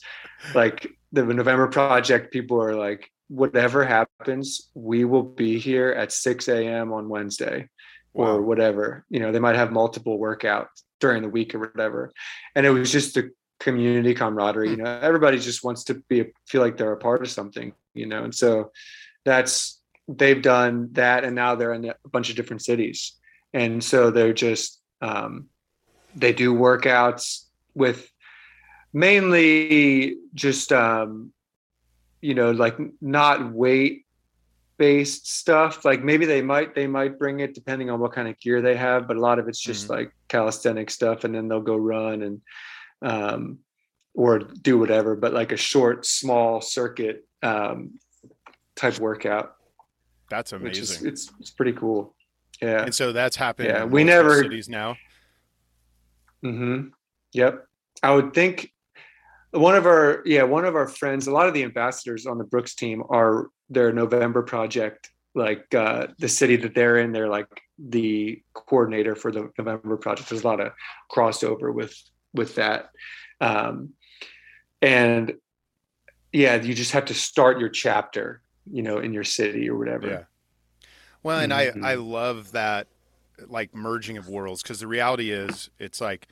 Like 0.54 0.88
the 1.14 1.24
November 1.24 1.68
Project, 1.68 2.34
people 2.34 2.62
are 2.62 2.76
like, 2.76 3.10
whatever 3.30 3.86
happens, 3.86 4.70
we 4.74 5.06
will 5.06 5.24
be 5.24 5.58
here 5.58 5.92
at 5.92 6.12
6 6.12 6.48
a.m. 6.50 6.92
on 6.92 7.08
Wednesday 7.08 7.70
or 8.14 8.42
whatever. 8.42 9.06
You 9.10 9.20
know, 9.20 9.32
they 9.32 9.40
might 9.40 9.56
have 9.56 9.72
multiple 9.72 10.20
workouts 10.20 10.84
during 11.00 11.22
the 11.22 11.30
week 11.30 11.54
or 11.56 11.60
whatever. 11.60 12.12
And 12.56 12.66
it 12.66 12.72
was 12.72 12.92
just 12.92 13.14
the 13.14 13.32
community 13.60 14.14
camaraderie. 14.14 14.70
You 14.72 14.78
know, 14.78 15.00
everybody 15.02 15.40
just 15.40 15.64
wants 15.64 15.86
to 15.86 15.96
be 16.08 16.26
feel 16.48 16.62
like 16.62 16.78
they're 16.78 16.94
a 16.94 16.98
part 16.98 17.22
of 17.22 17.30
something. 17.30 17.74
You 17.94 18.06
know, 18.06 18.24
and 18.24 18.34
so 18.34 18.72
that's 19.26 19.82
they've 20.08 20.42
done 20.42 20.90
that, 20.94 21.24
and 21.24 21.36
now 21.36 21.56
they're 21.56 21.74
in 21.74 21.86
a 21.86 21.96
bunch 22.10 22.30
of 22.30 22.36
different 22.36 22.64
cities, 22.64 23.14
and 23.54 23.84
so 23.84 24.12
they're 24.12 24.34
just 24.34 24.82
um, 25.02 25.48
they 26.16 26.34
do 26.34 26.54
workouts 26.54 27.44
with 27.76 28.10
mainly 28.94 30.18
just 30.34 30.72
um, 30.72 31.32
you 32.22 32.34
know 32.34 32.52
like 32.52 32.78
not 33.02 33.54
weight 33.54 34.06
based 34.78 35.28
stuff 35.36 35.84
like 35.86 36.04
maybe 36.04 36.26
they 36.28 36.42
might 36.42 36.76
they 36.76 36.86
might 36.86 37.18
bring 37.18 37.40
it 37.40 37.56
depending 37.56 37.90
on 37.90 38.00
what 38.00 38.14
kind 38.14 38.28
of 38.28 38.40
gear 38.40 38.62
they 38.62 38.76
have 38.76 39.08
but 39.08 39.18
a 39.18 39.20
lot 39.20 39.40
of 39.40 39.48
it's 39.48 39.60
just 39.60 39.88
Mhm. 39.88 39.90
like 39.90 40.12
calisthenic 40.30 40.92
stuff 40.92 41.24
and 41.24 41.34
then 41.34 41.48
they'll 41.48 41.62
go 41.62 41.76
run 41.76 42.22
and 42.22 42.42
um 43.02 43.60
or 44.14 44.40
do 44.40 44.78
whatever 44.80 45.16
but 45.16 45.34
like 45.34 45.52
a 45.52 45.58
short 45.58 46.06
small 46.06 46.62
circuit 46.62 47.26
um 47.44 48.00
type 48.76 49.00
workout 49.00 49.56
That's 50.30 50.52
which 50.52 50.78
is 50.78 50.90
amazing. 50.92 51.08
it's 51.10 51.32
it's 51.40 51.52
pretty 51.52 51.74
cool 51.74 52.16
yeah 52.62 52.84
And 52.84 52.94
so 52.96 53.12
that's 53.12 53.36
happened. 53.36 53.70
Yeah, 53.70 53.84
we 53.86 54.04
never- 54.04 54.42
cities 54.42 54.68
now. 54.68 54.96
Mm-hmm. 56.44 56.90
Yep. 57.34 57.66
I 58.04 58.12
would 58.16 58.34
think 58.34 58.72
one 59.52 59.76
of 59.76 59.86
our 59.86 60.22
yeah 60.26 60.44
one 60.44 60.66
of 60.66 60.76
our 60.76 60.88
friends 60.88 61.28
a 61.28 61.32
lot 61.32 61.48
of 61.48 61.54
the 61.54 61.64
ambassadors 61.64 62.26
on 62.26 62.38
the 62.38 62.44
Brooks 62.44 62.76
team 62.76 63.04
are 63.10 63.48
their 63.70 63.92
November 63.94 64.44
project 64.44 65.10
like 65.36 65.74
uh 65.74 66.08
the 66.20 66.30
city 66.30 66.56
that 66.58 66.74
they're 66.76 66.98
in 66.98 67.12
they're 67.12 67.30
like 67.30 67.48
the 67.80 68.42
coordinator 68.54 69.16
for 69.16 69.32
the 69.32 69.50
November 69.58 69.98
project 69.98 70.30
there's 70.30 70.44
a 70.44 70.48
lot 70.48 70.60
of 70.60 70.72
crossover 71.12 71.74
with 71.74 71.96
with 72.38 72.56
that 72.56 72.90
um 73.42 73.90
and 74.82 75.34
yeah 76.32 76.56
you 76.56 76.74
just 76.74 76.92
have 76.92 77.06
to 77.06 77.14
start 77.14 77.60
your 77.60 77.70
chapter 77.70 78.42
you 78.72 78.82
know 78.82 79.00
in 79.00 79.14
your 79.14 79.24
city 79.24 79.70
or 79.70 79.78
whatever 79.78 80.08
Yeah. 80.08 80.24
Well, 81.24 81.40
and 81.40 81.52
Mhm. 81.52 81.84
I 81.84 81.92
I 81.92 81.96
love 81.96 82.52
that 82.52 82.88
like 83.48 83.76
merging 83.76 84.18
of 84.18 84.28
worlds 84.28 84.62
because 84.64 84.80
the 84.80 84.88
reality 84.88 85.32
is 85.32 85.70
it's 85.80 86.02
like 86.02 86.28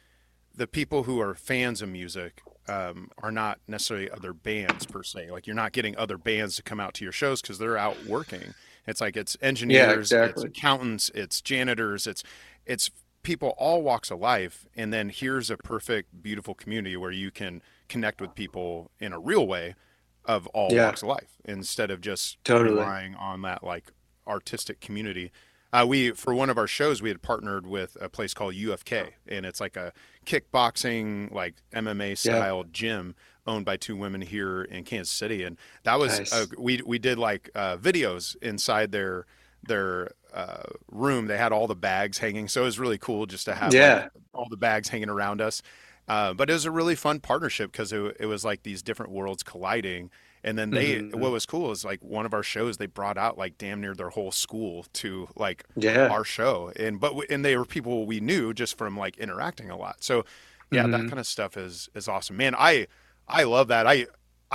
the 0.56 0.68
people 0.68 1.04
who 1.04 1.20
are 1.20 1.36
fans 1.36 1.82
of 1.82 1.90
music 1.90 2.42
um, 2.68 3.10
are 3.22 3.32
not 3.32 3.60
necessarily 3.68 4.10
other 4.10 4.34
bands 4.34 4.86
per 4.86 5.04
se. 5.04 5.30
Like 5.30 5.46
you're 5.46 5.56
not 5.56 5.72
getting 5.72 5.96
other 5.98 6.18
bands 6.18 6.56
to 6.56 6.64
come 6.64 6.80
out 6.80 6.94
to 6.96 7.04
your 7.06 7.12
shows 7.12 7.42
because 7.42 7.60
they're 7.60 7.78
out 7.78 8.06
working. 8.06 8.54
It's 8.88 9.02
like 9.02 9.18
it's 9.18 9.38
engineers, 9.42 10.12
exactly. 10.12 10.30
it's 10.30 10.58
accountants, 10.58 11.10
it's 11.14 11.42
janitors, 11.42 12.08
it's 12.08 12.24
it's 12.66 12.90
people 13.26 13.54
all 13.58 13.82
walks 13.82 14.10
of 14.12 14.20
life. 14.20 14.66
And 14.76 14.94
then 14.94 15.10
here's 15.10 15.50
a 15.50 15.58
perfect, 15.58 16.22
beautiful 16.24 16.54
community 16.54 16.96
where 16.96 17.12
you 17.12 17.32
can 17.32 17.62
connect 17.90 18.22
with 18.22 18.34
people 18.36 18.92
in 19.00 19.12
a 19.12 19.20
real 19.20 19.46
way 19.46 19.76
of 20.24 20.48
all 20.48 20.72
Yeah. 20.72 20.86
walks 20.86 21.02
of 21.02 21.10
life 21.10 21.38
instead 21.44 21.92
of 21.92 22.00
just 22.02 22.42
Totally. 22.46 22.72
relying 22.80 23.16
on 23.16 23.42
that 23.42 23.64
like 23.64 23.92
artistic 24.28 24.80
community. 24.80 25.32
Uh, 25.74 25.86
we 25.86 26.12
for 26.12 26.34
one 26.34 26.50
of 26.50 26.58
our 26.58 26.68
shows 26.68 27.02
we 27.02 27.10
had 27.10 27.22
partnered 27.22 27.68
with 27.68 27.98
a 28.00 28.08
place 28.10 28.34
called 28.34 28.54
UFK, 28.56 29.10
and 29.28 29.46
it's 29.46 29.60
like 29.60 29.76
a 29.76 29.92
kickboxing 30.26 31.32
like 31.32 31.56
MMA 31.74 32.16
style 32.18 32.64
gym 32.72 33.16
owned 33.48 33.66
by 33.66 33.78
two 33.78 33.96
women 33.96 34.22
here 34.22 34.62
in 34.64 34.84
Kansas 34.84 35.14
City, 35.14 35.44
and 35.44 35.58
that 35.84 36.00
was 36.00 36.18
Nice. 36.18 36.34
uh, 36.34 36.46
we 36.58 36.82
we 36.86 36.98
did 37.00 37.18
like 37.18 37.50
uh, 37.56 37.78
videos 37.78 38.36
inside 38.42 38.92
their 38.92 39.26
their 39.68 40.12
uh, 40.36 40.64
room. 40.92 41.28
They 41.28 41.38
had 41.38 41.52
all 41.52 41.66
the 41.68 41.76
bags 41.76 42.18
hanging, 42.20 42.48
so 42.48 42.62
it 42.62 42.66
was 42.66 42.78
really 42.78 42.98
cool 43.00 43.26
just 43.26 43.46
to 43.46 43.56
have 43.56 43.74
like, 43.74 43.74
Yeah. 43.74 44.08
all 44.34 44.48
the 44.50 44.58
bags 44.58 44.90
hanging 44.90 45.10
around 45.10 45.42
us. 45.42 45.62
Uh, 46.08 46.34
but 46.34 46.50
it 46.50 46.54
was 46.54 46.66
a 46.66 46.72
really 46.72 46.94
fun 46.96 47.20
partnership 47.20 47.72
because 47.72 47.92
it, 47.92 48.18
it 48.20 48.26
was 48.28 48.46
like 48.46 48.62
these 48.64 48.84
different 48.84 49.12
worlds 49.12 49.42
colliding. 49.42 50.12
And 50.44 50.56
then 50.60 50.70
they, 50.70 50.98
Mhm. 51.00 51.16
what 51.16 51.32
was 51.32 51.48
cool 51.48 51.72
is 51.72 51.84
like 51.84 52.00
one 52.04 52.28
of 52.28 52.34
our 52.36 52.44
shows, 52.44 52.78
they 52.78 52.86
brought 52.86 53.18
out 53.18 53.36
like 53.38 53.58
damn 53.58 53.82
near 53.82 53.96
their 53.96 54.10
whole 54.12 54.32
school 54.32 54.86
to 54.94 55.28
like 55.36 55.64
yeah 55.76 56.08
our 56.10 56.24
show, 56.24 56.72
and 56.76 57.00
but 57.00 57.14
and 57.32 57.44
they 57.44 57.58
were 57.58 57.66
people 57.66 58.06
we 58.06 58.20
knew 58.20 58.54
just 58.54 58.78
from 58.78 58.96
like 58.96 59.18
interacting 59.18 59.72
a 59.72 59.76
lot. 59.78 60.04
So 60.04 60.24
yeah, 60.70 60.86
that 60.86 61.02
Mhm. 61.02 61.10
kind 61.10 61.20
of 61.20 61.26
stuff 61.26 61.58
is 61.58 61.90
is 61.96 62.08
awesome, 62.08 62.38
man. 62.38 62.54
I 62.56 62.86
I 63.28 63.42
love 63.46 63.70
that. 63.70 63.88
I 63.88 64.06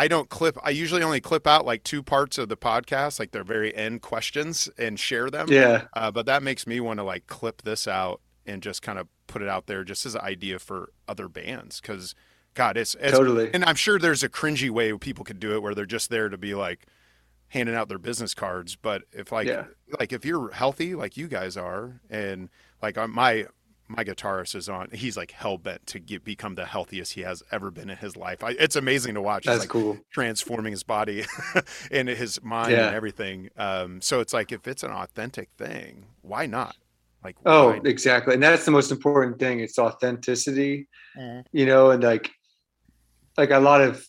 I 0.00 0.08
don't 0.08 0.28
clip. 0.30 0.56
I 0.62 0.70
usually 0.70 1.02
only 1.02 1.20
clip 1.20 1.46
out 1.46 1.66
like 1.66 1.84
two 1.84 2.02
parts 2.02 2.38
of 2.38 2.48
the 2.48 2.56
podcast, 2.56 3.18
like 3.20 3.32
their 3.32 3.44
very 3.44 3.74
end 3.76 4.00
questions, 4.00 4.68
and 4.78 4.98
share 4.98 5.28
them. 5.30 5.46
yeah 5.50 5.84
Uh, 5.92 6.10
but 6.10 6.24
that 6.26 6.42
makes 6.42 6.66
me 6.66 6.80
want 6.80 6.98
to 7.00 7.04
like 7.04 7.26
clip 7.26 7.62
this 7.62 7.86
out 7.86 8.20
and 8.46 8.62
just 8.62 8.80
kind 8.80 8.98
of 8.98 9.08
put 9.26 9.42
it 9.42 9.48
out 9.48 9.66
there 9.66 9.84
just 9.84 10.06
as 10.06 10.14
an 10.14 10.22
idea 10.22 10.58
for 10.58 10.92
other 11.06 11.28
bands 11.28 11.80
because 11.80 12.14
God, 12.54 12.76
it's, 12.76 12.96
it's 12.98 13.16
totally. 13.16 13.50
And 13.54 13.64
I'm 13.64 13.76
sure 13.76 13.98
there's 13.98 14.22
a 14.22 14.28
cringy 14.28 14.70
way 14.70 14.96
people 14.98 15.24
could 15.24 15.38
do 15.38 15.54
it 15.54 15.62
where 15.62 15.74
they're 15.74 15.84
just 15.86 16.08
there 16.10 16.28
to 16.30 16.38
be 16.38 16.54
like 16.54 16.86
handing 17.48 17.74
out 17.74 17.88
their 17.88 17.98
business 17.98 18.32
cards. 18.34 18.76
But 18.76 19.02
if 19.12 19.30
like 19.30 19.46
Yeah. 19.46 19.64
like 19.98 20.12
if 20.12 20.24
you're 20.24 20.50
healthy 20.52 20.94
like 20.94 21.16
you 21.18 21.28
guys 21.28 21.56
are, 21.56 22.00
and 22.08 22.48
like 22.82 22.96
my 23.10 23.46
my 23.96 24.04
guitarist 24.04 24.54
is 24.54 24.68
on, 24.68 24.88
he's 24.92 25.16
like 25.16 25.32
hell 25.32 25.58
bent 25.58 25.84
to 25.88 25.98
get 25.98 26.24
become 26.24 26.54
the 26.54 26.64
healthiest 26.64 27.14
he 27.14 27.22
has 27.22 27.42
ever 27.50 27.70
been 27.70 27.90
in 27.90 27.96
his 27.96 28.16
life. 28.16 28.44
I, 28.44 28.50
it's 28.50 28.76
amazing 28.76 29.14
to 29.14 29.20
watch. 29.22 29.44
He's, 29.44 29.50
That's 29.52 29.60
like, 29.62 29.68
cool. 29.68 29.98
transforming 30.12 30.70
his 30.72 30.84
body 30.84 31.24
and 31.90 32.08
his 32.08 32.42
mind 32.42 32.70
Yeah. 32.72 32.86
and 32.86 32.94
everything. 32.96 33.50
Um, 33.56 34.00
so 34.00 34.20
it's 34.20 34.32
like 34.32 34.52
if 34.52 34.68
it's 34.68 34.82
an 34.84 34.92
authentic 34.92 35.48
thing, 35.58 36.06
why 36.22 36.46
not? 36.46 36.76
Like 37.24 37.36
Oh, 37.44 37.70
why- 37.70 37.80
exactly. 37.84 38.34
And 38.34 38.42
that's 38.42 38.64
the 38.64 38.70
most 38.70 38.92
important 38.92 39.38
thing. 39.40 39.58
It's 39.60 39.78
authenticity, 39.78 40.86
Mhm. 41.18 41.44
you 41.52 41.66
know, 41.66 41.90
and 41.90 42.02
like 42.02 42.30
like 43.36 43.50
a 43.50 43.58
lot 43.58 43.80
of 43.80 44.06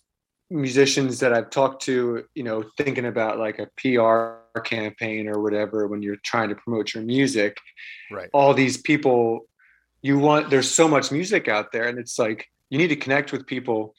musicians 0.50 1.20
that 1.20 1.34
I've 1.34 1.50
talked 1.50 1.82
to, 1.84 2.26
you 2.36 2.44
know, 2.44 2.64
thinking 2.78 3.06
about 3.06 3.40
like 3.40 3.60
a 3.60 3.68
PR 3.78 4.60
campaign 4.62 5.28
or 5.28 5.40
whatever 5.42 5.88
when 5.88 6.02
you're 6.02 6.18
trying 6.26 6.50
to 6.50 6.56
promote 6.56 6.94
your 6.94 7.04
music, 7.04 7.58
right. 8.12 8.30
all 8.34 8.54
these 8.54 8.78
people 8.78 9.48
you 10.02 10.18
want 10.18 10.50
there's 10.50 10.70
so 10.70 10.88
much 10.88 11.12
music 11.12 11.48
out 11.48 11.72
there 11.72 11.88
and 11.88 12.00
it's 12.00 12.18
like 12.18 12.48
you 12.70 12.78
need 12.78 12.88
to 12.88 12.96
connect 12.96 13.32
with 13.32 13.46
people 13.46 13.94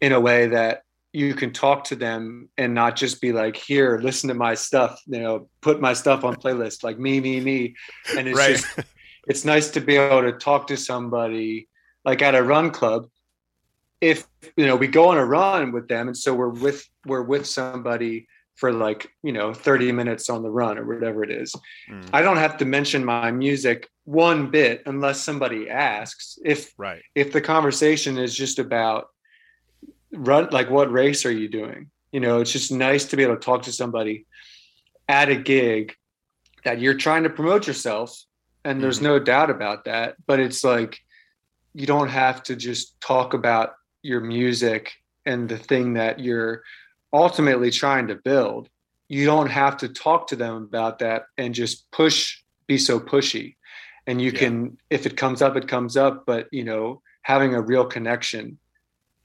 in 0.00 0.12
a 0.12 0.20
way 0.20 0.48
that 0.48 0.82
you 1.12 1.32
can 1.34 1.52
talk 1.52 1.84
to 1.84 1.94
them 1.96 2.48
and 2.58 2.74
not 2.74 2.96
just 2.96 3.20
be 3.20 3.32
like 3.32 3.56
here 3.56 3.98
listen 4.02 4.28
to 4.28 4.34
my 4.34 4.54
stuff 4.54 5.00
you 5.06 5.20
know 5.20 5.48
put 5.60 5.80
my 5.80 5.92
stuff 5.92 6.24
on 6.24 6.34
playlist 6.34 6.82
like 6.82 6.98
me 6.98 7.20
me 7.20 7.40
me 7.40 7.74
and 8.16 8.28
it's 8.28 8.38
Right. 8.38 8.56
just 8.56 8.66
it's 9.28 9.44
nice 9.44 9.70
to 9.70 9.80
be 9.80 9.96
able 9.96 10.22
to 10.22 10.32
talk 10.32 10.66
to 10.66 10.76
somebody 10.76 11.68
like 12.04 12.20
at 12.20 12.34
a 12.34 12.42
run 12.42 12.70
club 12.70 13.06
if 14.00 14.26
you 14.56 14.66
know 14.66 14.76
we 14.76 14.86
go 14.88 15.08
on 15.08 15.18
a 15.18 15.24
run 15.24 15.72
with 15.72 15.88
them 15.88 16.08
and 16.08 16.16
so 16.16 16.34
we're 16.34 16.48
with 16.48 16.84
we're 17.06 17.22
with 17.22 17.46
somebody 17.46 18.26
for 18.56 18.72
like 18.72 19.10
you 19.22 19.32
know 19.32 19.52
30 19.52 19.92
minutes 19.92 20.30
on 20.30 20.42
the 20.42 20.50
run 20.50 20.78
or 20.78 20.84
whatever 20.86 21.22
it 21.24 21.30
is 21.30 21.54
Mm, 21.90 22.08
I 22.12 22.22
don't 22.22 22.36
have 22.36 22.56
to 22.58 22.64
mention 22.64 23.04
my 23.04 23.30
music 23.30 23.88
one 24.04 24.50
bit 24.50 24.82
unless 24.86 25.20
somebody 25.22 25.68
asks. 25.70 26.38
If 26.44 26.72
right. 26.78 27.02
if 27.14 27.32
the 27.32 27.40
conversation 27.40 28.18
is 28.18 28.34
just 28.34 28.58
about 28.58 29.08
run 30.12 30.48
like 30.50 30.70
what 30.70 30.90
race 30.92 31.26
are 31.26 31.32
you 31.32 31.48
doing? 31.48 31.90
You 32.12 32.20
know, 32.20 32.40
it's 32.40 32.52
just 32.52 32.70
nice 32.70 33.04
to 33.06 33.16
be 33.16 33.22
able 33.24 33.34
to 33.36 33.40
talk 33.40 33.62
to 33.62 33.72
somebody 33.72 34.26
at 35.08 35.28
a 35.28 35.36
gig 35.36 35.94
that 36.64 36.80
you're 36.80 36.94
trying 36.94 37.24
to 37.24 37.30
promote 37.30 37.66
yourself 37.66 38.16
and 38.64 38.82
there's 38.82 39.00
Mhm. 39.00 39.02
no 39.10 39.18
doubt 39.18 39.50
about 39.50 39.84
that, 39.84 40.16
but 40.26 40.38
it's 40.40 40.62
like 40.64 41.00
you 41.74 41.86
don't 41.86 42.08
have 42.08 42.42
to 42.44 42.56
just 42.56 42.98
talk 43.00 43.34
about 43.34 43.74
your 44.02 44.20
music 44.20 44.92
and 45.26 45.48
the 45.48 45.58
thing 45.58 45.94
that 45.94 46.20
you're 46.20 46.62
ultimately 47.14 47.70
trying 47.70 48.08
to 48.08 48.16
build 48.16 48.68
you 49.08 49.26
don't 49.26 49.50
have 49.50 49.76
to 49.76 49.88
talk 49.88 50.26
to 50.28 50.36
them 50.36 50.56
about 50.56 50.98
that 50.98 51.26
and 51.36 51.54
just 51.54 51.90
push 51.90 52.38
be 52.66 52.78
so 52.78 52.98
pushy. 52.98 53.56
And 54.06 54.20
you 54.20 54.32
Yeah. 54.32 54.38
can 54.38 54.78
if 54.90 55.06
it 55.06 55.16
comes 55.16 55.40
up 55.42 55.56
it 55.56 55.68
comes 55.68 55.96
up 55.96 56.24
but 56.26 56.48
you 56.50 56.64
know 56.64 57.00
having 57.22 57.54
a 57.54 57.60
real 57.62 57.86
connection 57.86 58.58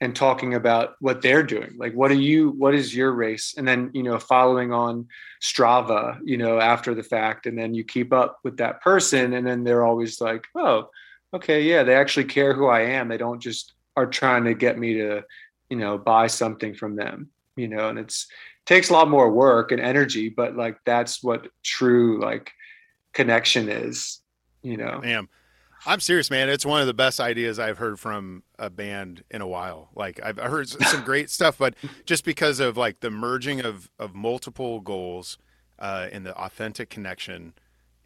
and 0.02 0.16
talking 0.16 0.54
about 0.54 0.94
what 1.00 1.20
they're 1.20 1.42
doing 1.42 1.74
like 1.76 1.92
what 1.94 2.10
are 2.10 2.14
you 2.30 2.50
what 2.50 2.74
is 2.74 2.94
your 2.94 3.12
race? 3.12 3.54
And 3.56 3.66
then 3.66 3.90
you 3.92 4.02
know 4.02 4.18
following 4.18 4.72
on 4.72 5.08
strava 5.42 6.18
you 6.24 6.36
know 6.36 6.60
after 6.60 6.94
the 6.94 7.02
fact 7.02 7.46
and 7.46 7.58
then 7.58 7.74
you 7.74 7.82
keep 7.84 8.12
up 8.12 8.38
with 8.44 8.58
that 8.58 8.80
person 8.82 9.32
and 9.34 9.46
then 9.46 9.64
they're 9.64 9.84
always 9.84 10.20
like 10.20 10.46
oh 10.54 10.88
okay 11.34 11.62
yeah 11.62 11.82
they 11.82 11.94
actually 11.94 12.24
care 12.36 12.54
who 12.54 12.66
i 12.66 12.80
am. 12.80 13.08
They 13.08 13.18
don't 13.18 13.40
just 13.40 13.72
are 13.96 14.06
trying 14.06 14.44
to 14.44 14.54
get 14.54 14.78
me 14.78 14.94
to 14.94 15.24
you 15.70 15.76
know 15.76 15.98
buy 15.98 16.26
something 16.28 16.74
from 16.74 16.96
them 16.96 17.30
you 17.56 17.68
know 17.68 17.88
and 17.88 17.98
it's 17.98 18.26
takes 18.66 18.90
a 18.90 18.92
lot 18.92 19.08
more 19.08 19.30
work 19.30 19.72
and 19.72 19.80
energy 19.80 20.28
but 20.28 20.56
like 20.56 20.78
that's 20.84 21.22
what 21.22 21.48
true 21.62 22.20
like 22.20 22.52
connection 23.12 23.68
is 23.68 24.20
you 24.62 24.76
know 24.76 25.00
Damn. 25.02 25.28
I'm 25.86 26.00
serious, 26.00 26.30
man. 26.30 26.50
It's 26.50 26.66
one 26.66 26.82
of 26.82 26.86
the 26.86 26.94
best 26.94 27.20
ideas 27.20 27.58
I've 27.58 27.78
heard 27.78 27.98
from 27.98 28.42
a 28.58 28.68
band 28.68 29.24
in 29.30 29.40
a 29.40 29.46
while. 29.46 29.88
Like 29.94 30.20
I've 30.22 30.36
heard 30.36 30.68
some 30.68 31.02
great 31.04 31.30
stuff, 31.30 31.56
but 31.58 31.74
just 32.04 32.24
because 32.24 32.60
of 32.60 32.76
like 32.76 33.00
the 33.00 33.10
merging 33.10 33.60
of 33.60 33.90
of 33.98 34.14
multiple 34.14 34.80
goals 34.80 35.38
uh, 35.78 36.08
and 36.12 36.26
the 36.26 36.36
authentic 36.36 36.90
connection 36.90 37.54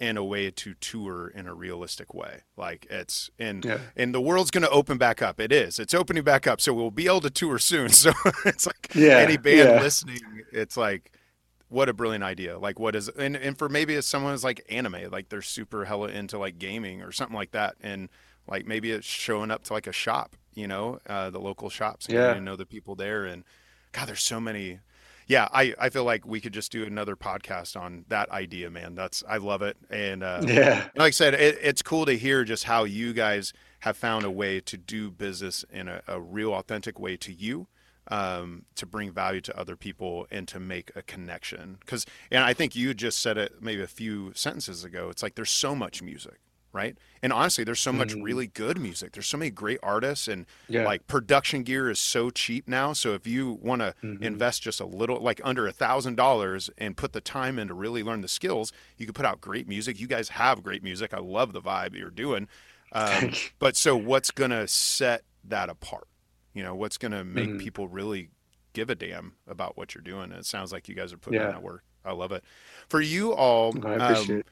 in 0.07 0.16
a 0.16 0.24
way 0.24 0.50
to 0.50 0.74
tour 0.74 1.28
in 1.28 1.46
a 1.46 1.55
realistic 1.55 2.12
way. 2.14 2.42
Like 2.57 2.86
it's 2.90 3.30
and 3.38 3.64
Yeah. 3.64 3.78
and 3.96 4.14
the 4.14 4.20
world's 4.20 4.50
going 4.50 4.62
to 4.64 4.70
open 4.70 4.98
back 4.98 5.22
up. 5.22 5.40
It 5.40 5.50
is. 5.52 5.78
It's 5.78 5.94
opening 5.94 6.22
back 6.22 6.46
up, 6.46 6.61
so 6.61 6.72
we'll 6.74 6.90
be 6.90 7.07
able 7.07 7.20
to 7.22 7.30
tour 7.30 7.59
soon. 7.59 7.88
So 7.94 8.12
it's 8.44 8.66
like 8.66 8.94
Yeah, 8.94 9.18
any 9.18 9.36
band 9.36 9.57
yeah. 9.70 9.80
listening, 9.80 10.20
it's 10.52 10.76
like 10.76 11.12
what 11.68 11.88
a 11.88 11.92
brilliant 11.92 12.22
idea. 12.24 12.59
Like 12.59 12.78
what 12.78 12.94
is 12.94 13.09
and, 13.09 13.36
and 13.36 13.59
for 13.59 13.68
maybe 13.68 13.94
it's 13.94 14.07
someone 14.07 14.32
who's 14.32 14.44
like 14.44 14.64
anime, 14.68 15.11
like 15.11 15.28
they're 15.30 15.42
super 15.42 15.84
hella 15.86 16.09
into 16.09 16.38
like 16.38 16.59
gaming 16.59 17.02
or 17.02 17.11
something 17.12 17.34
like 17.36 17.52
that. 17.52 17.74
And 17.80 18.09
like 18.46 18.66
maybe 18.66 18.90
it's 18.92 19.07
showing 19.07 19.50
up 19.50 19.64
to 19.64 19.72
like 19.72 19.86
a 19.86 19.92
shop, 19.92 20.36
you 20.55 20.66
know, 20.68 20.98
uh, 21.09 21.30
the 21.30 21.40
local 21.40 21.70
shops 21.70 22.07
and 22.07 22.14
Yeah. 22.14 22.26
getting 22.28 22.42
to 22.42 22.44
know 22.44 22.57
the 22.57 22.66
people 22.66 22.94
there. 22.94 23.24
And 23.24 23.44
God, 23.92 24.09
there's 24.09 24.22
so 24.22 24.38
many. 24.40 24.80
Yeah, 25.27 25.49
I, 25.53 25.75
I 25.79 25.89
feel 25.89 26.05
like 26.05 26.27
we 26.27 26.41
could 26.41 26.53
just 26.53 26.70
do 26.70 26.85
another 26.85 27.16
podcast 27.16 27.81
on 27.81 28.05
that 28.09 28.31
idea, 28.31 28.70
man. 28.70 28.95
That's 28.95 29.22
I 29.29 29.39
love 29.39 29.62
it. 29.62 29.77
And 29.91 30.22
uh, 30.22 30.43
yeah 30.47 30.89
like 30.97 31.09
I 31.09 31.11
said, 31.11 31.35
it, 31.35 31.59
it's 31.62 31.83
cool 31.83 32.07
to 32.07 32.16
hear 32.16 32.45
just 32.45 32.64
how 32.64 32.85
you 32.85 33.12
guys 33.12 33.53
have 33.81 33.97
found 33.97 34.25
a 34.25 34.31
way 34.31 34.61
to 34.61 34.77
do 34.77 35.11
business 35.11 35.64
in 35.70 35.89
a, 35.89 36.03
a 36.09 36.20
real, 36.20 36.55
authentic 36.55 36.99
way 36.99 37.16
to 37.18 37.33
you, 37.33 37.66
um, 38.09 38.64
to 38.77 38.87
bring 38.87 39.12
value 39.12 39.41
to 39.43 39.59
other 39.59 39.77
people 39.77 40.27
and 40.31 40.49
to 40.49 40.61
make 40.61 40.91
a 40.95 41.03
connection. 41.03 41.77
Because, 41.81 42.07
and 42.31 42.45
I 42.45 42.55
think 42.55 42.75
you 42.75 42.95
just 42.95 43.20
said 43.20 43.37
it 43.37 43.61
maybe 43.61 43.83
a 43.83 43.87
few 43.87 44.33
sentences 44.35 44.85
ago. 44.85 45.09
It's 45.11 45.22
like 45.22 45.35
there's 45.35 45.51
so 45.51 45.75
much 45.75 46.03
music, 46.03 46.39
right? 46.75 46.99
And 47.22 47.33
honestly, 47.33 47.64
there's 47.64 47.81
so 47.81 47.93
much 47.93 48.14
Mhm. 48.14 48.22
really 48.25 48.47
good 48.49 48.79
music. 48.79 49.12
There's 49.12 49.29
so 49.29 49.39
many 49.39 49.51
great 49.51 49.79
artists, 49.83 50.29
and 50.29 50.45
yeah 50.68 50.85
like 50.85 51.07
production 51.07 51.62
gear 51.62 51.89
is 51.89 51.99
so 52.01 52.29
cheap 52.29 52.68
now. 52.68 52.93
So 52.93 53.14
if 53.14 53.27
you 53.27 53.53
want 53.62 53.81
to 53.81 53.95
Mhm. 54.03 54.20
invest 54.20 54.62
just 54.62 54.81
a 54.81 54.85
little, 54.85 55.20
like 55.20 55.41
under 55.45 55.66
a 55.66 55.72
thousand 55.72 56.16
dollars, 56.16 56.68
and 56.77 56.97
put 56.97 57.12
the 57.12 57.20
time 57.22 57.59
in 57.59 57.68
to 57.68 57.75
really 57.75 58.03
learn 58.03 58.20
the 58.20 58.29
skills, 58.29 58.72
you 58.99 59.07
can 59.07 59.14
put 59.14 59.25
out 59.25 59.41
great 59.41 59.66
music. 59.68 59.99
You 59.99 60.09
guys 60.09 60.31
have 60.31 60.62
great 60.62 60.83
music. 60.83 61.14
I 61.14 61.20
love 61.20 61.53
the 61.53 61.62
vibe 61.62 61.93
that 61.93 61.99
you're 61.99 62.11
doing. 62.11 62.49
Um, 62.93 63.33
but 63.59 63.77
so 63.77 63.97
what's 63.97 64.31
gonna 64.31 64.68
set 64.68 65.22
that 65.45 65.68
apart? 65.70 66.09
You 66.53 66.62
know, 66.64 66.75
what's 66.75 66.99
gonna 66.99 67.25
make 67.25 67.49
Mhm. 67.51 67.59
people 67.59 67.89
really 67.89 68.31
give 68.72 68.91
a 68.91 68.95
damn 68.97 69.37
about 69.47 69.77
what 69.77 69.95
you're 69.95 70.03
doing? 70.03 70.25
And 70.31 70.41
it 70.41 70.47
sounds 70.47 70.72
like 70.72 70.89
you 70.89 70.95
guys 70.95 71.12
are 71.12 71.18
putting 71.18 71.41
in 71.41 71.47
that 71.53 71.62
work. 71.62 71.85
I 72.05 72.12
love 72.12 72.33
it. 72.33 72.45
For 72.89 73.01
you 73.01 73.33
all, 73.33 73.75
I 73.87 73.95
um, 73.95 74.31
it. 74.31 74.47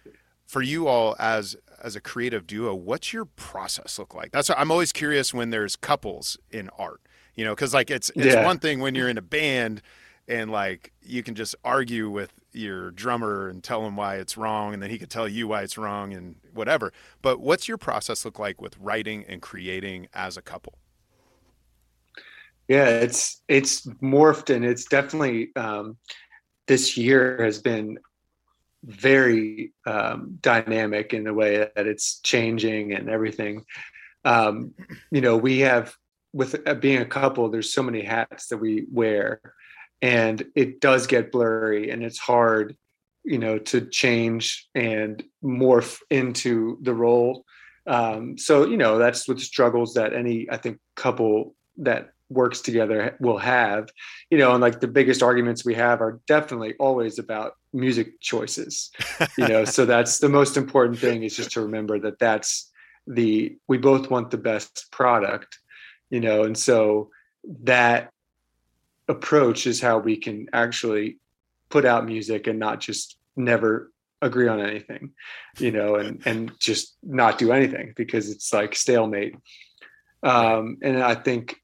For 0.52 0.62
you 0.62 0.86
all 0.88 1.16
as 1.18 1.56
as 1.82 1.96
a 1.96 2.00
creative 2.00 2.46
duo, 2.46 2.74
what's 2.74 3.12
your 3.12 3.24
process 3.24 3.98
look 3.98 4.14
like? 4.14 4.32
That's 4.32 4.50
I'm 4.50 4.70
always 4.70 4.92
curious 4.92 5.34
when 5.34 5.50
there's 5.50 5.76
couples 5.76 6.38
in 6.50 6.70
art. 6.78 7.00
You 7.34 7.44
know, 7.46 7.54
because 7.54 7.74
like 7.74 7.90
it's 7.90 8.10
it's 8.18 8.36
Yeah. 8.36 8.36
one 8.36 8.58
thing 8.58 8.80
when 8.80 8.94
you're 8.94 9.08
in 9.08 9.18
a 9.18 9.22
band 9.22 9.82
and 10.28 10.50
like 10.50 10.92
you 11.02 11.22
can 11.22 11.34
just 11.34 11.56
argue 11.64 12.10
with 12.10 12.32
your 12.52 12.90
drummer 12.92 13.48
and 13.48 13.64
tell 13.64 13.86
him 13.86 13.96
why 13.96 14.16
it's 14.16 14.36
wrong, 14.36 14.74
and 14.74 14.82
then 14.82 14.90
he 14.90 14.98
could 14.98 15.10
tell 15.10 15.26
you 15.28 15.48
why 15.48 15.62
it's 15.62 15.78
wrong 15.78 16.12
and 16.12 16.36
whatever. 16.52 16.92
But 17.22 17.40
what's 17.40 17.68
your 17.68 17.78
process 17.78 18.24
look 18.24 18.38
like 18.38 18.60
with 18.60 18.76
writing 18.78 19.24
and 19.26 19.42
creating 19.42 20.08
as 20.14 20.36
a 20.36 20.42
couple? 20.42 20.78
yeah 22.68 22.88
it's 22.88 23.42
it's 23.48 23.86
morphed 24.02 24.54
and 24.54 24.64
it's 24.64 24.84
definitely 24.86 25.50
um 25.56 25.96
this 26.68 26.96
year 26.96 27.42
has 27.42 27.60
been 27.60 27.98
very 28.84 29.72
um 29.86 30.38
dynamic 30.40 31.14
in 31.14 31.24
the 31.24 31.34
way 31.34 31.68
that 31.74 31.86
it's 31.86 32.20
changing 32.20 32.92
and 32.92 33.08
everything. 33.08 33.64
Um 34.24 34.74
you 35.10 35.20
know 35.20 35.36
we 35.36 35.60
have 35.60 35.94
with 36.32 36.66
uh, 36.66 36.74
being 36.74 37.00
a 37.02 37.06
couple 37.06 37.48
there's 37.48 37.72
so 37.72 37.82
many 37.82 38.02
hats 38.02 38.48
that 38.48 38.56
we 38.56 38.86
wear 38.90 39.40
and 40.00 40.44
it 40.54 40.80
does 40.80 41.06
get 41.06 41.30
blurry 41.30 41.90
and 41.90 42.02
it's 42.02 42.18
hard 42.18 42.76
you 43.24 43.38
know 43.38 43.58
to 43.58 43.82
change 43.82 44.68
and 44.74 45.22
morph 45.44 46.00
into 46.10 46.78
the 46.82 46.94
role. 46.94 47.44
Um 47.86 48.38
so 48.38 48.66
you 48.66 48.76
know 48.76 48.98
that's 48.98 49.28
what 49.28 49.40
struggles 49.40 49.94
that 49.94 50.12
any 50.12 50.48
i 50.50 50.56
think 50.56 50.78
couple 50.96 51.54
that 51.78 52.11
works 52.32 52.60
together 52.60 53.16
will 53.20 53.38
have 53.38 53.90
you 54.30 54.38
know 54.38 54.52
and 54.52 54.60
like 54.60 54.80
the 54.80 54.88
biggest 54.88 55.22
arguments 55.22 55.64
we 55.64 55.74
have 55.74 56.00
are 56.00 56.20
definitely 56.26 56.74
always 56.78 57.18
about 57.18 57.54
music 57.72 58.20
choices 58.20 58.90
you 59.36 59.46
know 59.46 59.64
so 59.64 59.84
that's 59.92 60.18
the 60.18 60.28
most 60.28 60.56
important 60.56 60.98
thing 60.98 61.22
is 61.22 61.36
just 61.36 61.52
to 61.52 61.60
remember 61.60 61.98
that 61.98 62.18
that's 62.18 62.70
the 63.06 63.56
we 63.68 63.78
both 63.78 64.10
want 64.10 64.30
the 64.30 64.38
best 64.38 64.86
product 64.90 65.58
you 66.10 66.20
know 66.20 66.44
and 66.44 66.56
so 66.56 67.10
that 67.62 68.10
approach 69.08 69.66
is 69.66 69.80
how 69.80 69.98
we 69.98 70.16
can 70.16 70.46
actually 70.52 71.18
put 71.68 71.84
out 71.84 72.06
music 72.06 72.46
and 72.46 72.58
not 72.58 72.80
just 72.80 73.16
never 73.36 73.90
agree 74.20 74.46
on 74.46 74.60
anything 74.60 75.10
you 75.58 75.72
know 75.72 75.96
and 75.96 76.22
and 76.24 76.52
just 76.58 76.96
not 77.02 77.38
do 77.38 77.50
anything 77.52 77.92
because 77.96 78.30
it's 78.30 78.52
like 78.52 78.74
stalemate. 78.74 79.34
Um 80.22 80.78
and 80.82 81.02
i 81.02 81.16
think 81.16 81.61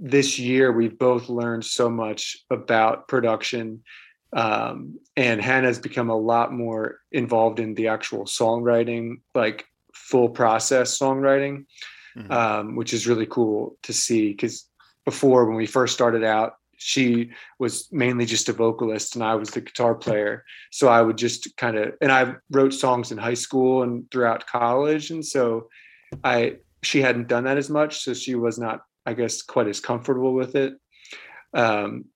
this 0.00 0.38
year 0.38 0.72
we've 0.72 0.98
both 0.98 1.28
learned 1.28 1.64
so 1.64 1.88
much 1.88 2.36
about 2.50 3.08
production 3.08 3.82
um, 4.32 4.98
and 5.16 5.40
hannah's 5.40 5.78
become 5.78 6.10
a 6.10 6.16
lot 6.16 6.52
more 6.52 7.00
involved 7.12 7.60
in 7.60 7.74
the 7.74 7.88
actual 7.88 8.24
songwriting 8.24 9.20
like 9.34 9.66
full 9.94 10.28
process 10.28 10.98
songwriting 10.98 11.64
mm-hmm. 12.16 12.30
um, 12.30 12.76
which 12.76 12.92
is 12.92 13.06
really 13.06 13.26
cool 13.26 13.76
to 13.82 13.92
see 13.92 14.30
because 14.30 14.68
before 15.04 15.46
when 15.46 15.56
we 15.56 15.66
first 15.66 15.94
started 15.94 16.24
out 16.24 16.54
she 16.78 17.30
was 17.58 17.88
mainly 17.90 18.26
just 18.26 18.48
a 18.48 18.52
vocalist 18.52 19.14
and 19.14 19.24
I 19.24 19.34
was 19.34 19.50
the 19.50 19.60
guitar 19.60 19.94
player. 19.94 20.44
So 20.70 20.88
I 20.88 21.02
would 21.02 21.16
just 21.16 21.56
kind 21.56 21.76
of 21.76 21.94
and 22.00 22.12
I 22.12 22.34
wrote 22.50 22.74
songs 22.74 23.10
in 23.10 23.18
high 23.18 23.34
school 23.34 23.82
and 23.82 24.10
throughout 24.10 24.46
college 24.46 25.10
and 25.10 25.24
so 25.24 25.68
I 26.22 26.56
she 26.82 27.00
hadn't 27.00 27.28
done 27.28 27.44
that 27.44 27.56
as 27.56 27.70
much 27.70 28.00
so 28.00 28.14
she 28.14 28.34
was 28.34 28.58
not 28.58 28.82
I 29.06 29.14
guess 29.14 29.42
quite 29.42 29.68
as 29.68 29.80
comfortable 29.80 30.34
with 30.34 30.54
it. 30.56 30.74
Um 31.54 32.06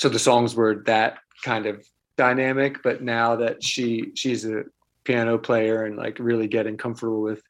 so 0.00 0.08
the 0.08 0.18
songs 0.18 0.54
were 0.54 0.82
that 0.86 1.18
kind 1.44 1.66
of 1.66 1.84
dynamic 2.16 2.82
but 2.82 3.02
now 3.02 3.36
that 3.36 3.62
she 3.62 4.12
she's 4.14 4.44
a 4.44 4.62
piano 5.04 5.38
player 5.38 5.84
and 5.84 5.96
like 5.96 6.18
really 6.18 6.46
getting 6.46 6.76
comfortable 6.76 7.22
with 7.22 7.42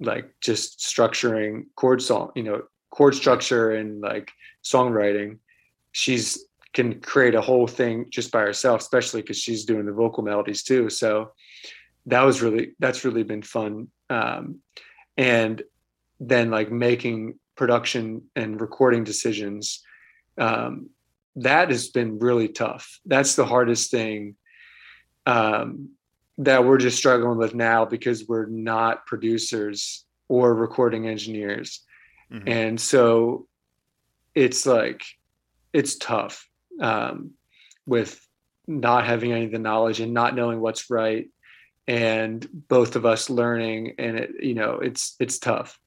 like 0.00 0.34
just 0.40 0.78
structuring 0.78 1.64
chord 1.74 2.00
song 2.00 2.30
you 2.34 2.42
know 2.42 2.62
chord 2.90 3.14
structure 3.14 3.72
and 3.72 4.00
like 4.00 4.30
songwriting 4.64 5.38
she's 5.92 6.46
can 6.72 7.00
create 7.00 7.34
a 7.34 7.40
whole 7.40 7.66
thing 7.66 8.06
just 8.10 8.30
by 8.30 8.40
herself 8.40 8.80
especially 8.80 9.22
because 9.22 9.38
she's 9.38 9.64
doing 9.64 9.86
the 9.86 9.92
vocal 9.92 10.22
melodies 10.22 10.62
too 10.62 10.88
so 10.88 11.30
that 12.06 12.22
was 12.22 12.42
really 12.42 12.72
that's 12.78 13.04
really 13.04 13.22
been 13.22 13.42
fun 13.42 13.88
um, 14.10 14.60
and 15.16 15.62
then 16.20 16.50
like 16.50 16.70
making 16.70 17.38
production 17.56 18.22
and 18.34 18.60
recording 18.60 19.04
decisions 19.04 19.82
um, 20.38 20.90
that 21.36 21.70
has 21.70 21.88
been 21.88 22.18
really 22.18 22.48
tough. 22.48 23.00
That's 23.04 23.36
the 23.36 23.44
hardest 23.44 23.90
thing 23.90 24.36
um, 25.26 25.90
that 26.38 26.64
we're 26.64 26.78
just 26.78 26.98
struggling 26.98 27.38
with 27.38 27.54
now 27.54 27.84
because 27.84 28.26
we're 28.26 28.46
not 28.46 29.06
producers 29.06 30.04
or 30.28 30.54
recording 30.54 31.06
engineers. 31.06 31.82
Mm-hmm. 32.32 32.48
and 32.48 32.80
so 32.80 33.46
it's 34.34 34.66
like 34.66 35.04
it's 35.72 35.96
tough 35.96 36.48
um, 36.80 37.34
with 37.86 38.20
not 38.66 39.06
having 39.06 39.30
any 39.30 39.44
of 39.44 39.52
the 39.52 39.60
knowledge 39.60 40.00
and 40.00 40.12
not 40.12 40.34
knowing 40.34 40.60
what's 40.60 40.90
right 40.90 41.28
and 41.86 42.48
both 42.52 42.96
of 42.96 43.06
us 43.06 43.30
learning 43.30 43.94
and 43.98 44.18
it 44.18 44.30
you 44.40 44.54
know 44.54 44.80
it's 44.80 45.14
it's 45.20 45.38
tough 45.38 45.78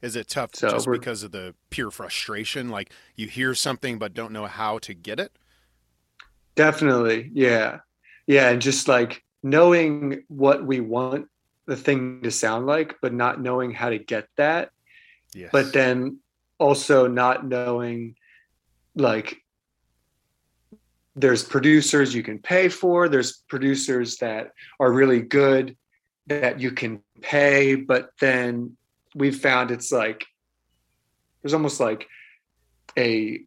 is 0.00 0.16
it 0.16 0.28
tough 0.28 0.50
so 0.54 0.70
just 0.70 0.90
because 0.90 1.22
of 1.22 1.32
the 1.32 1.54
pure 1.70 1.90
frustration? 1.90 2.68
Like 2.68 2.92
you 3.16 3.26
hear 3.26 3.54
something 3.54 3.98
but 3.98 4.14
don't 4.14 4.32
know 4.32 4.46
how 4.46 4.78
to 4.80 4.94
get 4.94 5.18
it? 5.18 5.32
Definitely 6.54 7.30
yeah. 7.34 7.80
Yeah 8.26 8.50
and 8.50 8.60
just 8.60 8.88
like 8.88 9.24
knowing 9.42 10.24
what 10.28 10.64
we 10.64 10.80
want 10.80 11.28
the 11.66 11.76
thing 11.76 12.22
to 12.22 12.30
sound 12.30 12.66
like 12.66 12.96
but 13.02 13.12
not 13.12 13.40
knowing 13.40 13.72
how 13.72 13.90
to 13.90 13.98
get 13.98 14.26
that 14.36 14.70
yes. 15.34 15.50
but 15.52 15.72
then 15.72 16.18
also 16.58 17.06
not 17.06 17.46
knowing 17.46 18.14
like 18.94 19.38
there's 21.14 21.42
producers 21.42 22.14
you 22.14 22.22
can 22.22 22.38
pay 22.38 22.68
for 22.68 23.08
there's 23.08 23.42
producers 23.48 24.16
that 24.16 24.52
are 24.80 24.92
really 24.92 25.20
good 25.20 25.76
that 26.26 26.60
you 26.60 26.70
can 26.70 27.02
pay 27.20 27.74
but 27.74 28.10
then 28.20 28.76
we've 29.18 29.38
found 29.38 29.70
it's 29.70 29.92
like 29.92 30.26
there's 31.42 31.54
almost 31.54 31.80
like 31.80 32.08
a 32.96 33.40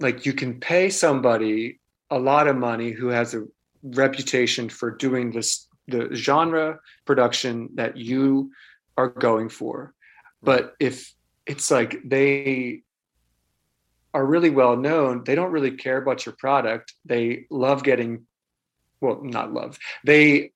like 0.00 0.26
you 0.26 0.32
can 0.32 0.58
pay 0.60 0.90
somebody 0.90 1.80
a 2.10 2.18
lot 2.18 2.48
of 2.48 2.56
money 2.56 2.90
who 2.90 3.08
has 3.08 3.34
a 3.34 3.44
reputation 3.82 4.68
for 4.68 4.90
doing 4.90 5.30
this 5.30 5.68
the 5.88 6.14
genre 6.14 6.78
production 7.04 7.68
that 7.74 7.96
you 7.96 8.50
are 8.96 9.08
going 9.08 9.48
for 9.48 9.94
but 10.42 10.74
if 10.80 11.14
it's 11.46 11.70
like 11.70 11.96
they 12.04 12.82
are 14.14 14.24
really 14.24 14.50
well 14.50 14.76
known, 14.76 15.24
they 15.24 15.34
don't 15.34 15.52
really 15.52 15.70
care 15.70 15.96
about 15.96 16.26
your 16.26 16.34
product. 16.36 16.94
They 17.04 17.46
love 17.50 17.82
getting, 17.82 18.26
well, 19.00 19.22
not 19.22 19.52
love, 19.52 19.78
they 20.04 20.52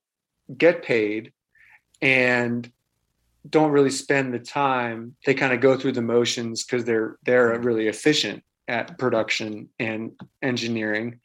get 0.57 0.83
paid 0.83 1.33
and 2.03 2.71
don't 3.49 3.71
really 3.71 3.91
spend 3.91 4.33
the 4.33 4.39
time. 4.39 5.17
They 5.25 5.35
kind 5.35 5.53
of 5.53 5.61
go 5.61 5.77
through 5.77 5.93
the 5.93 6.03
motions 6.03 6.65
because 6.65 6.85
they're 6.85 7.19
they're 7.25 7.55
mm-hmm. 7.55 7.67
really 7.67 7.89
efficient 7.89 8.43
at 8.69 8.99
production 8.99 9.69
and 9.79 10.13
engineering. 10.43 11.21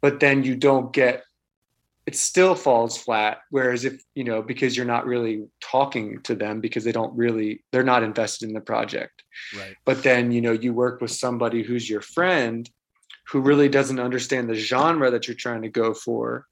But 0.00 0.20
then 0.20 0.44
you 0.44 0.56
don't 0.56 0.92
get 0.92 1.22
it 2.06 2.14
still 2.14 2.54
falls 2.54 2.96
flat 2.96 3.38
whereas 3.50 3.84
if 3.84 4.00
you 4.14 4.24
know 4.24 4.40
because 4.40 4.76
you're 4.76 4.86
not 4.86 5.06
really 5.06 5.46
talking 5.60 6.20
to 6.22 6.34
them 6.34 6.60
because 6.60 6.84
they 6.84 6.92
don't 6.92 7.16
really 7.16 7.64
they're 7.72 7.82
not 7.82 8.02
invested 8.02 8.48
in 8.48 8.54
the 8.54 8.60
project 8.60 9.24
right 9.58 9.74
but 9.84 10.02
then 10.02 10.30
you 10.30 10.40
know 10.40 10.52
you 10.52 10.72
work 10.72 11.00
with 11.00 11.10
somebody 11.10 11.62
who's 11.62 11.90
your 11.90 12.00
friend 12.00 12.70
who 13.28 13.40
really 13.40 13.68
doesn't 13.68 13.98
understand 13.98 14.48
the 14.48 14.54
genre 14.54 15.10
that 15.10 15.26
you're 15.26 15.34
trying 15.34 15.62
to 15.62 15.68
go 15.68 15.92
for 15.92 16.46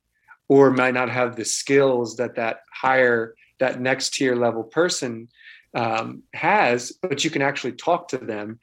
or 0.49 0.71
might 0.71 0.95
not 0.95 1.09
have 1.09 1.37
the 1.37 1.45
skills 1.45 2.17
that 2.17 2.35
that 2.35 2.61
higher 2.73 3.35
that 3.65 3.81
next 3.81 4.15
tier 4.15 4.37
level 4.37 4.63
person 4.63 5.29
um, 5.75 6.23
has 6.33 6.93
but 7.03 7.25
you 7.25 7.31
can 7.31 7.43
actually 7.43 7.73
talk 7.73 8.09
to 8.09 8.19
them 8.19 8.59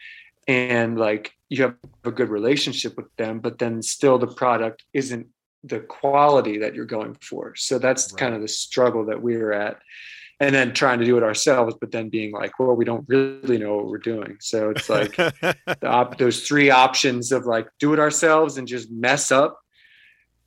and 0.48 0.98
like 0.98 1.34
you 1.50 1.62
have 1.64 1.76
a 2.06 2.12
good 2.12 2.30
relationship 2.30 2.96
with 2.96 3.14
them 3.18 3.40
but 3.40 3.60
then 3.60 3.82
still 3.82 4.18
the 4.18 4.28
product 4.28 4.84
isn't 4.94 5.28
the 5.64 5.80
quality 5.80 6.58
that 6.60 6.74
you're 6.76 6.86
going 6.86 7.16
for. 7.22 7.56
So 7.56 7.78
that's 7.78 8.12
right. 8.12 8.20
kind 8.20 8.36
of 8.36 8.42
the 8.42 8.48
struggle 8.48 9.06
that 9.06 9.22
we 9.22 9.36
are 9.36 9.54
at. 9.54 9.80
And 10.40 10.56
then 10.56 10.74
trying 10.74 10.98
to 10.98 11.06
do 11.06 11.18
it 11.18 11.24
ourselves, 11.24 11.76
but 11.80 11.92
then 11.92 12.10
being 12.10 12.32
like, 12.32 12.58
well, 12.58 12.74
we 12.74 12.84
don't 12.84 13.08
really 13.08 13.60
know 13.60 13.76
what 13.76 13.86
we're 13.86 14.00
doing. 14.00 14.38
So 14.40 14.72
it's 14.72 14.90
like 14.90 15.16
op- 15.84 16.18
those 16.18 16.48
three 16.48 16.72
options 16.72 17.32
of 17.32 17.46
like 17.46 17.68
do 17.78 17.94
it 17.94 18.00
ourselves 18.00 18.58
and 18.58 18.68
just 18.68 18.90
mess 18.90 19.32
up, 19.32 19.60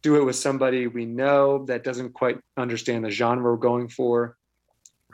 do 0.02 0.16
it 0.16 0.24
with 0.24 0.34
somebody 0.34 0.88
we 0.88 1.06
know 1.06 1.64
that 1.66 1.84
doesn't 1.84 2.12
quite 2.12 2.38
understand 2.56 3.04
the 3.04 3.10
genre 3.10 3.52
we're 3.52 3.56
going 3.56 3.86
for, 3.86 4.36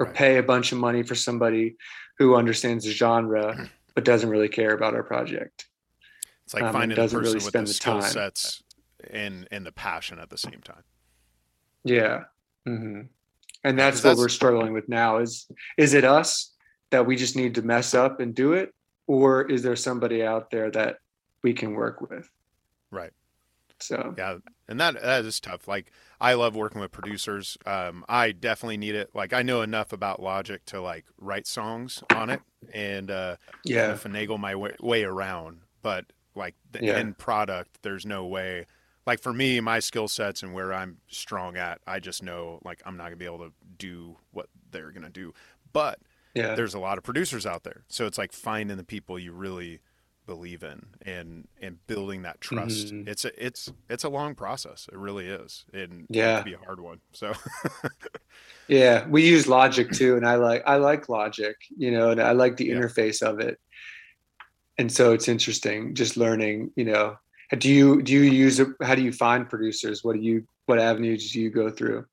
or 0.01 0.07
right. 0.07 0.15
pay 0.15 0.37
a 0.39 0.43
bunch 0.43 0.73
of 0.73 0.79
money 0.79 1.05
for 1.05 1.15
somebody 1.15 1.77
who 2.19 2.35
understands 2.35 2.85
the 2.85 2.91
genre 2.91 3.71
but 3.95 4.05
doesn't 4.05 4.31
really 4.31 4.49
care 4.49 4.75
about 4.75 4.95
our 4.95 5.03
project. 5.03 5.67
It's 6.45 6.55
like 6.55 6.65
um, 6.65 6.73
finding 6.73 6.97
the 6.97 7.03
person 7.03 7.19
really 7.19 7.35
with 7.35 7.53
the, 7.53 7.61
the 7.61 7.67
skill 7.69 8.03
sets 8.03 8.63
and 9.11 9.47
and 9.51 9.65
the 9.65 9.73
passion 9.73 10.19
at 10.19 10.31
the 10.31 10.39
same 10.39 10.61
time. 10.65 10.83
Yeah. 11.85 12.25
Mm-hmm. 12.67 13.03
And 13.63 13.79
that's 13.79 13.99
what 13.99 14.11
that's, 14.11 14.19
we're 14.19 14.29
struggling 14.29 14.73
with 14.73 14.89
now 14.89 15.19
is 15.19 15.47
is 15.77 15.95
it 15.95 16.05
us 16.05 16.55
that 16.91 17.07
we 17.07 17.15
just 17.15 17.37
need 17.37 17.55
to 17.55 17.63
mess 17.63 17.95
up 17.95 18.21
and 18.21 18.35
do 18.35 18.55
it 18.55 18.75
or 19.07 19.43
is 19.43 19.63
there 19.63 19.77
somebody 19.77 20.25
out 20.25 20.51
there 20.51 20.71
that 20.71 20.97
we 21.43 21.53
can 21.53 21.75
work 21.75 22.01
with? 22.01 22.29
Right. 22.91 23.13
So 23.81 24.15
yeah, 24.17 24.39
and 24.71 24.81
that 24.81 25.01
that 25.03 25.25
is 25.25 25.41
tough. 25.41 25.69
Like 25.69 25.93
I 26.21 26.35
love 26.35 26.57
working 26.57 26.81
with 26.81 26.93
producers. 26.93 27.59
Um, 27.67 28.05
I 28.09 28.33
definitely 28.33 28.79
need 28.79 28.95
it. 28.95 29.11
Like 29.15 29.33
I 29.33 29.43
know 29.43 29.61
enough 29.61 29.93
about 29.93 30.23
Logic 30.23 30.65
to 30.67 30.81
like 30.81 31.05
write 31.19 31.47
songs 31.47 32.03
on 32.15 32.31
it 32.31 32.41
and 32.73 33.11
uh, 33.11 33.37
yeah, 33.65 33.93
finagle 33.95 34.39
my 34.39 34.55
way, 34.55 34.75
way 34.81 35.05
around. 35.05 35.61
But 35.83 36.07
like 36.35 36.55
the 36.71 36.85
yeah. 36.85 36.95
end 36.95 37.19
product, 37.19 37.83
there's 37.83 38.07
no 38.07 38.25
way 38.25 38.67
like 39.07 39.21
for 39.21 39.33
me, 39.33 39.61
my 39.61 39.81
skill 39.81 40.09
sets 40.09 40.43
and 40.43 40.55
where 40.55 40.73
I'm 40.73 40.99
strong 41.09 41.57
at, 41.57 41.81
I 41.87 42.01
just 42.01 42.23
know 42.23 42.61
like 42.65 42.81
I'm 42.85 42.97
not 42.97 43.05
gonna 43.05 43.17
be 43.17 43.25
able 43.25 43.39
to 43.39 43.53
do 43.77 44.17
what 44.31 44.49
they're 44.71 44.93
gonna 44.93 45.11
do. 45.11 45.33
But 45.73 45.99
yeah. 46.35 46.55
there's 46.55 46.75
a 46.75 46.79
lot 46.79 46.99
of 46.99 47.05
producers 47.05 47.47
out 47.47 47.65
there, 47.65 47.83
so 47.89 48.07
it's 48.07 48.19
like 48.19 48.33
finding 48.33 48.77
the 48.77 48.85
people 48.85 49.19
you 49.19 49.33
really 49.33 49.81
believe 50.27 50.63
in 50.63 50.87
and 51.03 51.49
and 51.61 51.85
building 51.87 52.23
that 52.23 52.41
trust. 52.41 52.89
Mm-hmm. 52.89 53.09
It's 53.09 53.25
a 53.25 53.45
it's 53.47 53.73
it's 53.89 54.05
a 54.05 54.09
long 54.09 54.35
process. 54.35 54.89
It 54.93 54.99
really 54.99 55.27
is, 55.27 55.65
and 55.73 56.07
yeah, 56.09 56.41
it 56.41 56.45
be 56.45 56.55
a 56.55 56.59
hard 56.59 56.81
one. 56.81 57.01
So. 57.13 57.33
yeah, 58.69 59.07
we 59.09 59.27
use 59.27 59.47
Logic 59.47 59.91
too, 59.91 60.17
and 60.17 60.27
I 60.27 60.37
like 60.37 60.63
I 60.67 60.77
like 60.77 61.09
Logic, 61.09 61.57
you 61.77 61.91
know, 61.91 62.11
and 62.11 62.21
I 62.21 62.33
like 62.33 62.57
the 62.57 62.67
yeah. 62.67 62.77
interface 62.77 63.23
of 63.23 63.41
it. 63.41 63.59
And 64.79 64.91
so 64.91 65.13
it's 65.13 65.29
interesting 65.29 65.95
just 65.95 66.17
learning, 66.17 66.71
you 66.75 66.87
know, 66.87 67.17
do 67.59 67.69
you 67.69 68.03
do 68.03 68.13
you 68.13 68.23
use 68.23 68.61
how 68.83 68.95
do 68.95 69.03
you 69.03 69.13
find 69.13 69.49
producers 69.49 70.05
what 70.05 70.15
do 70.15 70.23
you 70.23 70.47
what 70.67 70.79
avenues 70.79 71.33
do 71.33 71.41
you 71.41 71.51
go 71.51 71.71
through 71.71 72.05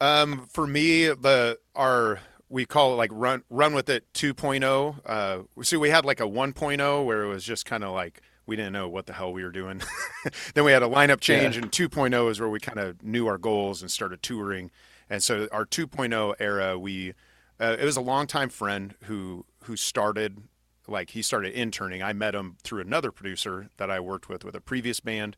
um 0.00 0.46
for 0.52 0.66
me 0.66 1.06
the 1.06 1.58
our 1.74 2.18
we 2.56 2.64
call 2.64 2.94
it 2.94 2.96
like 2.96 3.10
run 3.12 3.42
run 3.50 3.74
with 3.74 3.90
it 3.90 4.10
2.0 4.14 4.96
uh 5.04 5.42
so 5.62 5.78
we 5.78 5.90
had 5.90 6.06
like 6.06 6.20
a 6.20 6.24
1.0 6.24 7.04
where 7.04 7.22
it 7.22 7.28
was 7.28 7.44
just 7.44 7.66
kind 7.66 7.84
of 7.84 7.92
like 7.92 8.22
we 8.46 8.56
didn't 8.56 8.72
know 8.72 8.88
what 8.88 9.04
the 9.04 9.12
hell 9.12 9.30
we 9.30 9.44
were 9.44 9.52
doing 9.52 9.82
then 10.54 10.64
we 10.64 10.72
had 10.72 10.82
a 10.82 10.88
lineup 10.88 11.20
change 11.20 11.54
yeah. 11.54 11.62
and 11.62 11.70
2.0 11.70 12.30
is 12.30 12.40
where 12.40 12.48
we 12.48 12.58
kind 12.58 12.78
of 12.78 13.02
knew 13.02 13.26
our 13.26 13.36
goals 13.36 13.82
and 13.82 13.90
started 13.90 14.22
touring 14.22 14.70
and 15.10 15.22
so 15.22 15.46
our 15.52 15.66
2.0 15.66 16.34
era 16.40 16.78
we 16.78 17.12
uh, 17.60 17.76
it 17.78 17.84
was 17.84 17.96
a 17.96 18.00
longtime 18.00 18.48
friend 18.48 18.94
who 19.02 19.44
who 19.64 19.76
started 19.76 20.42
like 20.88 21.10
he 21.10 21.22
started 21.22 21.52
interning. 21.54 22.02
I 22.02 22.12
met 22.12 22.34
him 22.34 22.56
through 22.62 22.80
another 22.80 23.10
producer 23.10 23.70
that 23.76 23.90
I 23.90 23.98
worked 24.00 24.28
with 24.28 24.44
with 24.44 24.54
a 24.54 24.60
previous 24.60 25.00
band. 25.00 25.36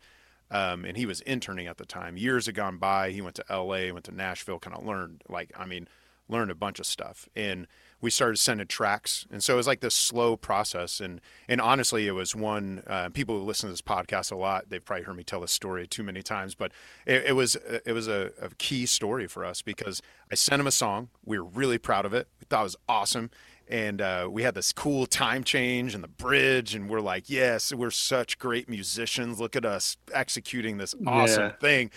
Um, 0.50 0.86
and 0.86 0.96
he 0.96 1.04
was 1.04 1.20
interning 1.22 1.66
at 1.66 1.76
the 1.76 1.84
time. 1.84 2.16
Years 2.16 2.46
had 2.46 2.54
gone 2.54 2.78
by. 2.78 3.10
He 3.10 3.20
went 3.20 3.36
to 3.36 3.44
LA, 3.50 3.92
went 3.92 4.04
to 4.04 4.12
Nashville, 4.12 4.58
kind 4.58 4.74
of 4.74 4.84
learned 4.84 5.22
like 5.28 5.52
I 5.56 5.66
mean, 5.66 5.88
learned 6.28 6.50
a 6.50 6.54
bunch 6.54 6.78
of 6.78 6.86
stuff. 6.86 7.28
And 7.34 7.66
we 8.00 8.10
started 8.10 8.36
sending 8.36 8.66
tracks, 8.66 9.26
and 9.30 9.42
so 9.42 9.54
it 9.54 9.56
was 9.56 9.66
like 9.66 9.80
this 9.80 9.94
slow 9.94 10.36
process. 10.36 11.00
And 11.00 11.20
and 11.48 11.60
honestly, 11.60 12.06
it 12.06 12.12
was 12.12 12.34
one. 12.34 12.82
Uh, 12.86 13.08
people 13.08 13.38
who 13.38 13.44
listen 13.44 13.68
to 13.68 13.72
this 13.72 13.82
podcast 13.82 14.30
a 14.30 14.36
lot, 14.36 14.68
they've 14.68 14.84
probably 14.84 15.04
heard 15.04 15.16
me 15.16 15.24
tell 15.24 15.40
this 15.40 15.50
story 15.50 15.86
too 15.86 16.04
many 16.04 16.22
times, 16.22 16.54
but 16.54 16.70
it, 17.06 17.24
it 17.26 17.32
was 17.32 17.56
it 17.84 17.92
was 17.92 18.06
a, 18.06 18.30
a, 18.40 18.50
key 18.58 18.86
story 18.86 19.26
for 19.26 19.44
us 19.44 19.62
because 19.62 20.00
I 20.30 20.36
sent 20.36 20.60
him 20.60 20.66
a 20.66 20.72
song. 20.72 21.08
We 21.24 21.38
were 21.38 21.44
really 21.44 21.78
proud 21.78 22.06
of 22.06 22.14
it. 22.14 22.28
We 22.40 22.46
thought 22.48 22.60
it 22.60 22.64
was 22.64 22.76
awesome. 22.88 23.30
And 23.70 24.00
uh, 24.00 24.28
we 24.30 24.44
had 24.44 24.54
this 24.54 24.72
cool 24.72 25.04
time 25.06 25.44
change 25.44 25.94
and 25.94 26.02
the 26.02 26.08
bridge, 26.08 26.74
and 26.74 26.88
we're 26.88 27.02
like, 27.02 27.28
yes, 27.28 27.74
we're 27.74 27.90
such 27.90 28.38
great 28.38 28.68
musicians. 28.68 29.40
Look 29.40 29.56
at 29.56 29.66
us 29.66 29.96
executing 30.14 30.78
this 30.78 30.94
awesome 31.06 31.42
yeah. 31.42 31.52
thing 31.60 31.90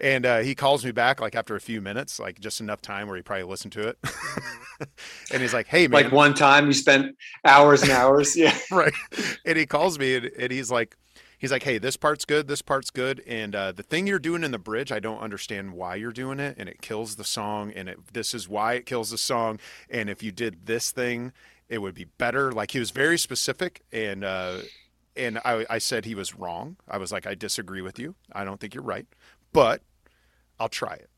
and 0.00 0.26
uh, 0.26 0.38
he 0.38 0.54
calls 0.54 0.84
me 0.84 0.90
back 0.90 1.20
like 1.20 1.34
after 1.34 1.54
a 1.54 1.60
few 1.60 1.80
minutes, 1.80 2.18
like 2.18 2.40
just 2.40 2.60
enough 2.60 2.82
time 2.82 3.06
where 3.06 3.16
he 3.16 3.22
probably 3.22 3.44
listened 3.44 3.72
to 3.72 3.88
it. 3.88 3.98
and 5.32 5.42
he's 5.42 5.54
like, 5.54 5.66
"Hey, 5.66 5.86
man!" 5.86 6.04
Like 6.04 6.12
one 6.12 6.34
time 6.34 6.66
you 6.66 6.72
spent 6.72 7.16
hours 7.44 7.82
and 7.82 7.90
hours, 7.90 8.36
yeah, 8.36 8.56
right. 8.70 8.92
And 9.44 9.56
he 9.56 9.66
calls 9.66 9.98
me 9.98 10.16
and, 10.16 10.26
and, 10.38 10.52
he's 10.52 10.70
like, 10.70 10.96
he's 11.38 11.52
like, 11.52 11.62
"Hey, 11.62 11.78
this 11.78 11.96
part's 11.96 12.24
good. 12.24 12.48
This 12.48 12.62
part's 12.62 12.90
good. 12.90 13.22
And 13.26 13.54
uh, 13.54 13.72
the 13.72 13.82
thing 13.82 14.06
you're 14.06 14.18
doing 14.18 14.44
in 14.44 14.50
the 14.50 14.58
bridge, 14.58 14.90
I 14.90 14.98
don't 14.98 15.20
understand 15.20 15.72
why 15.72 15.96
you're 15.96 16.12
doing 16.12 16.40
it, 16.40 16.56
and 16.58 16.68
it 16.68 16.82
kills 16.82 17.16
the 17.16 17.24
song. 17.24 17.72
And 17.72 17.88
it, 17.88 18.12
this 18.12 18.34
is 18.34 18.48
why 18.48 18.74
it 18.74 18.86
kills 18.86 19.10
the 19.10 19.18
song. 19.18 19.60
And 19.88 20.10
if 20.10 20.22
you 20.22 20.32
did 20.32 20.66
this 20.66 20.90
thing, 20.90 21.32
it 21.68 21.78
would 21.78 21.94
be 21.94 22.04
better." 22.04 22.52
Like 22.52 22.72
he 22.72 22.78
was 22.78 22.90
very 22.90 23.18
specific 23.18 23.82
and. 23.92 24.24
Uh, 24.24 24.58
and 25.16 25.38
I, 25.44 25.64
I 25.70 25.78
said 25.78 26.06
he 26.06 26.16
was 26.16 26.34
wrong. 26.34 26.74
I 26.88 26.98
was 26.98 27.12
like, 27.12 27.24
I 27.24 27.36
disagree 27.36 27.80
with 27.80 28.00
you. 28.00 28.16
I 28.32 28.42
don't 28.42 28.58
think 28.58 28.74
you're 28.74 28.82
right 28.82 29.06
but 29.54 29.80
I'll 30.60 30.68
try 30.68 30.92
it. 30.92 31.08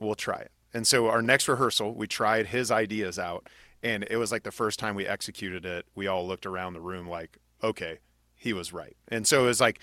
We'll 0.00 0.16
try 0.16 0.38
it. 0.38 0.50
And 0.72 0.84
so 0.84 1.08
our 1.08 1.22
next 1.22 1.46
rehearsal, 1.46 1.94
we 1.94 2.08
tried 2.08 2.48
his 2.48 2.72
ideas 2.72 3.16
out, 3.16 3.48
and 3.84 4.04
it 4.10 4.16
was 4.16 4.32
like 4.32 4.42
the 4.42 4.50
first 4.50 4.80
time 4.80 4.96
we 4.96 5.06
executed 5.06 5.64
it. 5.64 5.86
We 5.94 6.08
all 6.08 6.26
looked 6.26 6.46
around 6.46 6.72
the 6.72 6.80
room 6.80 7.08
like, 7.08 7.38
okay, 7.62 8.00
he 8.34 8.52
was 8.52 8.72
right. 8.72 8.96
And 9.06 9.24
so 9.24 9.44
it 9.44 9.46
was 9.46 9.60
like, 9.60 9.78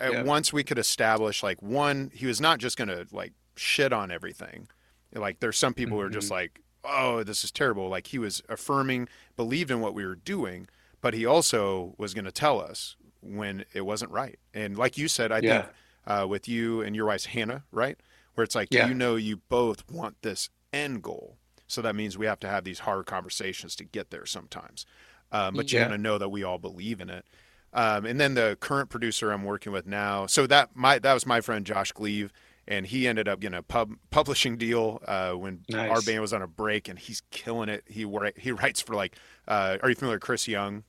yeah. 0.00 0.22
once 0.24 0.52
we 0.52 0.64
could 0.64 0.78
establish 0.78 1.44
like 1.44 1.62
one, 1.62 2.10
he 2.12 2.26
was 2.26 2.40
not 2.40 2.58
just 2.58 2.76
gonna 2.76 3.04
like 3.12 3.32
shit 3.54 3.92
on 3.92 4.10
everything. 4.10 4.66
Like 5.14 5.38
there's 5.38 5.58
some 5.58 5.74
people 5.74 5.96
mm-hmm. 5.96 6.02
who 6.02 6.06
are 6.06 6.10
just 6.10 6.26
mm-hmm. 6.26 6.34
like, 6.34 6.60
oh, 6.84 7.22
this 7.22 7.44
is 7.44 7.52
terrible. 7.52 7.88
Like 7.88 8.08
he 8.08 8.18
was 8.18 8.42
affirming, 8.48 9.08
believed 9.36 9.70
in 9.70 9.80
what 9.80 9.94
we 9.94 10.04
were 10.04 10.16
doing, 10.16 10.66
but 11.00 11.14
he 11.14 11.24
also 11.24 11.94
was 11.98 12.14
going 12.14 12.24
to 12.24 12.32
tell 12.32 12.60
us 12.60 12.96
when 13.20 13.64
it 13.72 13.82
wasn't 13.82 14.10
right. 14.10 14.38
And 14.52 14.76
like 14.76 14.98
you 14.98 15.06
said, 15.06 15.30
I 15.30 15.38
yeah. 15.38 15.62
think 15.62 15.74
uh, 16.06 16.26
with 16.28 16.48
you 16.48 16.80
and 16.80 16.96
your 16.96 17.06
wife's 17.06 17.26
Hannah, 17.26 17.64
right? 17.70 17.98
Where 18.34 18.44
it's 18.44 18.54
like 18.54 18.68
yeah. 18.70 18.88
you 18.88 18.94
know 18.94 19.16
you 19.16 19.38
both 19.48 19.88
want 19.90 20.22
this 20.22 20.50
end 20.72 21.02
goal, 21.02 21.36
so 21.66 21.82
that 21.82 21.94
means 21.94 22.16
we 22.16 22.26
have 22.26 22.40
to 22.40 22.48
have 22.48 22.64
these 22.64 22.80
hard 22.80 23.06
conversations 23.06 23.76
to 23.76 23.84
get 23.84 24.10
there 24.10 24.26
sometimes. 24.26 24.86
Um, 25.30 25.54
but 25.54 25.72
yeah. 25.72 25.80
you 25.80 25.84
got 25.86 25.92
to 25.92 25.98
know 25.98 26.18
that 26.18 26.28
we 26.28 26.42
all 26.42 26.58
believe 26.58 27.00
in 27.00 27.08
it. 27.08 27.24
Um, 27.72 28.04
and 28.04 28.20
then 28.20 28.34
the 28.34 28.56
current 28.60 28.90
producer 28.90 29.32
I'm 29.32 29.44
working 29.44 29.72
with 29.72 29.86
now, 29.86 30.26
so 30.26 30.46
that 30.46 30.70
my 30.74 30.98
that 30.98 31.14
was 31.14 31.26
my 31.26 31.40
friend 31.40 31.64
Josh 31.64 31.92
Gleave, 31.92 32.32
and 32.66 32.86
he 32.86 33.08
ended 33.08 33.28
up 33.28 33.40
getting 33.40 33.58
a 33.58 33.62
pub 33.62 33.92
publishing 34.10 34.56
deal 34.56 35.00
uh, 35.06 35.32
when 35.32 35.64
nice. 35.68 35.90
our 35.90 36.02
band 36.02 36.20
was 36.20 36.32
on 36.32 36.42
a 36.42 36.46
break, 36.46 36.88
and 36.88 36.98
he's 36.98 37.22
killing 37.30 37.68
it. 37.68 37.84
He 37.86 38.06
he 38.36 38.52
writes 38.52 38.82
for 38.82 38.94
like, 38.94 39.16
uh, 39.48 39.78
are 39.82 39.88
you 39.88 39.94
familiar 39.94 40.16
with 40.16 40.22
Chris 40.22 40.46
Young 40.46 40.84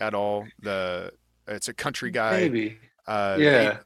at 0.00 0.14
all? 0.14 0.46
The 0.60 1.12
it's 1.46 1.68
a 1.68 1.74
country 1.74 2.10
guy. 2.10 2.40
Maybe. 2.40 2.78
Uh, 3.06 3.36
yeah 3.38 3.78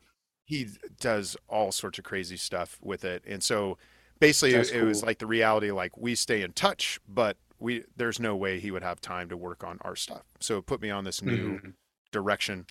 he 0.48 0.66
does 0.98 1.36
all 1.46 1.70
sorts 1.70 1.98
of 1.98 2.04
crazy 2.04 2.38
stuff 2.38 2.78
with 2.82 3.04
it. 3.04 3.22
And 3.26 3.42
so 3.42 3.76
basically 4.18 4.54
it, 4.54 4.70
cool. 4.70 4.80
it, 4.80 4.84
was 4.84 5.02
like 5.02 5.18
the 5.18 5.26
reality 5.26 5.70
like 5.70 5.98
we 5.98 6.14
stay 6.14 6.40
in 6.40 6.54
touch, 6.54 6.98
but 7.06 7.36
we 7.58 7.84
there's 7.98 8.18
no 8.18 8.34
way 8.34 8.58
he 8.58 8.70
would 8.70 8.82
have 8.82 8.98
time 8.98 9.28
to 9.28 9.36
work 9.36 9.62
on 9.62 9.76
our 9.82 9.94
stuff. 9.94 10.22
So 10.40 10.56
it 10.56 10.64
put 10.64 10.80
me 10.80 10.88
on 10.88 11.04
this 11.04 11.20
new 11.20 11.58
mm-hmm. 11.58 11.68
direction. 12.12 12.64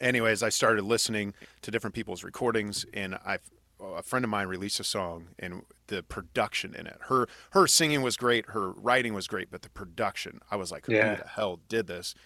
Anyways, 0.00 0.42
I 0.42 0.48
started 0.48 0.82
listening 0.82 1.32
to 1.62 1.70
different 1.70 1.94
people's 1.94 2.24
recordings 2.24 2.84
and 2.92 3.14
I 3.14 3.38
a 3.78 4.02
friend 4.02 4.24
of 4.24 4.30
mine 4.30 4.48
released 4.48 4.80
a 4.80 4.84
song 4.84 5.28
and 5.38 5.62
the 5.86 6.02
production 6.02 6.74
in 6.74 6.88
it. 6.88 6.98
Her 7.02 7.28
her 7.50 7.68
singing 7.68 8.02
was 8.02 8.16
great, 8.16 8.46
her 8.46 8.72
writing 8.72 9.14
was 9.14 9.28
great, 9.28 9.52
but 9.52 9.62
the 9.62 9.70
production, 9.70 10.40
I 10.50 10.56
was 10.56 10.72
like, 10.72 10.86
who 10.86 10.94
yeah. 10.94 11.14
the 11.14 11.28
hell 11.28 11.60
did 11.68 11.86
this? 11.86 12.16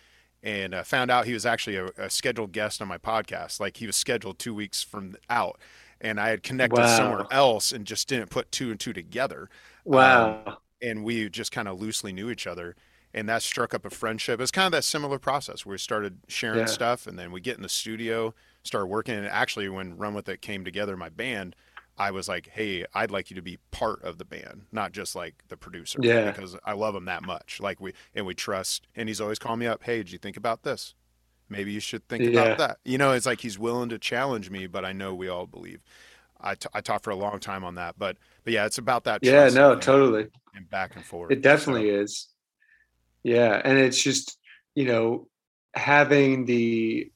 And 0.42 0.74
uh, 0.74 0.82
found 0.82 1.10
out 1.10 1.26
he 1.26 1.34
was 1.34 1.44
actually 1.44 1.76
a, 1.76 1.86
a, 1.98 2.10
scheduled 2.10 2.52
guest 2.52 2.80
on 2.80 2.88
my 2.88 2.98
podcast. 2.98 3.60
Like 3.60 3.76
he 3.76 3.86
was 3.86 3.96
scheduled 3.96 4.38
two 4.38 4.54
weeks 4.54 4.82
from 4.82 5.16
out, 5.28 5.58
and 6.00 6.18
I 6.18 6.30
had 6.30 6.42
connected 6.42 6.80
wow. 6.80 6.96
somewhere 6.96 7.26
else 7.30 7.72
and 7.72 7.84
just 7.84 8.08
didn't 8.08 8.30
put 8.30 8.50
two 8.50 8.70
and 8.70 8.80
two 8.80 8.92
together. 8.92 9.48
Wow. 9.84 10.42
Um, 10.46 10.56
and 10.82 11.04
we 11.04 11.28
just 11.28 11.52
kind 11.52 11.68
of 11.68 11.80
loosely 11.80 12.12
knew 12.12 12.30
each 12.30 12.46
other, 12.46 12.74
and 13.12 13.28
that 13.28 13.42
struck 13.42 13.74
up 13.74 13.84
a 13.84 13.90
friendship. 13.90 14.40
It 14.40 14.42
was 14.42 14.50
kind 14.50 14.66
of 14.66 14.72
that 14.72 14.84
similar 14.84 15.18
process 15.18 15.66
where 15.66 15.72
we 15.72 15.78
started 15.78 16.18
sharing 16.28 16.60
yeah. 16.60 16.66
stuff, 16.66 17.06
and 17.06 17.18
then 17.18 17.32
we 17.32 17.40
get 17.40 17.56
in 17.56 17.62
the 17.62 17.68
studio, 17.68 18.34
start 18.62 18.88
working. 18.88 19.14
And 19.14 19.26
actually, 19.26 19.68
when 19.68 19.98
Run 19.98 20.14
with 20.14 20.28
It 20.28 20.40
came 20.40 20.64
together, 20.64 20.96
my 20.96 21.10
band 21.10 21.54
I 22.00 22.12
was 22.12 22.28
like, 22.28 22.48
hey, 22.48 22.86
I'd 22.94 23.10
like 23.10 23.28
you 23.28 23.36
to 23.36 23.42
be 23.42 23.58
part 23.72 24.02
of 24.02 24.16
the 24.16 24.24
band, 24.24 24.62
not 24.72 24.92
just 24.92 25.14
like 25.14 25.44
the 25.48 25.56
producer. 25.58 25.98
Yeah. 26.02 26.30
Because 26.30 26.56
I 26.64 26.72
love 26.72 26.94
him 26.94 27.04
that 27.04 27.22
much. 27.22 27.60
Like 27.60 27.78
we 27.78 27.92
and 28.14 28.24
we 28.24 28.32
trust. 28.34 28.86
And 28.96 29.06
he's 29.06 29.20
always 29.20 29.38
calling 29.38 29.58
me 29.58 29.66
up. 29.66 29.82
Hey, 29.82 29.98
did 29.98 30.10
you 30.10 30.16
think 30.16 30.38
about 30.38 30.62
this? 30.62 30.94
Maybe 31.50 31.72
you 31.72 31.80
should 31.80 32.08
think 32.08 32.24
yeah. 32.24 32.30
about 32.30 32.58
that. 32.58 32.78
You 32.86 32.96
know, 32.96 33.12
it's 33.12 33.26
like 33.26 33.42
he's 33.42 33.58
willing 33.58 33.90
to 33.90 33.98
challenge 33.98 34.48
me, 34.48 34.66
but 34.66 34.82
I 34.82 34.92
know 34.92 35.14
we 35.14 35.28
all 35.28 35.46
believe. 35.46 35.82
I, 36.40 36.54
t- 36.54 36.70
I 36.72 36.80
talked 36.80 37.04
for 37.04 37.10
a 37.10 37.16
long 37.16 37.38
time 37.38 37.64
on 37.64 37.74
that, 37.74 37.98
but 37.98 38.16
but 38.44 38.54
yeah, 38.54 38.64
it's 38.64 38.78
about 38.78 39.04
that. 39.04 39.22
Yeah, 39.22 39.50
no, 39.50 39.72
and, 39.72 39.82
totally. 39.82 40.28
And 40.54 40.70
back 40.70 40.96
and 40.96 41.04
forth. 41.04 41.30
It 41.30 41.42
definitely 41.42 41.90
so. 41.90 42.00
is. 42.00 42.28
Yeah, 43.24 43.60
and 43.62 43.76
it's 43.76 44.02
just 44.02 44.38
you 44.74 44.86
know 44.86 45.28
having 45.74 46.46
the 46.46 47.12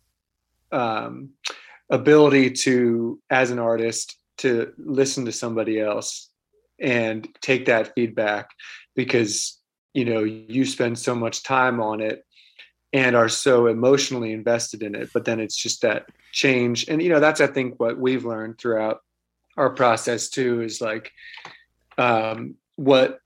um, 0.73 1.31
ability 1.89 2.51
to, 2.51 3.19
as 3.31 3.51
an 3.51 3.59
artist, 3.59 4.19
to 4.39 4.73
listen 4.79 5.25
to 5.25 5.33
somebody 5.33 5.81
else 5.81 6.31
and 6.81 7.29
take 7.41 7.67
that 7.67 7.95
feedback 7.95 8.51
because 8.97 9.61
you 9.93 10.05
know 10.05 10.25
you 10.25 10.65
spend 10.65 10.99
so 10.99 11.15
much 11.15 11.43
time 11.43 11.81
on 11.81 12.01
it 12.01 12.25
and 12.93 13.17
are 13.17 13.29
so 13.29 13.67
emotionally 13.67 14.33
invested 14.33 14.83
in 14.83 14.95
it 14.95 15.09
but 15.15 15.25
then 15.25 15.41
it's 15.41 15.57
just 15.57 15.83
that 15.83 16.07
change 16.33 16.87
and 16.89 17.01
you 17.01 17.09
know 17.09 17.21
that's 17.21 17.41
i 17.41 17.47
think 17.47 17.79
what 17.79 17.99
we've 17.99 18.25
learned 18.25 18.59
throughout 18.59 19.01
our 19.57 19.71
process 19.71 20.29
too 20.29 20.63
is 20.63 20.81
like 20.81 21.13
um, 21.97 22.57
what 22.75 23.21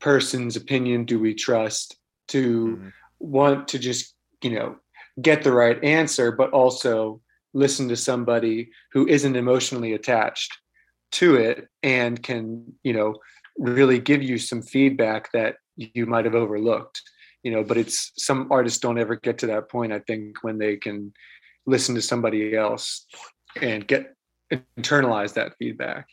person's 0.00 0.56
opinion 0.56 1.04
do 1.04 1.18
we 1.18 1.34
trust 1.34 1.96
to 2.28 2.68
mm-hmm. 2.68 2.88
want 3.18 3.68
to 3.68 3.78
just 3.78 4.14
you 4.42 4.50
know 4.50 4.76
get 5.20 5.42
the 5.42 5.52
right 5.52 5.82
answer 5.84 6.32
but 6.32 6.50
also 6.50 7.20
listen 7.54 7.88
to 7.88 7.96
somebody 7.96 8.70
who 8.92 9.06
isn't 9.06 9.36
emotionally 9.36 9.94
attached 9.94 10.52
to 11.10 11.36
it 11.36 11.68
and 11.82 12.22
can 12.22 12.64
you 12.82 12.92
know 12.92 13.14
really 13.58 13.98
give 13.98 14.22
you 14.22 14.38
some 14.38 14.62
feedback 14.62 15.32
that 15.32 15.56
you 15.76 16.06
might 16.06 16.24
have 16.24 16.34
overlooked 16.34 17.00
you 17.42 17.50
know 17.50 17.64
but 17.64 17.76
it's 17.76 18.12
some 18.16 18.46
artists 18.50 18.78
don't 18.78 18.98
ever 18.98 19.16
get 19.16 19.38
to 19.38 19.46
that 19.46 19.70
point 19.70 19.92
i 19.92 19.98
think 20.00 20.36
when 20.42 20.58
they 20.58 20.76
can 20.76 21.12
listen 21.66 21.94
to 21.94 22.02
somebody 22.02 22.54
else 22.54 23.06
and 23.60 23.86
get 23.86 24.14
internalize 24.78 25.34
that 25.34 25.54
feedback. 25.58 26.06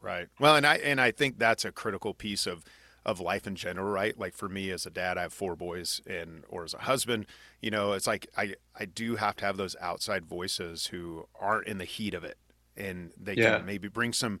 Right. 0.00 0.28
Well 0.38 0.56
and 0.56 0.66
i 0.66 0.76
and 0.76 1.00
i 1.00 1.10
think 1.10 1.38
that's 1.38 1.64
a 1.64 1.72
critical 1.72 2.14
piece 2.14 2.46
of 2.46 2.64
of 3.04 3.20
life 3.20 3.46
in 3.46 3.56
general, 3.56 3.90
right? 3.90 4.18
Like 4.18 4.34
for 4.34 4.48
me 4.48 4.70
as 4.70 4.86
a 4.86 4.90
dad, 4.90 5.16
I 5.16 5.22
have 5.22 5.32
four 5.32 5.56
boys 5.56 6.00
and 6.06 6.44
or 6.48 6.64
as 6.64 6.74
a 6.74 6.78
husband, 6.78 7.26
you 7.60 7.70
know, 7.70 7.92
it's 7.92 8.06
like 8.06 8.26
I 8.36 8.54
I 8.78 8.84
do 8.84 9.16
have 9.16 9.36
to 9.36 9.46
have 9.46 9.56
those 9.56 9.76
outside 9.80 10.26
voices 10.26 10.86
who 10.88 11.26
aren't 11.38 11.66
in 11.66 11.78
the 11.78 11.84
heat 11.84 12.14
of 12.14 12.24
it 12.24 12.36
and 12.76 13.12
they 13.20 13.34
yeah. 13.34 13.58
can 13.58 13.66
maybe 13.66 13.88
bring 13.88 14.12
some 14.12 14.40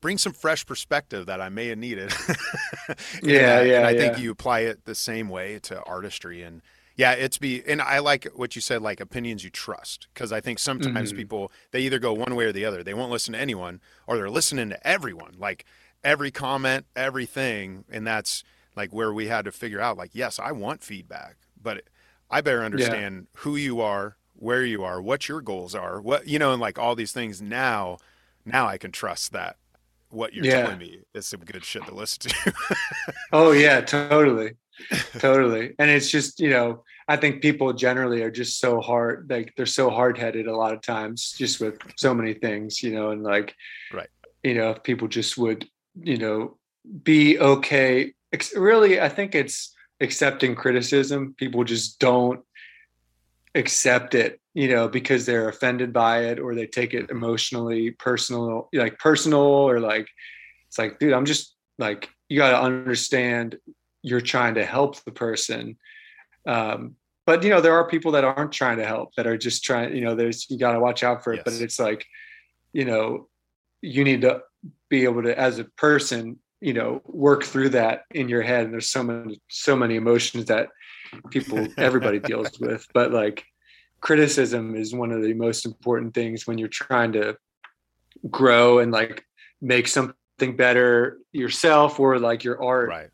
bring 0.00 0.18
some 0.18 0.32
fresh 0.32 0.64
perspective 0.64 1.26
that 1.26 1.40
I 1.40 1.50
may 1.50 1.68
have 1.68 1.78
needed. 1.78 2.12
yeah, 3.22 3.60
yeah. 3.60 3.78
And 3.78 3.86
I 3.86 3.90
yeah. 3.90 3.98
think 3.98 4.18
you 4.18 4.30
apply 4.30 4.60
it 4.60 4.84
the 4.84 4.94
same 4.94 5.28
way 5.28 5.58
to 5.60 5.82
artistry 5.84 6.42
and 6.42 6.62
yeah, 6.96 7.12
it's 7.12 7.38
be 7.38 7.62
and 7.66 7.80
I 7.80 8.00
like 8.00 8.26
what 8.34 8.54
you 8.54 8.60
said, 8.60 8.82
like 8.82 9.00
opinions 9.00 9.42
you 9.42 9.48
trust, 9.48 10.08
because 10.12 10.32
I 10.32 10.40
think 10.40 10.58
sometimes 10.58 11.10
mm-hmm. 11.10 11.18
people 11.18 11.52
they 11.70 11.80
either 11.80 11.98
go 11.98 12.12
one 12.12 12.34
way 12.34 12.44
or 12.44 12.52
the 12.52 12.66
other. 12.66 12.82
They 12.82 12.92
won't 12.92 13.10
listen 13.10 13.32
to 13.32 13.38
anyone, 13.38 13.80
or 14.06 14.16
they're 14.16 14.28
listening 14.28 14.68
to 14.68 14.86
everyone. 14.86 15.36
Like 15.38 15.64
every 16.04 16.30
comment, 16.30 16.86
everything, 16.96 17.84
and 17.90 18.06
that's 18.06 18.44
like 18.76 18.92
where 18.92 19.12
we 19.12 19.26
had 19.26 19.44
to 19.44 19.52
figure 19.52 19.80
out 19.80 19.96
like 19.96 20.10
yes, 20.12 20.38
I 20.38 20.52
want 20.52 20.82
feedback, 20.82 21.36
but 21.60 21.84
I 22.30 22.40
better 22.40 22.62
understand 22.62 23.26
yeah. 23.32 23.40
who 23.42 23.56
you 23.56 23.80
are, 23.80 24.16
where 24.34 24.64
you 24.64 24.84
are, 24.84 25.00
what 25.00 25.28
your 25.28 25.40
goals 25.40 25.74
are, 25.74 26.00
what 26.00 26.26
you 26.28 26.38
know, 26.38 26.52
and 26.52 26.60
like 26.60 26.78
all 26.78 26.94
these 26.94 27.12
things 27.12 27.42
now 27.42 27.98
now 28.44 28.66
I 28.66 28.78
can 28.78 28.92
trust 28.92 29.32
that 29.32 29.56
what 30.10 30.34
you're 30.34 30.44
yeah. 30.44 30.62
telling 30.62 30.78
me 30.78 31.00
is 31.14 31.26
some 31.26 31.40
good 31.40 31.64
shit 31.64 31.84
to 31.86 31.94
listen 31.94 32.30
to. 32.30 32.52
oh 33.32 33.52
yeah, 33.52 33.80
totally. 33.80 34.54
totally. 35.18 35.74
And 35.78 35.90
it's 35.90 36.10
just, 36.10 36.40
you 36.40 36.50
know, 36.50 36.84
I 37.06 37.16
think 37.16 37.42
people 37.42 37.72
generally 37.72 38.22
are 38.22 38.30
just 38.30 38.58
so 38.58 38.80
hard, 38.80 39.26
like 39.30 39.52
they're 39.56 39.66
so 39.66 39.90
hard 39.90 40.18
headed 40.18 40.46
a 40.46 40.56
lot 40.56 40.72
of 40.72 40.80
times, 40.80 41.32
just 41.32 41.60
with 41.60 41.78
so 41.96 42.14
many 42.14 42.34
things, 42.34 42.82
you 42.82 42.92
know, 42.92 43.10
and 43.10 43.22
like, 43.22 43.54
right, 43.92 44.08
you 44.42 44.54
know, 44.54 44.70
if 44.70 44.82
people 44.82 45.06
just 45.06 45.36
would, 45.38 45.68
you 46.02 46.16
know, 46.16 46.58
be 47.02 47.38
okay. 47.38 48.12
Really, 48.54 49.00
I 49.00 49.08
think 49.08 49.34
it's 49.34 49.74
accepting 50.00 50.54
criticism. 50.54 51.34
People 51.36 51.64
just 51.64 51.98
don't 51.98 52.40
accept 53.54 54.14
it, 54.14 54.40
you 54.54 54.68
know, 54.68 54.88
because 54.88 55.26
they're 55.26 55.48
offended 55.48 55.92
by 55.92 56.24
it 56.24 56.38
or 56.38 56.54
they 56.54 56.66
take 56.66 56.94
it 56.94 57.10
emotionally, 57.10 57.90
personal, 57.90 58.68
like 58.72 58.98
personal, 58.98 59.40
or 59.40 59.80
like 59.80 60.08
it's 60.68 60.78
like, 60.78 60.98
dude, 60.98 61.12
I'm 61.12 61.24
just 61.24 61.54
like, 61.78 62.08
you 62.28 62.38
got 62.38 62.50
to 62.50 62.60
understand 62.60 63.58
you're 64.02 64.20
trying 64.20 64.54
to 64.54 64.64
help 64.64 65.02
the 65.04 65.10
person. 65.10 65.76
Um, 66.46 66.94
but 67.26 67.42
you 67.42 67.50
know, 67.50 67.60
there 67.60 67.74
are 67.74 67.88
people 67.88 68.12
that 68.12 68.24
aren't 68.24 68.52
trying 68.52 68.78
to 68.78 68.86
help 68.86 69.14
that 69.16 69.26
are 69.26 69.36
just 69.36 69.64
trying, 69.64 69.94
you 69.94 70.02
know, 70.02 70.14
there's, 70.14 70.48
you 70.48 70.58
got 70.58 70.72
to 70.72 70.80
watch 70.80 71.02
out 71.02 71.22
for 71.22 71.32
it. 71.32 71.42
Yes. 71.44 71.44
But 71.44 71.64
it's 71.64 71.78
like, 71.78 72.06
you 72.72 72.84
know, 72.84 73.28
you 73.82 74.04
need 74.04 74.22
to 74.22 74.42
be 74.88 75.04
able 75.04 75.22
to, 75.22 75.38
as 75.38 75.58
a 75.58 75.64
person, 75.64 76.38
you 76.60 76.72
know, 76.72 77.00
work 77.04 77.44
through 77.44 77.70
that 77.70 78.02
in 78.10 78.28
your 78.28 78.42
head. 78.42 78.64
And 78.64 78.72
there's 78.72 78.90
so 78.90 79.02
many, 79.02 79.40
so 79.48 79.76
many 79.76 79.96
emotions 79.96 80.46
that 80.46 80.68
people, 81.30 81.66
everybody 81.78 82.18
deals 82.18 82.58
with. 82.60 82.86
But 82.92 83.12
like, 83.12 83.44
criticism 84.00 84.74
is 84.74 84.94
one 84.94 85.12
of 85.12 85.22
the 85.22 85.34
most 85.34 85.66
important 85.66 86.14
things 86.14 86.46
when 86.46 86.58
you're 86.58 86.68
trying 86.68 87.12
to 87.12 87.36
grow 88.30 88.78
and 88.78 88.92
like 88.92 89.24
make 89.60 89.86
something 89.86 90.56
better 90.56 91.18
yourself 91.32 92.00
or 92.00 92.18
like 92.18 92.44
your 92.44 92.62
art 92.62 92.88
right 92.88 93.10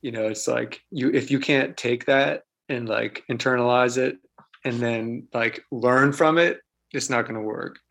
you 0.00 0.12
know 0.12 0.28
it's 0.28 0.46
like 0.46 0.80
you 0.90 1.10
if 1.10 1.30
you 1.30 1.38
can't 1.38 1.76
take 1.76 2.06
that 2.06 2.44
and 2.68 2.88
like 2.88 3.24
internalize 3.30 3.98
it 3.98 4.18
and 4.64 4.80
then 4.80 5.26
like 5.34 5.62
learn 5.70 6.12
from 6.12 6.38
it 6.38 6.60
it's 6.92 7.10
not 7.10 7.22
going 7.22 7.34
to 7.34 7.40
work 7.40 7.78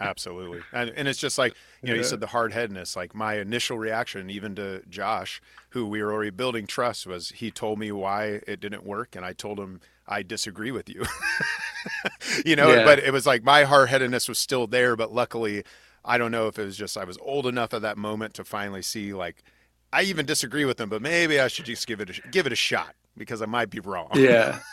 absolutely. 0.00 0.60
And, 0.72 0.90
and 0.90 1.08
it's 1.08 1.18
just 1.18 1.38
like 1.38 1.54
you 1.82 1.90
know 1.90 1.94
you 1.96 2.04
said 2.04 2.20
the 2.20 2.26
hard-headedness 2.26 2.96
like 2.96 3.14
my 3.14 3.34
initial 3.34 3.78
reaction 3.78 4.30
even 4.30 4.54
to 4.54 4.82
josh 4.88 5.40
who 5.70 5.86
we 5.86 6.02
were 6.02 6.12
already 6.12 6.30
building 6.30 6.66
trust 6.66 7.06
was 7.06 7.30
he 7.30 7.50
told 7.50 7.78
me 7.78 7.92
why 7.92 8.40
it 8.46 8.60
didn't 8.60 8.84
work 8.84 9.16
and 9.16 9.24
i 9.24 9.32
told 9.32 9.58
him 9.58 9.80
i 10.06 10.22
disagree 10.22 10.70
with 10.70 10.88
you. 10.88 11.04
You 12.46 12.56
know 12.56 12.72
yeah. 12.72 12.84
but 12.84 12.98
it 12.98 13.12
was 13.12 13.26
like 13.26 13.44
my 13.44 13.64
hard-headedness 13.64 14.26
was 14.26 14.38
still 14.38 14.66
there 14.66 14.96
but 14.96 15.12
luckily 15.12 15.64
i 16.02 16.16
don't 16.16 16.30
know 16.30 16.46
if 16.46 16.58
it 16.58 16.64
was 16.64 16.78
just 16.78 16.96
i 16.96 17.04
was 17.04 17.18
old 17.20 17.46
enough 17.46 17.74
at 17.74 17.82
that 17.82 17.98
moment 17.98 18.32
to 18.34 18.44
finally 18.44 18.80
see 18.80 19.12
like 19.12 19.42
i 19.92 20.00
even 20.02 20.24
disagree 20.24 20.64
with 20.64 20.80
him 20.80 20.88
but 20.88 21.02
maybe 21.02 21.38
i 21.38 21.46
should 21.46 21.66
just 21.66 21.86
give 21.86 22.00
it 22.00 22.08
a, 22.08 22.28
give 22.28 22.46
it 22.46 22.52
a 22.52 22.56
shot 22.56 22.94
because 23.18 23.42
i 23.42 23.46
might 23.46 23.68
be 23.68 23.80
wrong. 23.80 24.08
Yeah. 24.14 24.60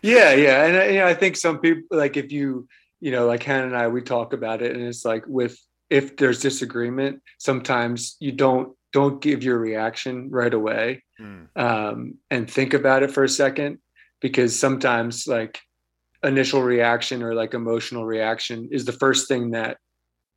Yeah 0.00 0.32
yeah 0.32 0.64
and 0.66 0.94
you 0.94 1.00
know, 1.00 1.06
i 1.08 1.14
think 1.14 1.36
some 1.36 1.58
people 1.58 1.98
like 1.98 2.16
if 2.16 2.30
you 2.30 2.68
you 3.00 3.10
know, 3.10 3.26
like 3.26 3.42
Hannah 3.42 3.66
and 3.66 3.76
I, 3.76 3.88
we 3.88 4.02
talk 4.02 4.32
about 4.32 4.62
it, 4.62 4.74
and 4.74 4.84
it's 4.84 5.04
like 5.04 5.24
with 5.26 5.58
if 5.90 6.16
there's 6.16 6.40
disagreement, 6.40 7.22
sometimes 7.38 8.16
you 8.20 8.32
don't 8.32 8.74
don't 8.92 9.20
give 9.20 9.42
your 9.42 9.58
reaction 9.58 10.30
right 10.30 10.54
away, 10.54 11.04
mm. 11.20 11.46
um, 11.56 12.14
and 12.30 12.50
think 12.50 12.74
about 12.74 13.02
it 13.02 13.10
for 13.10 13.24
a 13.24 13.28
second, 13.28 13.78
because 14.20 14.58
sometimes 14.58 15.26
like 15.26 15.60
initial 16.24 16.62
reaction 16.62 17.22
or 17.22 17.34
like 17.34 17.54
emotional 17.54 18.06
reaction 18.06 18.68
is 18.72 18.84
the 18.84 18.92
first 18.92 19.28
thing 19.28 19.50
that 19.50 19.76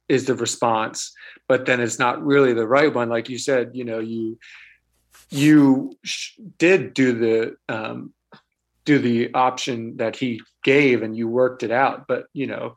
is 0.08 0.26
the 0.26 0.36
response, 0.36 1.14
but 1.48 1.66
then 1.66 1.80
it's 1.80 2.00
not 2.00 2.24
really 2.24 2.54
the 2.54 2.68
right 2.68 2.94
one. 2.94 3.10
Like 3.10 3.30
you 3.30 3.38
said, 3.38 3.72
you 3.74 3.86
know, 3.86 4.00
you 4.00 4.38
you 5.30 5.96
sh- 6.04 6.40
did 6.58 6.94
do 6.94 7.14
the 7.14 7.56
um, 7.74 8.14
do 8.86 9.00
the 9.00 9.34
option 9.34 9.98
that 9.98 10.16
he 10.16 10.42
gave 10.64 11.04
and 11.04 11.16
you 11.16 11.28
worked 11.28 11.64
it 11.64 11.72
out. 11.72 12.06
But 12.08 12.26
you 12.34 12.48
know, 12.48 12.76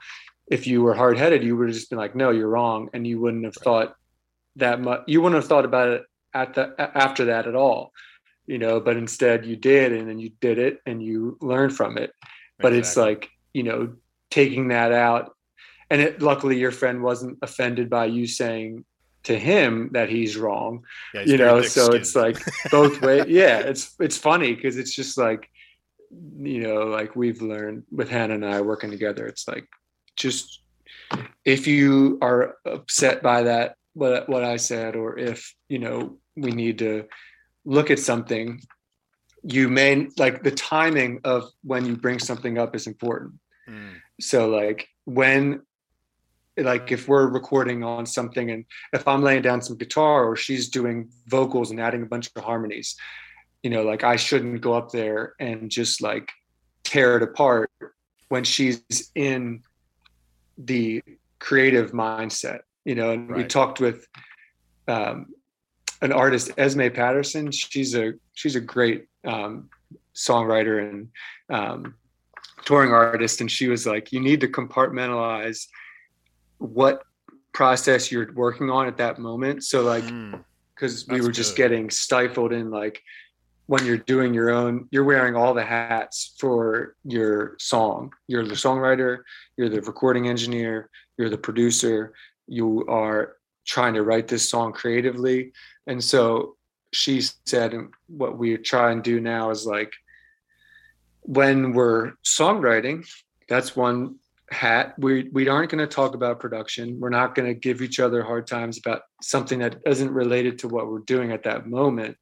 if 0.50 0.66
you 0.66 0.82
were 0.82 0.94
hard 0.94 1.18
headed, 1.18 1.42
you 1.42 1.56
would 1.56 1.68
have 1.68 1.76
just 1.76 1.90
been 1.90 1.98
like, 1.98 2.14
no, 2.14 2.30
you're 2.30 2.48
wrong. 2.48 2.90
And 2.92 3.06
you 3.06 3.20
wouldn't 3.20 3.44
have 3.44 3.54
thought 3.54 3.94
that 4.56 4.80
much, 4.80 5.02
you 5.06 5.20
wouldn't 5.20 5.40
have 5.40 5.48
thought 5.48 5.64
about 5.64 5.88
it 5.88 6.02
at 6.34 6.54
the, 6.54 6.74
after 6.78 7.26
that 7.26 7.46
at 7.46 7.54
all, 7.54 7.92
you 8.46 8.58
know, 8.58 8.80
but 8.80 8.96
instead 8.96 9.46
you 9.46 9.56
did, 9.56 9.92
and 9.92 10.08
then 10.08 10.18
you 10.18 10.30
did 10.40 10.58
it 10.58 10.80
and 10.84 11.02
you 11.02 11.38
learned 11.40 11.74
from 11.74 11.96
it. 11.96 12.12
But 12.58 12.72
exactly. 12.72 12.78
it's 12.78 12.96
like, 12.96 13.30
you 13.54 13.62
know, 13.62 13.94
taking 14.30 14.68
that 14.68 14.92
out 14.92 15.34
and 15.92 16.00
it, 16.00 16.22
luckily 16.22 16.58
your 16.58 16.70
friend 16.70 17.02
wasn't 17.02 17.38
offended 17.42 17.90
by 17.90 18.06
you 18.06 18.26
saying 18.26 18.84
to 19.24 19.38
him 19.38 19.90
that 19.92 20.08
he's 20.08 20.36
wrong 20.36 20.82
yeah, 21.14 21.20
he's 21.20 21.30
you 21.30 21.36
know 21.36 21.62
so 21.62 21.92
it's 21.92 22.16
like 22.16 22.38
both 22.70 23.00
ways 23.02 23.24
yeah 23.28 23.58
it's 23.58 23.94
it's 24.00 24.16
funny 24.16 24.54
because 24.54 24.78
it's 24.78 24.94
just 24.94 25.18
like 25.18 25.48
you 26.38 26.62
know, 26.62 26.84
like 26.84 27.16
we've 27.16 27.42
learned 27.42 27.84
with 27.90 28.08
Hannah 28.08 28.34
and 28.34 28.46
I 28.46 28.60
working 28.60 28.90
together, 28.90 29.26
it's 29.26 29.48
like 29.48 29.66
just 30.16 30.62
if 31.44 31.66
you 31.66 32.18
are 32.22 32.56
upset 32.64 33.22
by 33.22 33.42
that, 33.44 33.76
what 33.94 34.28
what 34.28 34.44
I 34.44 34.56
said, 34.56 34.96
or 34.96 35.18
if 35.18 35.54
you 35.68 35.78
know 35.78 36.18
we 36.36 36.52
need 36.52 36.78
to 36.78 37.06
look 37.64 37.90
at 37.90 37.98
something, 37.98 38.60
you 39.42 39.68
may 39.68 40.08
like 40.16 40.42
the 40.42 40.50
timing 40.50 41.20
of 41.24 41.50
when 41.62 41.86
you 41.86 41.96
bring 41.96 42.18
something 42.18 42.58
up 42.58 42.74
is 42.74 42.86
important. 42.86 43.34
Mm. 43.68 43.94
So 44.20 44.48
like 44.48 44.88
when 45.04 45.62
like 46.56 46.92
if 46.92 47.08
we're 47.08 47.28
recording 47.28 47.82
on 47.82 48.04
something 48.04 48.50
and 48.50 48.64
if 48.92 49.08
I'm 49.08 49.22
laying 49.22 49.42
down 49.42 49.62
some 49.62 49.78
guitar 49.78 50.24
or 50.24 50.36
she's 50.36 50.68
doing 50.68 51.08
vocals 51.26 51.70
and 51.70 51.80
adding 51.80 52.02
a 52.02 52.06
bunch 52.06 52.30
of 52.36 52.44
harmonies, 52.44 52.96
you 53.62 53.70
know 53.70 53.82
like 53.82 54.04
i 54.04 54.16
shouldn't 54.16 54.60
go 54.60 54.74
up 54.74 54.90
there 54.90 55.34
and 55.38 55.70
just 55.70 56.02
like 56.02 56.30
tear 56.84 57.16
it 57.16 57.22
apart 57.22 57.70
when 58.28 58.44
she's 58.44 59.10
in 59.14 59.62
the 60.58 61.02
creative 61.38 61.92
mindset 61.92 62.60
you 62.84 62.94
know 62.94 63.10
and 63.10 63.30
right. 63.30 63.38
we 63.38 63.44
talked 63.44 63.80
with 63.80 64.06
um, 64.88 65.26
an 66.00 66.12
artist 66.12 66.50
esme 66.58 66.88
patterson 66.88 67.50
she's 67.50 67.94
a 67.94 68.12
she's 68.34 68.56
a 68.56 68.60
great 68.60 69.06
um, 69.24 69.68
songwriter 70.14 70.88
and 70.88 71.08
um, 71.50 71.94
touring 72.64 72.92
artist 72.92 73.40
and 73.40 73.50
she 73.50 73.68
was 73.68 73.86
like 73.86 74.12
you 74.12 74.20
need 74.20 74.40
to 74.40 74.48
compartmentalize 74.48 75.66
what 76.58 77.02
process 77.52 78.10
you're 78.10 78.32
working 78.32 78.70
on 78.70 78.86
at 78.86 78.96
that 78.96 79.18
moment 79.18 79.62
so 79.62 79.82
like 79.82 80.04
because 80.74 81.04
mm, 81.04 81.12
we 81.12 81.20
were 81.20 81.30
just 81.30 81.56
good. 81.56 81.68
getting 81.68 81.90
stifled 81.90 82.52
in 82.52 82.70
like 82.70 83.02
when 83.72 83.86
you're 83.86 83.96
doing 83.96 84.34
your 84.34 84.50
own 84.50 84.86
you're 84.90 85.02
wearing 85.02 85.34
all 85.34 85.54
the 85.54 85.64
hats 85.64 86.34
for 86.38 86.94
your 87.04 87.56
song. 87.58 88.12
You're 88.26 88.46
the 88.46 88.62
songwriter 88.66 89.22
you're 89.56 89.70
the 89.70 89.80
recording 89.80 90.28
engineer 90.28 90.90
you're 91.16 91.30
the 91.30 91.38
producer. 91.38 92.12
You 92.46 92.84
are 92.86 93.36
trying 93.64 93.94
to 93.94 94.02
write 94.02 94.28
this 94.28 94.46
song 94.46 94.74
creatively. 94.74 95.52
And 95.86 96.04
so 96.04 96.56
she 96.92 97.22
said 97.46 97.74
what 98.08 98.36
we 98.36 98.58
try 98.58 98.92
and 98.92 99.02
do 99.02 99.20
now 99.20 99.48
is 99.48 99.64
like 99.64 99.94
when 101.22 101.72
we're 101.72 102.12
songwriting 102.22 103.08
that's 103.48 103.74
one 103.74 104.16
hat. 104.50 104.94
We 104.98 105.30
we 105.32 105.48
aren't 105.48 105.70
going 105.70 105.86
to 105.88 105.94
talk 105.94 106.14
about 106.14 106.40
production. 106.40 107.00
We're 107.00 107.08
not 107.20 107.34
going 107.34 107.48
to 107.48 107.54
give 107.54 107.80
each 107.80 108.00
other 108.00 108.22
hard 108.22 108.46
times 108.46 108.76
about 108.76 109.00
something 109.22 109.60
that 109.60 109.76
isn't 109.86 110.12
related 110.12 110.58
to 110.58 110.68
what 110.68 110.88
we're 110.88 111.08
doing 111.14 111.32
at 111.32 111.44
that 111.44 111.66
moment 111.66 112.18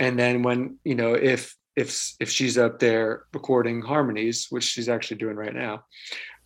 and 0.00 0.18
then 0.18 0.42
when 0.42 0.78
you 0.84 0.94
know 0.94 1.14
if 1.14 1.56
if 1.76 2.14
if 2.20 2.30
she's 2.30 2.58
up 2.58 2.78
there 2.78 3.24
recording 3.32 3.80
harmonies 3.82 4.46
which 4.50 4.64
she's 4.64 4.88
actually 4.88 5.16
doing 5.16 5.36
right 5.36 5.54
now 5.54 5.84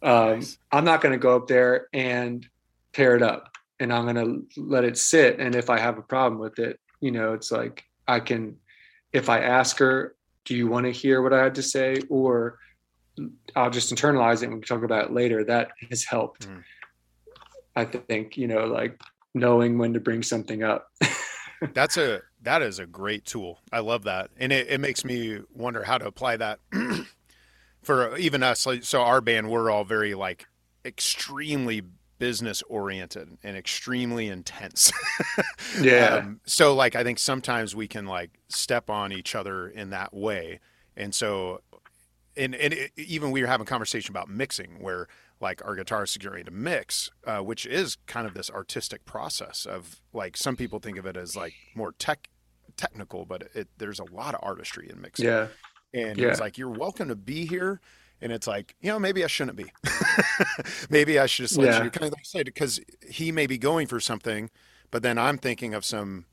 um, 0.02 0.36
nice. 0.36 0.58
i'm 0.72 0.84
not 0.84 1.00
going 1.00 1.12
to 1.12 1.18
go 1.18 1.36
up 1.36 1.46
there 1.48 1.88
and 1.92 2.46
tear 2.92 3.16
it 3.16 3.22
up. 3.22 3.50
And 3.80 3.92
i'm 3.92 4.04
going 4.04 4.16
to 4.16 4.60
let 4.60 4.84
it 4.84 4.98
sit. 4.98 5.38
And 5.38 5.54
if 5.54 5.70
i 5.70 5.78
have 5.78 5.98
a 5.98 6.02
problem 6.02 6.40
with 6.40 6.58
it 6.58 6.78
you 7.00 7.10
know 7.10 7.32
it's 7.32 7.52
like 7.52 7.84
i 8.06 8.20
can 8.20 8.56
if 9.12 9.28
i 9.28 9.40
ask 9.40 9.78
her 9.78 10.14
do 10.44 10.56
you 10.56 10.66
want 10.66 10.86
to 10.86 10.92
hear 10.92 11.22
what 11.22 11.32
i 11.32 11.42
had 11.42 11.54
to 11.56 11.62
say? 11.62 12.00
or 12.08 12.58
i'll 13.56 13.70
just 13.70 13.92
internalize 13.92 14.42
it 14.42 14.44
and 14.44 14.54
we 14.54 14.60
can 14.60 14.68
talk 14.76 14.84
about 14.84 15.06
it 15.06 15.12
later. 15.12 15.44
That 15.44 15.72
has 15.90 16.04
helped 16.04 16.48
mm. 16.48 16.62
i 17.74 17.84
think 17.84 18.36
you 18.36 18.46
know 18.46 18.66
like 18.66 19.00
knowing 19.34 19.78
when 19.78 19.94
to 19.94 20.00
bring 20.00 20.22
something 20.22 20.62
up. 20.62 20.88
That's 21.74 21.96
a 21.96 22.22
that 22.42 22.62
is 22.62 22.78
a 22.78 22.86
great 22.86 23.24
tool. 23.24 23.60
I 23.72 23.80
love 23.80 24.04
that, 24.04 24.30
and 24.36 24.52
it, 24.52 24.68
it 24.68 24.80
makes 24.80 25.04
me 25.04 25.40
wonder 25.54 25.84
how 25.84 25.98
to 25.98 26.06
apply 26.06 26.36
that 26.36 26.60
for 27.82 28.16
even 28.16 28.42
us. 28.42 28.66
So 28.82 29.02
our 29.02 29.20
band, 29.20 29.50
we're 29.50 29.70
all 29.70 29.84
very 29.84 30.14
like 30.14 30.46
extremely 30.84 31.82
business 32.18 32.62
oriented 32.62 33.38
and 33.42 33.56
extremely 33.56 34.28
intense. 34.28 34.92
yeah. 35.80 36.16
Um, 36.16 36.40
so 36.44 36.74
like 36.74 36.96
I 36.96 37.04
think 37.04 37.18
sometimes 37.18 37.74
we 37.74 37.88
can 37.88 38.06
like 38.06 38.30
step 38.48 38.90
on 38.90 39.12
each 39.12 39.34
other 39.34 39.68
in 39.68 39.90
that 39.90 40.12
way, 40.14 40.60
and 40.96 41.14
so 41.14 41.60
and 42.36 42.54
and 42.54 42.72
it, 42.72 42.92
even 42.96 43.30
we 43.30 43.42
were 43.42 43.48
having 43.48 43.66
a 43.66 43.70
conversation 43.70 44.12
about 44.12 44.28
mixing 44.28 44.80
where 44.80 45.08
like 45.40 45.64
our 45.64 45.76
guitarists 45.76 46.18
getting 46.18 46.44
to 46.44 46.50
mix, 46.50 47.10
uh, 47.26 47.38
which 47.38 47.66
is 47.66 47.96
kind 48.06 48.26
of 48.26 48.34
this 48.34 48.50
artistic 48.50 49.04
process 49.04 49.66
of 49.66 50.00
like 50.12 50.36
some 50.36 50.56
people 50.56 50.78
think 50.78 50.98
of 50.98 51.06
it 51.06 51.16
as 51.16 51.36
like 51.36 51.54
more 51.74 51.92
tech 51.92 52.28
technical, 52.76 53.24
but 53.24 53.48
it, 53.54 53.68
there's 53.78 53.98
a 53.98 54.04
lot 54.04 54.34
of 54.34 54.40
artistry 54.42 54.88
in 54.90 55.00
mixing. 55.00 55.26
Yeah. 55.26 55.48
and 55.92 56.18
yeah. 56.18 56.30
he's 56.30 56.40
like, 56.40 56.58
"You're 56.58 56.70
welcome 56.70 57.08
to 57.08 57.16
be 57.16 57.46
here." 57.46 57.80
And 58.20 58.32
it's 58.32 58.46
like, 58.48 58.74
you 58.80 58.90
know, 58.90 58.98
maybe 58.98 59.22
I 59.22 59.28
shouldn't 59.28 59.56
be. 59.56 59.66
maybe 60.90 61.18
I 61.18 61.26
should 61.26 61.44
just 61.44 61.56
let 61.56 61.66
yeah. 61.66 61.84
you 61.84 61.90
kind 61.90 62.06
of 62.06 62.12
like 62.12 62.26
say 62.26 62.42
because 62.42 62.80
he 63.08 63.30
may 63.30 63.46
be 63.46 63.58
going 63.58 63.86
for 63.86 64.00
something, 64.00 64.50
but 64.90 65.02
then 65.04 65.18
I'm 65.18 65.38
thinking 65.38 65.72
of 65.72 65.84
some 65.84 66.26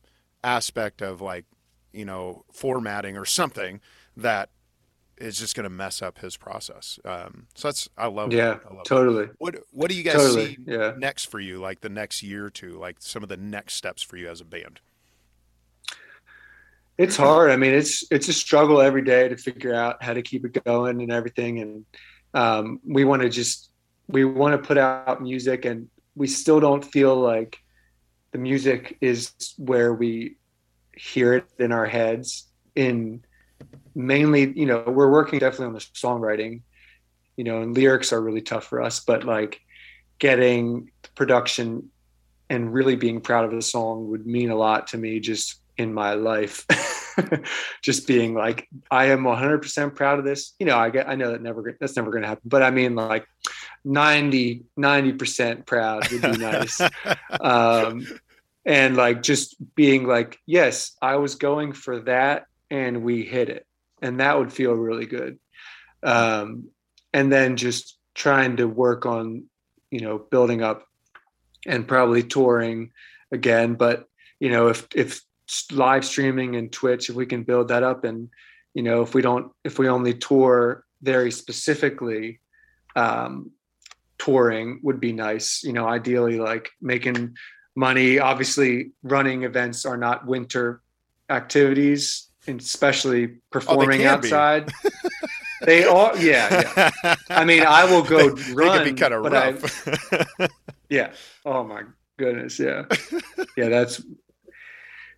aspect 0.43 1.03
of 1.03 1.22
like, 1.22 1.45
you 1.93 2.06
know, 2.06 2.43
formatting 2.51 3.18
or 3.18 3.26
something 3.26 3.82
that 4.18 4.49
is 5.18 5.38
just 5.38 5.55
going 5.55 5.63
to 5.63 5.70
mess 5.70 6.01
up 6.01 6.20
his 6.20 6.38
process. 6.38 6.99
Um, 7.05 7.47
so 7.55 7.68
that's 7.68 7.89
I 7.97 8.07
love. 8.07 8.34
Yeah, 8.34 8.57
I 8.70 8.74
love 8.74 8.86
totally. 8.86 9.26
It. 9.26 9.32
What 9.38 9.55
What 9.72 9.89
do 9.89 9.95
you 9.95 10.03
guys 10.03 10.16
totally. 10.16 10.55
see 10.55 10.57
yeah. 10.66 10.93
next 10.97 11.26
for 11.26 11.39
you? 11.39 11.59
Like 11.59 11.82
the 11.82 11.89
next 11.89 12.24
year 12.24 12.45
or 12.45 12.49
two, 12.49 12.78
like 12.78 12.97
some 12.99 13.24
of 13.24 13.30
the 13.30 13.38
next 13.38 13.76
steps 13.76 14.01
for 14.01 14.18
you 14.18 14.30
as 14.30 14.41
a 14.41 14.45
band. 14.45 14.80
It's 16.97 17.18
hard. 17.18 17.51
I 17.51 17.57
mean, 17.57 17.74
it's 17.74 18.05
it's 18.09 18.30
a 18.30 18.34
struggle 18.34 18.82
every 18.82 19.03
day 19.03 19.28
to 19.28 19.36
figure 19.36 19.74
out 19.74 20.01
how 20.01 20.13
to 20.13 20.22
keep 20.22 20.45
it 20.45 20.63
going 20.63 21.01
and 21.01 21.11
everything. 21.11 21.59
And 21.59 21.86
um, 22.34 22.80
we 22.88 23.03
want 23.03 23.22
to 23.22 23.30
just 23.30 23.70
we 24.07 24.24
want 24.24 24.53
to 24.53 24.66
put 24.66 24.78
out 24.78 25.22
music, 25.22 25.66
and 25.66 25.89
we 26.16 26.28
still 26.28 26.59
don't 26.59 26.84
feel 26.84 27.16
like 27.16 27.57
the 28.32 28.38
music 28.38 28.97
is 29.01 29.34
where 29.57 29.93
we 29.93 30.38
hear 30.95 31.34
it 31.34 31.45
in 31.59 31.74
our 31.74 31.86
heads 31.86 32.47
in 32.76 33.24
mainly, 33.95 34.51
you 34.58 34.66
know, 34.66 34.84
we're 34.86 35.10
working 35.10 35.39
definitely 35.39 35.68
on 35.68 35.74
the 35.74 35.80
songwriting, 35.80 36.62
you 37.38 37.43
know, 37.43 37.62
and 37.62 37.76
lyrics 37.76 38.12
are 38.14 38.22
really 38.22 38.41
tough 38.41 38.66
for 38.66 38.82
us, 38.82 38.99
but 38.99 39.24
like 39.24 39.62
getting 40.20 40.91
production 41.16 41.89
and 42.49 42.74
really 42.74 42.95
being 42.95 43.22
proud 43.22 43.45
of 43.45 43.51
the 43.51 43.62
song 43.62 44.10
would 44.10 44.28
mean 44.28 44.49
a 44.49 44.56
lot 44.56 44.88
to 44.88 44.97
me 44.97 45.20
just 45.20 45.60
in 45.78 45.93
my 45.93 46.14
life. 46.14 46.66
just 47.82 48.08
being 48.08 48.34
like, 48.34 48.68
I 48.91 49.06
am 49.06 49.24
100% 49.24 49.95
proud 49.95 50.20
of 50.20 50.26
this. 50.26 50.53
You 50.60 50.66
know, 50.66 50.78
I 50.78 50.89
get, 50.89 51.08
I 51.08 51.16
know 51.16 51.32
that 51.32 51.41
never, 51.41 51.76
that's 51.80 51.95
never 51.95 52.12
going 52.12 52.24
to 52.24 52.28
happen, 52.28 52.43
but 52.45 52.62
I 52.62 52.72
mean 52.72 52.95
like 52.95 53.26
90, 53.84 54.64
90% 54.78 55.66
proud 55.66 56.12
would 56.12 56.22
be 56.22 56.38
nice. 56.38 56.82
um, 57.39 58.06
and 58.66 58.97
like 58.97 59.22
just 59.22 59.56
being 59.76 60.08
like, 60.08 60.39
yes, 60.45 60.95
I 61.01 61.18
was 61.18 61.36
going 61.36 61.74
for 61.74 62.01
that 62.01 62.47
and 62.70 63.03
we 63.03 63.24
hit 63.24 63.49
it. 63.49 63.66
And 64.01 64.20
that 64.20 64.38
would 64.38 64.51
feel 64.51 64.74
really 64.74 65.05
good. 65.05 65.39
Um, 66.03 66.70
and 67.13 67.32
then 67.32 67.55
just 67.55 67.97
trying 68.13 68.57
to 68.57 68.68
work 68.68 69.05
on 69.05 69.45
you 69.91 70.01
know 70.01 70.18
building 70.18 70.61
up 70.61 70.86
and 71.66 71.88
probably 71.88 72.24
touring 72.24 72.91
again. 73.32 73.76
But 73.76 74.07
you 74.39 74.49
know 74.49 74.68
if 74.68 74.88
if 74.95 75.22
live 75.72 76.05
streaming 76.05 76.55
and 76.55 76.72
twitch 76.72 77.09
if 77.09 77.16
we 77.16 77.26
can 77.26 77.43
build 77.43 77.68
that 77.68 77.84
up 77.84 78.03
and 78.03 78.30
you 78.74 78.84
know 78.84 79.01
if 79.01 79.13
we 79.13 79.22
don't 79.22 79.51
if 79.63 79.80
we 79.80 79.88
only 79.88 80.13
tour 80.13 80.84
very 81.01 81.32
specifically 81.32 82.39
um 82.95 83.51
touring 84.18 84.80
would 84.84 84.99
be 84.99 85.13
nice. 85.13 85.63
You 85.63 85.74
know 85.74 85.88
ideally 85.88 86.38
like 86.38 86.70
making 86.82 87.36
money. 87.76 88.20
Obviously 88.20 88.91
running 89.03 89.43
events 89.43 89.86
are 89.86 89.97
not 89.97 90.26
winter 90.26 90.82
activities 91.30 92.30
especially 92.48 93.26
oh, 93.26 93.38
performing 93.52 94.06
oh, 94.06 94.12
outside. 94.12 94.72
they 95.62 95.86
are, 95.86 96.18
yeah, 96.18 96.91
yeah. 97.04 97.16
I 97.30 97.46
mean, 97.46 97.64
I 97.64 97.86
will 97.86 98.04
go 98.04 98.30
run, 98.54 98.84
be 98.84 98.93
kind 98.93 99.14
of 99.14 99.24
rough. 99.24 99.88
I, 100.41 100.48
yeah. 100.89 101.12
Oh 101.46 101.64
my 101.64 101.84
goodness, 102.18 102.60
yeah, 102.60 102.84
yeah. 103.58 103.70
That's 103.70 104.02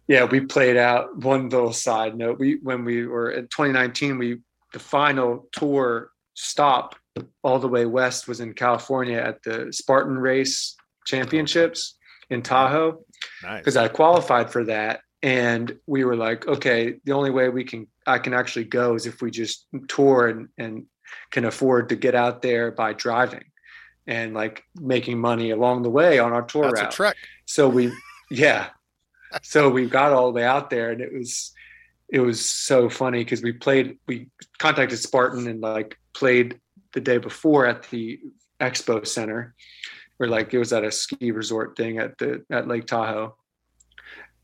yeah. 0.08 0.26
We 0.26 0.42
played 0.42 0.78
out 0.78 1.18
one 1.18 1.50
little 1.50 1.74
side 1.74 2.16
note. 2.16 2.40
We 2.40 2.60
when 2.62 2.86
we 2.86 3.06
were 3.06 3.32
in 3.32 3.44
2019, 3.44 4.18
we 4.18 4.40
the 4.74 4.80
final 4.80 5.48
tour 5.52 6.12
stop 6.34 6.96
all 7.44 7.60
the 7.60 7.68
way 7.68 7.86
west 7.86 8.28
was 8.28 8.40
in 8.40 8.54
California 8.54 9.18
at 9.18 9.42
the 9.44 9.72
Spartan 9.72 10.18
Race 10.18 10.76
Championships 11.06 11.96
in 12.30 12.42
Tahoe 12.42 13.00
because 13.42 13.76
nice. 13.76 13.86
I 13.86 13.88
qualified 13.88 14.52
for 14.52 14.66
that 14.66 15.02
and 15.28 15.78
we 15.88 16.04
were 16.04 16.16
like 16.16 16.48
okay 16.48 16.96
the 17.04 17.12
only 17.12 17.30
way 17.30 17.50
we 17.50 17.64
can 17.64 17.88
i 18.06 18.18
can 18.18 18.34
actually 18.34 18.64
go 18.64 18.96
is 18.96 19.06
if 19.06 19.22
we 19.22 19.30
just 19.30 19.68
tour 19.88 20.28
and, 20.28 20.50
and 20.58 20.86
can 21.32 21.46
afford 21.46 21.90
to 21.90 21.96
get 21.96 22.16
out 22.16 22.42
there 22.42 22.72
by 22.72 22.94
driving 22.94 23.44
and 24.08 24.34
like 24.34 24.64
making 24.80 25.20
money 25.20 25.52
along 25.52 25.84
the 25.84 25.90
way 25.90 26.18
on 26.18 26.32
our 26.32 26.42
tour 26.42 26.64
That's 26.64 26.82
route. 26.82 26.94
A 26.94 26.96
trek. 26.96 27.16
So 27.46 27.68
we, 27.68 27.92
yeah. 28.32 28.68
so 29.44 29.70
we 29.70 29.88
got 29.88 30.14
all 30.14 30.28
the 30.28 30.38
way 30.38 30.46
out 30.46 30.70
there, 30.70 30.92
and 30.92 31.02
it 31.02 31.14
was 31.14 31.52
it 32.10 32.22
was 32.22 32.50
so 32.50 32.90
funny 32.90 33.24
because 33.24 33.44
we 33.44 33.52
played. 33.52 33.98
We 34.08 34.30
contacted 34.60 34.98
Spartan 35.00 35.48
and 35.48 35.62
like 35.62 35.98
played 36.14 36.60
the 36.94 37.02
day 37.02 37.18
before 37.18 37.66
at 37.66 37.84
the 37.90 38.20
expo 38.62 39.06
center, 39.06 39.54
where 40.16 40.30
like 40.30 40.54
it 40.54 40.58
was 40.58 40.72
at 40.72 40.86
a 40.86 40.92
ski 40.92 41.32
resort 41.32 41.76
thing 41.76 41.98
at 41.98 42.18
the 42.18 42.46
at 42.50 42.68
Lake 42.68 42.88
Tahoe, 42.88 43.36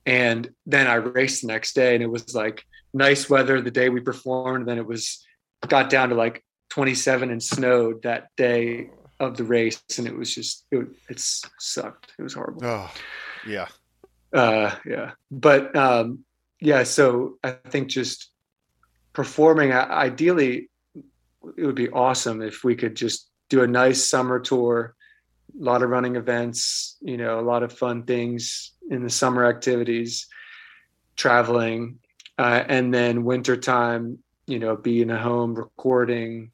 and 0.06 0.50
then 0.66 0.88
I 0.88 0.96
raced 0.96 1.42
the 1.42 1.48
next 1.48 1.74
day, 1.74 1.94
and 1.96 2.04
it 2.04 2.10
was 2.10 2.36
like 2.36 2.66
nice 2.94 3.30
weather 3.30 3.62
the 3.62 3.72
day 3.72 3.90
we 3.90 4.02
performed. 4.02 4.68
Then 4.68 4.78
it 4.78 4.86
was 4.86 5.26
got 5.68 5.90
down 5.90 6.10
to 6.10 6.16
like 6.16 6.44
27 6.70 7.32
and 7.32 7.42
snowed 7.42 8.04
that 8.04 8.28
day 8.36 8.90
of 9.20 9.38
the 9.38 9.44
race, 9.44 9.82
and 9.98 10.08
it 10.08 10.16
was 10.16 10.34
just 10.34 10.66
it, 10.72 10.88
it 11.10 11.20
sucked. 11.20 12.14
It 12.18 12.24
was 12.24 12.34
horrible. 12.34 12.66
Oh, 12.66 12.92
yeah, 13.48 13.68
uh, 14.34 14.76
yeah. 14.86 15.12
But 15.32 15.76
um, 15.76 16.26
yeah, 16.60 16.84
so 16.84 17.38
I 17.44 17.52
think 17.52 17.90
just 17.90 18.30
performing. 19.14 19.72
Ideally, 19.72 20.70
it 21.58 21.66
would 21.66 21.76
be 21.76 21.90
awesome 21.90 22.42
if 22.42 22.64
we 22.64 22.76
could 22.76 22.96
just 22.96 23.30
do 23.50 23.64
a 23.64 23.68
nice 23.68 24.04
summer 24.04 24.40
tour 24.40 24.96
a 25.60 25.64
lot 25.64 25.84
of 25.84 25.90
running 25.90 26.16
events, 26.16 26.98
you 27.02 27.18
know, 27.18 27.40
a 27.40 27.42
lot 27.42 27.64
of 27.64 27.72
fun 27.72 28.04
things 28.04 28.73
in 28.90 29.04
the 29.04 29.10
summer 29.10 29.46
activities, 29.46 30.28
traveling, 31.16 32.00
uh, 32.38 32.64
and 32.68 32.94
then 32.94 33.24
wintertime, 33.24 34.20
you 34.48 34.60
know, 34.60 34.76
be 34.76 35.02
in 35.02 35.12
a 35.12 35.22
home 35.22 35.56
recording, 35.56 36.52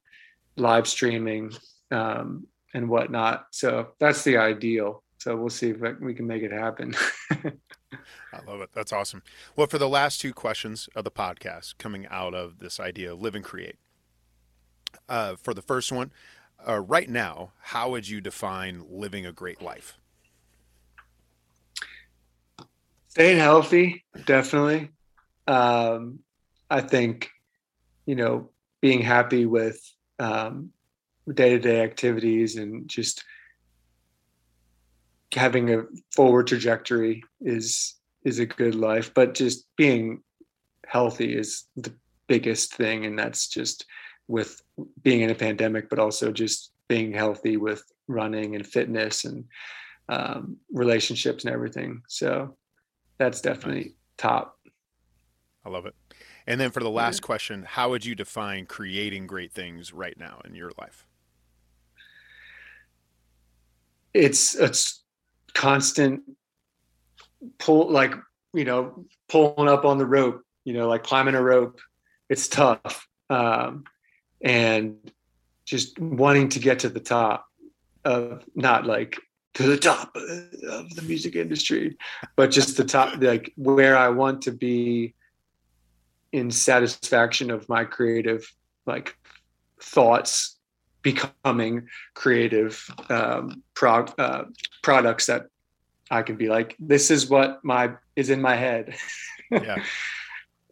live 0.58 0.88
streaming, 0.88 1.52
um, 1.92 2.46
and 2.74 2.88
whatnot. 2.90 3.48
So 3.52 3.90
that's 4.00 4.24
the 4.24 4.38
ideal. 4.38 5.04
So 5.18 5.36
we'll 5.36 5.50
see 5.50 5.72
if 5.72 5.82
we 6.00 6.14
can 6.14 6.28
make 6.28 6.44
it 6.44 6.52
happen. 6.52 6.96
I 7.32 8.40
love 8.48 8.62
it. 8.62 8.70
That's 8.74 8.94
awesome. 8.94 9.22
Well, 9.56 9.68
for 9.68 9.78
the 9.78 9.90
last 9.90 10.22
two 10.22 10.34
questions 10.34 10.88
of 10.96 11.04
the 11.04 11.12
podcast 11.12 11.78
coming 11.78 12.08
out 12.10 12.34
of 12.34 12.60
this 12.60 12.80
idea 12.80 13.14
of 13.14 13.22
live 13.22 13.36
and 13.36 13.44
create. 13.44 13.76
Uh, 15.08 15.36
for 15.36 15.54
the 15.54 15.62
first 15.62 15.92
one, 15.92 16.12
uh, 16.68 16.80
right 16.80 17.10
now, 17.10 17.52
how 17.62 17.90
would 17.90 18.08
you 18.08 18.22
define 18.22 18.84
living 18.90 19.26
a 19.26 19.32
great 19.32 19.62
life? 19.62 19.99
Staying 23.10 23.40
healthy, 23.40 24.06
definitely. 24.26 24.92
Um, 25.48 26.20
I 26.70 26.82
think, 26.82 27.32
you 28.06 28.16
know, 28.16 28.52
being 28.82 29.02
happy 29.02 29.48
with 29.48 29.82
um, 30.20 30.70
day-to-day 31.34 31.82
activities 31.82 32.56
and 32.56 32.88
just 32.88 33.24
having 35.34 35.74
a 35.74 35.84
forward 36.16 36.48
trajectory 36.48 37.24
is 37.42 37.96
is 38.26 38.40
a 38.40 38.46
good 38.46 38.76
life. 38.76 39.12
But 39.14 39.34
just 39.34 39.66
being 39.76 40.22
healthy 40.86 41.36
is 41.36 41.66
the 41.76 41.94
biggest 42.28 42.76
thing, 42.76 43.06
and 43.06 43.18
that's 43.18 43.48
just 43.48 43.86
with 44.28 44.62
being 45.02 45.22
in 45.22 45.32
a 45.32 45.36
pandemic, 45.36 45.90
but 45.90 46.00
also 46.00 46.32
just 46.32 46.72
being 46.88 47.12
healthy 47.12 47.58
with 47.58 47.84
running 48.08 48.56
and 48.56 48.68
fitness 48.68 49.26
and 49.26 49.46
um, 50.10 50.58
relationships 50.72 51.44
and 51.44 51.54
everything. 51.54 52.02
So 52.08 52.56
that's 53.20 53.42
definitely 53.42 53.84
nice. 53.84 53.94
top. 54.18 54.58
I 55.66 55.70
love 55.70 55.86
it. 55.86 55.94
And 56.48 56.60
then 56.60 56.72
for 56.72 56.80
the 56.80 56.90
last 56.90 57.20
yeah. 57.22 57.26
question, 57.26 57.64
how 57.64 57.92
would 57.92 58.06
you 58.06 58.16
define 58.16 58.66
creating 58.66 59.28
great 59.28 59.52
things 59.52 59.94
right 59.94 60.18
now 60.18 60.42
in 60.46 60.56
your 60.56 60.72
life? 60.80 61.06
It's 64.14 64.56
it's 64.56 65.04
constant 65.54 66.22
pull 67.60 67.92
like 67.92 68.14
you 68.54 68.66
know 68.66 69.06
pulling 69.28 69.68
up 69.68 69.86
on 69.86 69.98
the 69.98 70.06
rope 70.06 70.44
you 70.66 70.74
know 70.74 70.88
like 70.88 71.04
climbing 71.04 71.36
a 71.36 71.42
rope 71.42 71.80
it's 72.30 72.48
tough 72.48 73.08
um, 73.30 73.84
and 74.42 75.12
just 75.66 76.00
wanting 76.00 76.50
to 76.50 76.60
get 76.60 76.80
to 76.80 76.90
the 76.90 77.00
top 77.00 77.46
of 78.04 78.44
not 78.56 78.86
like 78.86 79.20
to 79.56 79.64
the 79.64 79.78
top 79.78 80.16
of 80.16 80.96
the 80.96 81.02
music 81.04 81.36
industry, 81.36 81.98
but 82.36 82.52
just 82.52 82.78
the 82.78 82.86
top, 82.86 83.22
like 83.22 83.52
where 83.56 83.98
I 83.98 84.10
want 84.10 84.44
to 84.44 84.52
be 84.52 85.16
in 86.32 86.52
satisfaction 86.52 87.50
of 87.50 87.68
my 87.68 87.84
creative 87.84 88.52
like 88.86 89.18
thoughts 89.82 90.58
becoming 91.02 91.88
creative 92.14 92.86
um, 93.10 93.64
pro- 93.74 94.06
uh, 94.18 94.46
products 94.84 95.28
that 95.28 95.48
I 96.12 96.22
can 96.24 96.36
be 96.36 96.50
like, 96.50 96.76
this 96.80 97.12
is 97.12 97.30
what 97.30 97.64
my 97.64 97.92
is 98.16 98.30
in 98.30 98.42
my 98.42 98.56
head. 98.56 98.96
yeah. 99.52 99.78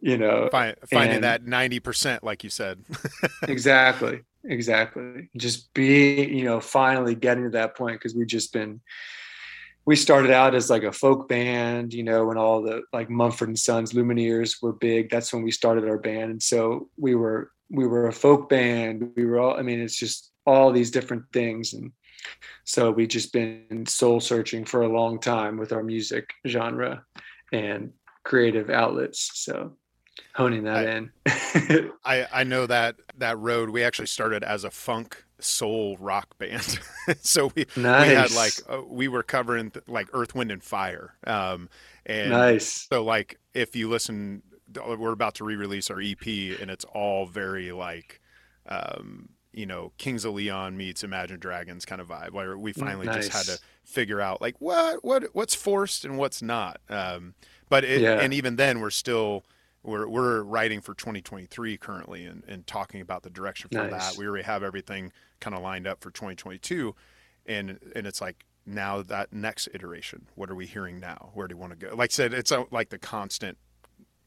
you 0.00 0.16
know, 0.16 0.48
Find, 0.50 0.76
finding 0.90 1.16
and- 1.16 1.24
that 1.24 1.46
ninety 1.46 1.80
percent, 1.80 2.22
like 2.22 2.44
you 2.44 2.50
said. 2.50 2.84
exactly 3.42 4.22
exactly. 4.44 5.28
Just 5.36 5.72
be 5.74 6.24
you 6.24 6.44
know 6.44 6.60
finally 6.60 7.14
getting 7.14 7.44
to 7.44 7.50
that 7.50 7.76
point 7.76 7.96
because 7.96 8.14
we've 8.14 8.26
just 8.26 8.52
been 8.52 8.80
we 9.84 9.96
started 9.96 10.30
out 10.30 10.54
as 10.54 10.68
like 10.68 10.82
a 10.82 10.92
folk 10.92 11.28
band 11.28 11.94
you 11.94 12.02
know 12.02 12.26
when 12.26 12.36
all 12.36 12.62
the 12.62 12.82
like 12.92 13.08
mumford 13.08 13.48
and 13.48 13.58
sons 13.58 13.92
lumineers 13.92 14.62
were 14.62 14.72
big. 14.72 15.10
That's 15.10 15.32
when 15.32 15.42
we 15.42 15.50
started 15.50 15.88
our 15.88 15.98
band. 15.98 16.30
And 16.30 16.42
so 16.42 16.88
we 16.96 17.14
were 17.14 17.50
we 17.70 17.86
were 17.86 18.08
a 18.08 18.12
folk 18.12 18.48
band. 18.48 19.10
We 19.16 19.24
were 19.24 19.38
all 19.38 19.58
i 19.58 19.62
mean 19.62 19.80
it's 19.80 19.98
just 19.98 20.30
all 20.46 20.72
these 20.72 20.90
different 20.90 21.24
things. 21.32 21.74
And 21.74 21.92
so 22.64 22.90
we've 22.90 23.08
just 23.08 23.32
been 23.32 23.84
soul 23.86 24.20
searching 24.20 24.64
for 24.64 24.82
a 24.82 24.88
long 24.88 25.20
time 25.20 25.58
with 25.58 25.72
our 25.72 25.82
music 25.82 26.30
genre 26.46 27.04
and 27.52 27.92
creative 28.24 28.70
outlets. 28.70 29.30
So 29.34 29.76
honing 30.34 30.64
that 30.64 30.88
I- 30.88 30.96
in 30.96 31.10
I 32.04 32.26
I 32.32 32.44
know 32.44 32.66
that 32.66 32.96
that 33.18 33.38
road. 33.38 33.70
We 33.70 33.82
actually 33.84 34.06
started 34.06 34.42
as 34.44 34.64
a 34.64 34.70
funk 34.70 35.24
soul 35.40 35.96
rock 36.00 36.36
band, 36.38 36.78
so 37.20 37.52
we 37.54 37.66
nice 37.76 38.08
we 38.08 38.14
had 38.14 38.30
like 38.32 38.52
uh, 38.68 38.82
we 38.86 39.08
were 39.08 39.22
covering 39.22 39.70
th- 39.70 39.84
like 39.88 40.08
Earth, 40.12 40.34
Wind, 40.34 40.50
and 40.50 40.62
Fire. 40.62 41.14
Um, 41.26 41.68
and 42.06 42.30
nice 42.30 42.86
so 42.90 43.04
like 43.04 43.38
if 43.54 43.76
you 43.76 43.88
listen, 43.88 44.42
we're 44.74 45.12
about 45.12 45.34
to 45.36 45.44
re-release 45.44 45.90
our 45.90 46.00
EP, 46.00 46.26
and 46.26 46.70
it's 46.70 46.84
all 46.86 47.26
very 47.26 47.72
like. 47.72 48.20
Um, 48.66 49.30
you 49.50 49.64
know, 49.64 49.92
Kings 49.96 50.26
of 50.26 50.34
Leon 50.34 50.76
meets 50.76 51.02
Imagine 51.02 51.40
Dragons 51.40 51.86
kind 51.86 52.02
of 52.02 52.08
vibe, 52.08 52.32
where 52.32 52.56
we 52.58 52.72
finally 52.74 53.06
just 53.06 53.32
had 53.32 53.46
to 53.46 53.58
figure 53.82 54.20
out 54.20 54.42
like 54.42 54.60
what 54.60 55.02
what 55.02 55.24
what's 55.32 55.54
forced 55.54 56.04
and 56.04 56.18
what's 56.18 56.42
not. 56.42 56.80
Um, 56.90 57.34
but 57.70 57.82
it, 57.82 58.02
Yeah. 58.02 58.20
and 58.20 58.34
even 58.34 58.56
then, 58.56 58.78
we're 58.80 58.90
still 58.90 59.44
we're 59.88 60.08
we're 60.08 60.42
writing 60.42 60.80
for 60.80 60.94
2023 60.94 61.76
currently 61.78 62.24
and, 62.26 62.42
and 62.46 62.66
talking 62.66 63.00
about 63.00 63.22
the 63.22 63.30
direction 63.30 63.70
for 63.70 63.88
Nice. 63.88 63.90
that. 64.12 64.18
We 64.18 64.26
already 64.26 64.44
have 64.44 64.62
everything 64.62 65.12
kind 65.40 65.56
of 65.56 65.62
lined 65.62 65.86
up 65.86 66.00
for 66.00 66.10
2022, 66.10 66.94
and 67.46 67.78
and 67.96 68.06
it's 68.06 68.20
like 68.20 68.44
now 68.66 69.00
that 69.02 69.32
next 69.32 69.68
iteration, 69.72 70.26
what 70.34 70.50
are 70.50 70.54
we 70.54 70.66
hearing 70.66 71.00
now? 71.00 71.30
Where 71.34 71.48
do 71.48 71.56
we 71.56 71.60
want 71.60 71.78
to 71.78 71.86
go? 71.88 71.94
Like 71.96 72.10
I 72.10 72.12
said, 72.12 72.34
it's 72.34 72.50
a, 72.50 72.66
like 72.70 72.90
the 72.90 72.98
constant 72.98 73.56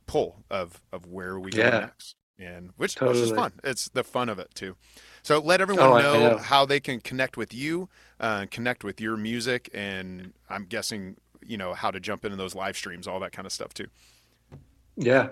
pull 0.08 0.44
of 0.50 0.82
of 0.92 1.06
where 1.06 1.40
we 1.40 1.52
go 1.52 1.62
Yeah. 1.62 1.80
next, 1.82 2.16
and 2.40 2.72
which, 2.78 3.00
which 3.00 3.18
is 3.18 3.32
fun. 3.32 3.54
It's 3.64 3.88
the 3.90 4.04
fun 4.04 4.30
of 4.30 4.40
it 4.40 4.54
too. 4.56 4.76
So 5.24 5.40
let 5.40 5.62
everyone 5.62 5.86
Oh, 5.92 5.98
know, 6.00 6.30
know. 6.32 6.38
how 6.38 6.66
they 6.66 6.80
can 6.80 7.00
connect 7.00 7.38
with 7.38 7.54
you, 7.54 7.88
uh, 8.20 8.48
connect 8.50 8.84
with 8.84 9.00
your 9.00 9.16
music, 9.16 9.70
and 9.74 10.34
I'm 10.50 10.66
guessing 10.66 11.18
you 11.46 11.58
know 11.58 11.74
how 11.74 11.92
to 11.92 12.00
jump 12.00 12.26
into 12.26 12.38
those 12.38 12.56
live 12.56 12.76
streams, 12.76 13.08
all 13.08 13.20
that 13.20 13.32
kind 13.32 13.46
of 13.46 13.52
stuff 13.52 13.74
too. 13.74 13.88
Yeah. 14.96 15.30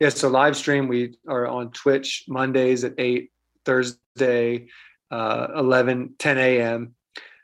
Yeah. 0.00 0.08
So 0.08 0.28
live 0.28 0.56
stream, 0.56 0.88
we 0.88 1.16
are 1.28 1.46
on 1.46 1.70
Twitch 1.70 2.24
Mondays 2.28 2.84
at 2.84 2.94
8, 2.98 3.30
Thursday, 3.64 4.68
uh, 5.10 5.48
11, 5.56 6.14
10 6.18 6.38
a.m. 6.38 6.94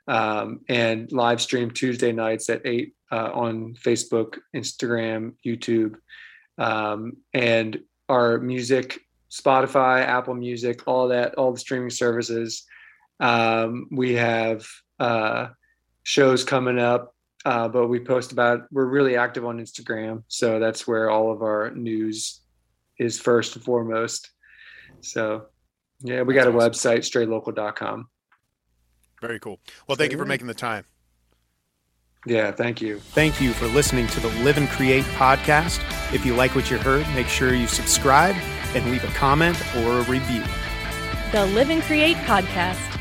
Um, 0.06 0.60
and 0.68 1.10
live 1.12 1.40
stream 1.40 1.70
Tuesday 1.70 2.12
nights 2.12 2.48
at 2.48 2.62
8 2.64 2.94
uh, 3.12 3.30
on 3.32 3.74
Facebook, 3.74 4.38
Instagram, 4.54 5.34
YouTube. 5.44 5.96
Um, 6.56 7.18
and 7.32 7.80
our 8.08 8.38
music, 8.38 9.00
Spotify, 9.30 10.02
Apple 10.04 10.34
Music, 10.34 10.82
all 10.86 11.08
that, 11.08 11.34
all 11.34 11.52
the 11.52 11.58
streaming 11.58 11.90
services. 11.90 12.64
Um, 13.20 13.88
we 13.90 14.14
have 14.14 14.66
uh, 14.98 15.48
shows 16.02 16.44
coming 16.44 16.78
up 16.78 17.14
uh, 17.50 17.66
but 17.74 17.84
we 17.92 17.98
post 18.14 18.32
about 18.32 18.58
we're 18.74 18.86
really 18.96 19.14
active 19.16 19.44
on 19.50 19.58
instagram 19.66 20.14
so 20.28 20.46
that's 20.64 20.82
where 20.88 21.06
all 21.14 21.26
of 21.34 21.40
our 21.42 21.70
news 21.88 22.40
is 22.98 23.18
first 23.28 23.56
and 23.56 23.64
foremost 23.64 24.20
so 25.00 25.22
yeah 26.10 26.22
we 26.26 26.34
got 26.34 26.46
a 26.46 26.52
That's 26.52 26.64
website 26.84 27.02
straightlocal.com 27.10 27.98
Very 29.20 29.40
cool. 29.40 29.58
Well, 29.86 29.96
thank 29.96 30.12
you 30.12 30.18
for 30.18 30.24
Yeah. 30.24 30.34
making 30.34 30.46
the 30.54 30.54
time. 30.70 30.84
yeah 32.26 32.50
thank 32.62 32.80
you 32.82 32.98
Thank 33.20 33.40
you 33.40 33.52
for 33.52 33.66
listening 33.78 34.06
to 34.08 34.20
the 34.20 34.28
Live 34.44 34.58
and 34.58 34.68
Create 34.68 35.04
podcast. 35.16 35.78
If 36.12 36.24
you 36.26 36.34
like 36.34 36.54
what 36.56 36.70
you 36.70 36.78
heard, 36.78 37.06
make 37.14 37.28
sure 37.28 37.54
you 37.54 37.66
subscribe 37.66 38.36
and 38.74 38.90
leave 38.90 39.04
a 39.04 39.12
comment 39.14 39.56
or 39.78 39.98
a 40.00 40.02
review. 40.02 40.42
The 41.32 41.46
Live 41.56 41.70
and 41.70 41.82
Create 41.82 42.16
Podcast. 42.32 42.97